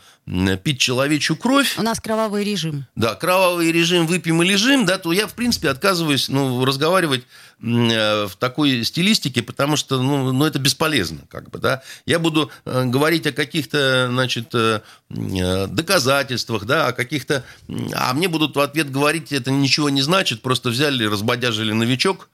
пить 0.62 0.79
человечью 0.79 1.37
кровь, 1.37 1.77
У 1.79 1.83
нас 1.83 2.01
кровавый 2.01 2.45
режим. 2.45 2.87
да, 2.95 3.14
кровавый 3.16 3.73
режим, 3.73 4.07
выпьем 4.07 4.41
и 4.43 4.47
лежим, 4.47 4.87
да, 4.87 4.99
то 4.99 5.12
я, 5.12 5.27
в 5.27 5.35
принципе, 5.35 5.68
отказываюсь 5.68 6.29
ну, 6.29 6.64
разговаривать 6.64 7.25
э, 7.61 8.27
в 8.27 8.37
такой 8.39 8.85
стилистике, 8.85 9.43
потому 9.43 9.77
что, 9.77 10.01
ну, 10.01 10.33
ну, 10.33 10.45
это 10.45 10.61
бесполезно, 10.61 11.23
как 11.29 11.51
бы, 11.51 11.59
да. 11.59 11.83
Я 12.07 12.20
буду 12.20 12.53
э, 12.64 12.85
говорить 12.85 13.27
о 13.27 13.33
каких-то, 13.33 14.09
значит, 14.11 14.55
э, 14.55 14.81
э, 15.11 15.66
доказательствах, 15.66 16.66
да, 16.66 16.87
о 16.87 16.93
каких-то... 16.93 17.45
А 17.93 18.14
мне 18.14 18.29
будут 18.29 18.55
в 18.55 18.61
ответ 18.61 18.93
говорить, 18.93 19.33
это 19.33 19.51
ничего 19.51 19.91
не 19.91 20.03
значит, 20.03 20.41
просто 20.41 20.68
взяли, 20.70 21.05
разбодяжили 21.05 21.73
новичок, 21.73 22.29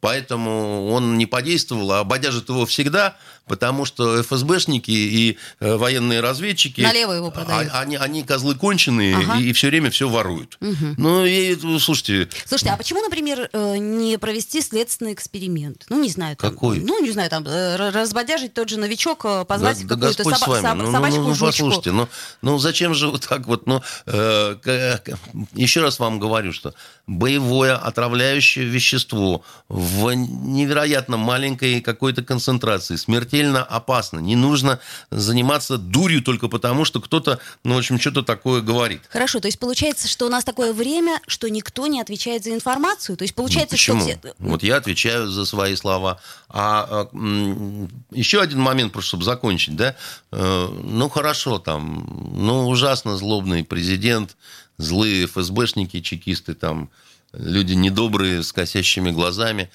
поэтому 0.00 0.90
он 0.90 1.16
не 1.16 1.26
подействовал, 1.26 1.92
а 1.92 2.04
бодяжит 2.04 2.48
его 2.50 2.66
всегда, 2.66 3.16
потому 3.46 3.84
что 3.84 4.22
ФСБшники 4.22 4.90
и 4.90 5.38
э, 5.60 5.76
военные 5.76 6.20
разведчики... 6.20 6.80
Налево 6.82 7.12
его 7.12 7.30
продают. 7.30 7.72
а- 7.72 7.80
Они, 7.80 7.96
они 7.96 8.22
козлы 8.22 8.54
конченые 8.54 9.16
Ага. 9.16 9.38
и, 9.40 9.52
все 9.52 9.68
время 9.68 9.90
все 9.90 10.08
воруют. 10.08 10.58
Ну, 10.60 11.24
и, 11.24 11.56
слушайте, 11.80 12.28
Слушайте, 12.46 12.72
а 12.72 12.76
почему, 12.76 13.00
например, 13.02 13.48
э, 13.52 13.76
не 13.78 14.18
провести 14.18 14.60
следственный 14.62 15.14
эксперимент? 15.14 15.86
Ну, 15.88 16.00
не 16.00 16.08
знаю. 16.10 16.36
Там, 16.36 16.50
Какой? 16.52 16.80
Ну, 16.80 17.02
не 17.02 17.10
знаю, 17.10 17.30
там, 17.30 17.44
э, 17.46 17.90
разбодяжить 17.90 18.54
тот 18.54 18.68
же 18.68 18.78
новичок, 18.78 19.24
позвать 19.46 19.78
Да- 19.86 19.96
да 19.96 19.96
какую-то 19.96 20.22
Господь 20.24 20.34
соба- 20.34 20.60
соб- 20.62 20.74
Ну, 20.76 20.84
ну, 20.84 20.92
собачку 20.92 21.20
ну, 21.20 21.28
ну, 21.30 21.36
послушайте, 21.38 21.92
ну, 21.92 22.08
ну 22.42 22.58
зачем 22.58 22.94
же 22.94 23.08
вот 23.08 23.26
так 23.26 23.46
вот? 23.46 23.66
Ну, 23.66 23.82
э, 24.06 24.98
еще 25.54 25.80
раз 25.80 25.98
вам 25.98 26.20
говорю, 26.20 26.52
что 26.52 26.74
боевое 27.06 27.74
отравляющее 27.76 28.64
вещество 28.64 29.42
в 29.68 30.12
невероятно 30.14 31.16
маленькой 31.16 31.80
какой-то 31.80 32.22
концентрации 32.22 32.96
смертельно 32.96 33.29
опасно. 33.32 34.18
Не 34.18 34.36
нужно 34.36 34.80
заниматься 35.10 35.78
дурью 35.78 36.22
только 36.22 36.48
потому, 36.48 36.84
что 36.84 37.00
кто-то, 37.00 37.38
ну, 37.64 37.74
в 37.74 37.78
общем, 37.78 37.98
что-то 38.00 38.22
такое 38.22 38.60
говорит. 38.60 39.02
Хорошо, 39.10 39.40
то 39.40 39.48
есть 39.48 39.58
получается, 39.58 40.08
что 40.08 40.26
у 40.26 40.28
нас 40.28 40.44
такое 40.44 40.72
время, 40.72 41.20
что 41.26 41.48
никто 41.48 41.86
не 41.86 42.00
отвечает 42.00 42.44
за 42.44 42.52
информацию? 42.54 43.16
То 43.16 43.22
есть 43.22 43.34
получается, 43.34 43.74
Ну, 43.74 43.78
почему? 43.78 44.00
что... 44.00 44.18
все- 44.20 44.34
Вот 44.38 44.62
я 44.62 44.76
отвечаю 44.76 45.28
за 45.28 45.44
свои 45.44 45.76
слова. 45.76 46.20
А, 46.48 47.08
а, 47.12 47.96
еще 48.12 48.40
один 48.40 48.60
момент, 48.60 48.92
просто 48.92 49.08
чтобы 49.10 49.24
закончить, 49.24 49.76
да? 49.76 49.96
Э, 50.32 50.68
ну, 50.82 51.08
хорошо, 51.08 51.58
там, 51.58 52.32
ну, 52.34 52.68
ужасно 52.68 53.16
злобный 53.16 53.64
президент, 53.64 54.36
злые 54.78 55.26
ФСБшники, 55.26 56.00
чекисты, 56.00 56.54
там, 56.54 56.90
люди 57.32 57.74
недобрые, 57.74 58.42
с 58.42 58.52
косящими 58.52 59.10
глазами. 59.10 59.70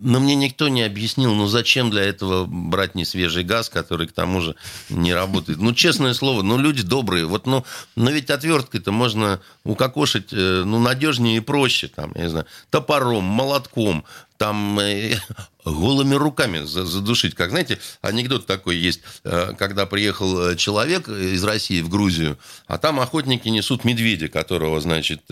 Но 0.00 0.20
мне 0.20 0.36
никто 0.36 0.68
не 0.68 0.82
объяснил, 0.82 1.34
ну 1.34 1.48
зачем 1.48 1.90
для 1.90 2.02
этого 2.02 2.46
брать 2.46 2.94
несвежий 2.94 3.42
газ, 3.42 3.68
который 3.68 4.06
к 4.06 4.12
тому 4.12 4.40
же 4.40 4.54
не 4.90 5.12
работает. 5.12 5.58
Ну, 5.58 5.74
честное 5.74 6.14
слово, 6.14 6.42
ну 6.42 6.56
люди 6.56 6.82
добрые. 6.82 7.24
Вот, 7.26 7.46
ну, 7.46 7.64
но 7.96 8.10
ведь 8.10 8.30
отверткой-то 8.30 8.92
можно 8.92 9.40
укокошить, 9.64 10.32
э, 10.32 10.62
ну, 10.64 10.78
надежнее 10.78 11.38
и 11.38 11.40
проще, 11.40 11.88
там, 11.88 12.12
я 12.14 12.22
не 12.22 12.30
знаю, 12.30 12.46
топором, 12.70 13.24
молотком, 13.24 14.04
там, 14.36 14.78
э, 14.78 15.16
голыми 15.64 16.14
руками 16.14 16.64
за- 16.64 16.86
задушить. 16.86 17.34
Как, 17.34 17.50
знаете, 17.50 17.80
анекдот 18.00 18.46
такой 18.46 18.76
есть, 18.76 19.00
э, 19.24 19.52
когда 19.58 19.84
приехал 19.84 20.50
э, 20.50 20.56
человек 20.56 21.08
из 21.08 21.42
России 21.42 21.82
в 21.82 21.88
Грузию, 21.88 22.38
а 22.68 22.78
там 22.78 23.00
охотники 23.00 23.48
несут 23.48 23.84
медведя, 23.84 24.28
которого, 24.28 24.80
значит, 24.80 25.22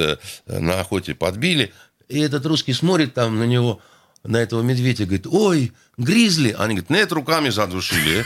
на 0.46 0.80
охоте 0.80 1.14
подбили, 1.14 1.72
и 2.08 2.18
этот 2.18 2.44
русский 2.46 2.72
смотрит 2.72 3.14
там 3.14 3.38
на 3.38 3.44
него, 3.44 3.80
на 4.27 4.39
этого 4.39 4.62
медведя, 4.62 5.05
говорит, 5.05 5.27
ой, 5.29 5.72
гризли. 5.97 6.55
Они 6.59 6.74
говорят, 6.74 6.91
нет, 6.91 7.12
руками 7.12 7.51
задушили. 7.51 8.24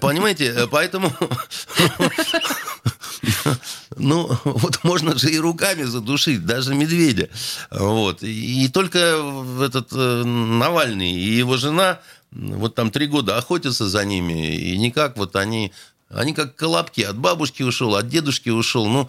Понимаете, 0.00 0.68
поэтому... 0.70 1.12
Ну, 3.96 4.36
вот 4.44 4.82
можно 4.82 5.16
же 5.16 5.30
и 5.30 5.38
руками 5.38 5.84
задушить, 5.84 6.44
даже 6.44 6.74
медведя. 6.74 7.28
Вот. 7.70 8.22
И 8.22 8.68
только 8.68 8.98
этот 9.64 9.92
э, 9.92 10.24
Навальный 10.24 11.12
и 11.12 11.36
его 11.36 11.56
жена 11.56 12.00
вот 12.32 12.74
там 12.74 12.90
три 12.90 13.06
года 13.06 13.36
охотятся 13.36 13.88
за 13.88 14.04
ними, 14.04 14.56
и 14.56 14.76
никак 14.78 15.16
вот 15.16 15.36
они... 15.36 15.72
Они 16.14 16.34
как 16.34 16.56
колобки. 16.56 17.00
От 17.00 17.16
бабушки 17.16 17.62
ушел, 17.62 17.96
от 17.96 18.06
дедушки 18.06 18.50
ушел. 18.50 18.86
Ну, 18.86 19.08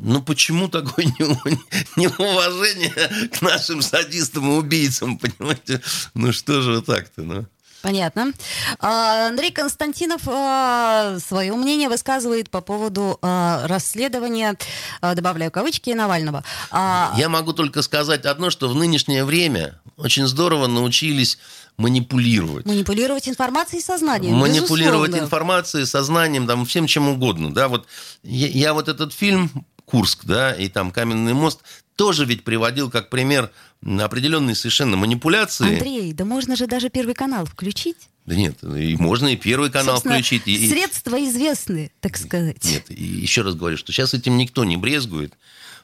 ну 0.00 0.22
почему 0.22 0.68
такое 0.68 1.06
неу- 1.06 1.58
неуважение 1.96 3.28
к 3.28 3.42
нашим 3.42 3.82
садистам 3.82 4.50
и 4.50 4.54
убийцам, 4.56 5.18
понимаете? 5.18 5.80
Ну 6.14 6.32
что 6.32 6.60
же 6.62 6.76
вот 6.76 6.86
так-то, 6.86 7.22
ну? 7.22 7.46
Понятно. 7.82 8.32
А, 8.78 9.26
Андрей 9.26 9.50
Константинов 9.50 10.22
а, 10.26 11.18
свое 11.18 11.52
мнение 11.54 11.88
высказывает 11.88 12.48
по 12.48 12.60
поводу 12.60 13.18
а, 13.22 13.66
расследования, 13.66 14.56
добавляю 15.02 15.50
кавычки, 15.50 15.90
Навального. 15.90 16.44
Я 16.72 17.28
могу 17.28 17.52
только 17.52 17.82
сказать 17.82 18.24
одно, 18.24 18.50
что 18.50 18.68
в 18.68 18.76
нынешнее 18.76 19.24
время 19.24 19.80
очень 19.96 20.28
здорово 20.28 20.68
научились 20.68 21.38
манипулировать. 21.76 22.66
Манипулировать 22.66 23.28
информацией 23.28 23.80
и 23.80 23.84
сознанием. 23.84 24.36
манипулировать 24.36 25.08
безусловно. 25.08 25.24
информацией, 25.24 25.84
сознанием, 25.86 26.46
там, 26.46 26.64
всем 26.66 26.86
чем 26.86 27.08
угодно. 27.08 27.52
Да, 27.52 27.66
вот 27.68 27.86
я, 28.22 28.46
я 28.48 28.74
вот 28.74 28.88
этот 28.88 29.12
фильм 29.12 29.66
Курск, 29.92 30.24
да, 30.24 30.54
и 30.54 30.70
там 30.70 30.90
Каменный 30.90 31.34
мост 31.34 31.60
тоже 31.96 32.24
ведь 32.24 32.44
приводил 32.44 32.90
как 32.90 33.10
пример 33.10 33.52
определенные 33.84 34.54
совершенно 34.54 34.96
манипуляции. 34.96 35.74
Андрей, 35.74 36.14
да 36.14 36.24
можно 36.24 36.56
же 36.56 36.66
даже 36.66 36.88
Первый 36.88 37.14
канал 37.14 37.44
включить. 37.44 37.98
Да 38.24 38.34
нет, 38.34 38.56
и 38.64 38.96
можно 38.96 39.28
и 39.28 39.36
первый 39.36 39.70
канал 39.70 39.96
Собственно, 39.96 40.14
включить. 40.14 40.46
И, 40.46 40.70
Средства 40.70 41.22
известны, 41.22 41.92
так 42.00 42.16
сказать. 42.16 42.64
Нет, 42.64 42.84
и 42.88 43.04
еще 43.04 43.42
раз 43.42 43.54
говорю, 43.54 43.76
что 43.76 43.92
сейчас 43.92 44.14
этим 44.14 44.38
никто 44.38 44.64
не 44.64 44.78
брезгует 44.78 45.34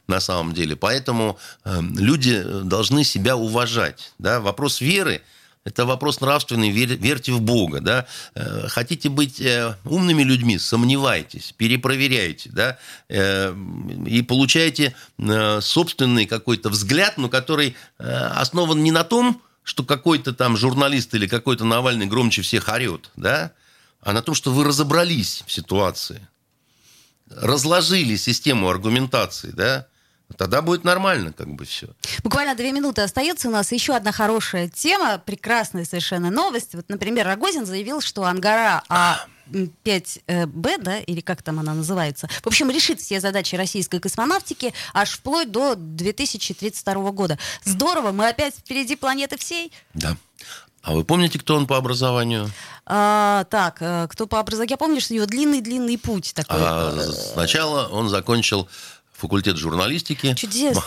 на 0.07 0.19
самом 0.19 0.55
деле. 0.55 0.75
Поэтому 0.75 1.37
э, 1.63 1.79
люди 1.79 2.43
должны 2.63 3.03
себя 3.03 3.37
уважать. 3.37 4.11
Да? 4.17 4.39
Вопрос 4.39 4.81
веры– 4.81 5.21
это 5.65 5.85
вопрос 5.85 6.21
нравственный, 6.21 6.69
вер- 6.71 6.95
верьте 6.97 7.31
в 7.31 7.41
Бога. 7.41 7.81
Да? 7.81 8.05
Э, 8.33 8.67
Хотите 8.69 9.09
быть 9.09 9.41
э, 9.41 9.75
умными 9.85 10.23
людьми, 10.23 10.57
сомневайтесь, 10.57 11.53
перепроверяйте. 11.57 12.49
Да? 12.51 12.77
Э, 13.09 13.53
И 14.07 14.21
получайте 14.21 14.95
э, 15.17 15.61
собственный 15.61 16.25
какой-то 16.25 16.69
взгляд, 16.69 17.17
но 17.17 17.29
который 17.29 17.75
основан 17.97 18.81
не 18.83 18.91
на 18.91 19.03
том, 19.03 19.41
что 19.63 19.83
какой-то 19.83 20.33
там 20.33 20.57
журналист 20.57 21.13
или 21.13 21.27
какой-то 21.27 21.65
Навальный 21.65 22.07
громче 22.07 22.41
всех 22.41 22.69
орет, 22.69 23.11
да? 23.15 23.51
а 24.01 24.13
на 24.13 24.21
том, 24.21 24.33
что 24.33 24.51
вы 24.51 24.63
разобрались 24.63 25.43
в 25.45 25.51
ситуации 25.51 26.27
разложили 27.29 28.15
систему 28.15 28.69
аргументации, 28.69 29.51
да, 29.51 29.85
тогда 30.37 30.61
будет 30.61 30.83
нормально, 30.83 31.33
как 31.33 31.47
бы 31.47 31.65
все. 31.65 31.87
Буквально 32.23 32.55
две 32.55 32.71
минуты 32.71 33.01
остается 33.01 33.47
у 33.47 33.51
нас. 33.51 33.71
Еще 33.71 33.95
одна 33.95 34.11
хорошая 34.11 34.69
тема, 34.69 35.17
прекрасная 35.17 35.85
совершенно 35.85 36.29
новость. 36.29 36.75
Вот, 36.75 36.89
например, 36.89 37.25
Рогозин 37.25 37.65
заявил, 37.65 38.01
что 38.01 38.23
Ангара 38.23 38.83
А5Б, 38.89 40.77
да, 40.81 40.99
или 40.99 41.21
как 41.21 41.43
там 41.43 41.59
она 41.59 41.73
называется, 41.73 42.29
в 42.43 42.47
общем, 42.47 42.69
решит 42.69 42.99
все 42.99 43.19
задачи 43.19 43.55
российской 43.55 43.99
космонавтики 43.99 44.73
аж 44.93 45.11
вплоть 45.11 45.51
до 45.51 45.75
2032 45.75 47.11
года. 47.11 47.37
Здорово, 47.63 48.11
мы 48.11 48.27
опять 48.27 48.55
впереди 48.55 48.95
планеты 48.95 49.37
всей. 49.37 49.71
Да. 49.93 50.15
А 50.81 50.93
вы 50.93 51.03
помните, 51.03 51.37
кто 51.39 51.55
он 51.55 51.67
по 51.67 51.77
образованию? 51.77 52.49
А, 52.85 53.43
так, 53.45 53.77
э, 53.81 54.07
кто 54.09 54.27
по 54.27 54.39
образованию? 54.39 54.71
Я 54.71 54.77
помню, 54.77 55.01
что 55.01 55.13
у 55.13 55.17
него 55.17 55.25
длинный-длинный 55.25 55.97
путь 55.97 56.33
такой. 56.33 56.57
А, 56.59 56.97
сначала 57.33 57.87
он 57.89 58.07
закончил 58.07 58.69
факультет 59.19 59.57
журналистики 59.57 60.33
Чудесно. 60.37 60.83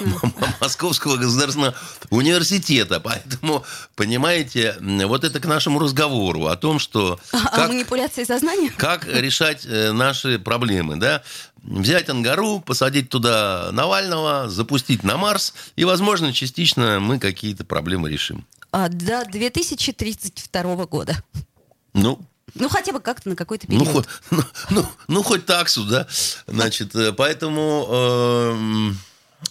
Московского 0.61 1.17
государственного 1.17 1.75
университета. 2.11 2.99
Поэтому, 3.01 3.65
понимаете, 3.95 4.77
вот 4.81 5.25
это 5.25 5.39
к 5.41 5.47
нашему 5.47 5.79
разговору 5.79 6.47
о 6.47 6.57
том, 6.57 6.79
что 6.79 7.21
А 7.33 7.57
как, 7.57 7.69
манипуляция 7.69 8.25
сознанием? 8.25 8.73
как 8.77 9.07
решать 9.07 9.65
э, 9.67 9.93
наши 9.93 10.39
проблемы, 10.39 10.97
да? 10.97 11.23
Взять 11.63 12.09
Ангару, 12.09 12.59
посадить 12.61 13.09
туда 13.09 13.69
Навального, 13.73 14.49
запустить 14.49 15.05
на 15.05 15.17
Марс, 15.17 15.55
и, 15.77 15.85
возможно, 15.85 16.33
частично 16.33 16.99
мы 16.99 17.21
какие-то 17.21 17.65
проблемы 17.65 18.11
решим. 18.11 18.45
А, 18.73 18.89
до 18.89 19.25
2032 19.31 20.87
года. 20.87 21.23
Ну, 21.95 22.19
Ну, 22.55 22.69
хотя 22.69 22.93
бы 22.93 23.01
как-то 23.01 23.29
на 23.31 23.37
какой-то 23.37 23.67
ну, 23.69 23.81
период. 23.81 24.07
хоть, 24.07 24.07
ну, 24.31 24.43
ну, 24.71 24.87
ну, 25.09 25.23
хоть 25.23 25.47
таксу, 25.47 25.85
да? 25.85 26.07
Значит, 26.47 26.95
э, 26.95 27.13
поэтому, 27.13 27.89
эм, 27.91 28.99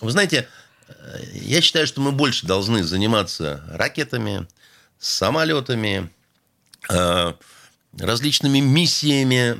вы 0.01 0.11
знаете, 0.11 0.47
э, 0.87 0.93
я 1.33 1.61
считаю, 1.61 1.87
что 1.87 2.01
мы 2.01 2.11
больше 2.11 2.45
должны 2.45 2.83
заниматься 2.83 3.63
ракетами, 3.69 4.47
самолетами, 4.99 6.11
э, 6.89 7.33
различными 7.97 8.59
миссиями, 8.59 9.55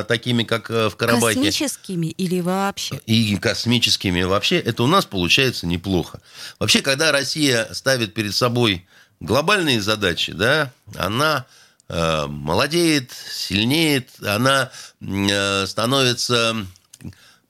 э, 0.00 0.04
такими 0.04 0.44
как 0.44 0.70
э, 0.70 0.88
в 0.88 0.96
Карабахе. 0.96 1.36
Космическими 1.36 2.06
или 2.06 2.40
вообще? 2.40 3.00
и 3.06 3.36
космическими 3.36 4.22
вообще, 4.22 4.58
это 4.58 4.82
у 4.82 4.86
нас 4.86 5.04
получается 5.04 5.66
неплохо. 5.66 6.20
Вообще, 6.58 6.82
когда 6.82 7.12
Россия 7.12 7.68
ставит 7.72 8.14
перед 8.14 8.34
собой 8.34 8.86
глобальные 9.20 9.80
задачи, 9.80 10.32
да, 10.32 10.72
она 10.96 11.46
э, 11.46 11.65
молодеет, 11.88 13.12
сильнеет, 13.30 14.10
она 14.24 14.70
э, 15.00 15.66
становится 15.66 16.56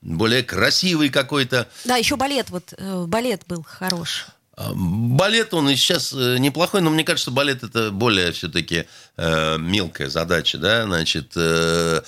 более 0.01 0.43
красивой 0.43 1.09
какой-то. 1.09 1.67
Да, 1.85 1.95
еще 1.97 2.15
балет, 2.15 2.49
вот 2.49 2.73
э, 2.77 3.05
балет 3.07 3.43
был 3.47 3.63
хорош. 3.63 4.27
А, 4.55 4.71
Балет, 4.73 5.53
он 5.53 5.69
и 5.69 5.75
сейчас 5.75 6.13
э, 6.13 6.37
неплохой, 6.39 6.81
но 6.81 6.89
мне 6.89 7.03
кажется, 7.03 7.29
балет 7.31 7.63
это 7.63 7.91
более 7.91 8.31
все-таки 8.31 8.85
мелкая 9.17 10.09
задача, 10.09 10.57
да, 10.57 10.83
значит, 10.85 11.31
э, 11.35 12.01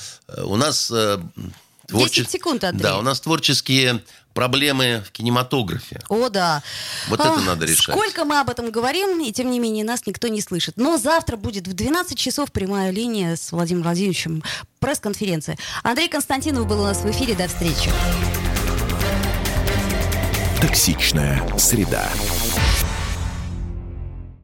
у 0.44 0.56
нас 0.56 0.90
э, 0.92 1.18
Творче- 1.88 2.22
10 2.22 2.30
секунд, 2.32 2.64
Андрей. 2.64 2.84
Да, 2.84 2.98
у 3.00 3.02
нас 3.02 3.20
творческие 3.20 4.04
проблемы 4.34 5.04
в 5.06 5.12
кинематографе. 5.12 6.02
О, 6.10 6.30
да. 6.30 6.64
Вот 7.08 7.20
это 7.20 7.34
Ах, 7.34 7.46
надо 7.46 7.66
решать. 7.66 7.96
Сколько 7.96 8.26
мы 8.26 8.40
об 8.40 8.50
этом 8.50 8.72
говорим, 8.72 9.20
и 9.22 9.32
тем 9.32 9.52
не 9.52 9.60
менее 9.60 9.84
нас 9.84 10.06
никто 10.06 10.28
не 10.28 10.42
слышит. 10.42 10.78
Но 10.78 10.98
завтра 10.98 11.38
будет 11.38 11.68
в 11.68 11.74
12 11.74 12.18
часов 12.18 12.52
прямая 12.52 12.92
линия 12.92 13.36
с 13.36 13.52
Владимиром 13.52 13.84
Владимировичем. 13.84 14.44
Пресс-конференция. 14.80 15.58
Андрей 15.84 16.08
Константинов 16.08 16.68
был 16.68 16.82
у 16.82 16.84
нас 16.84 17.00
в 17.00 17.12
эфире. 17.12 17.36
До 17.36 17.48
встречи. 17.48 17.92
Токсичная 20.62 21.42
среда. 21.58 22.10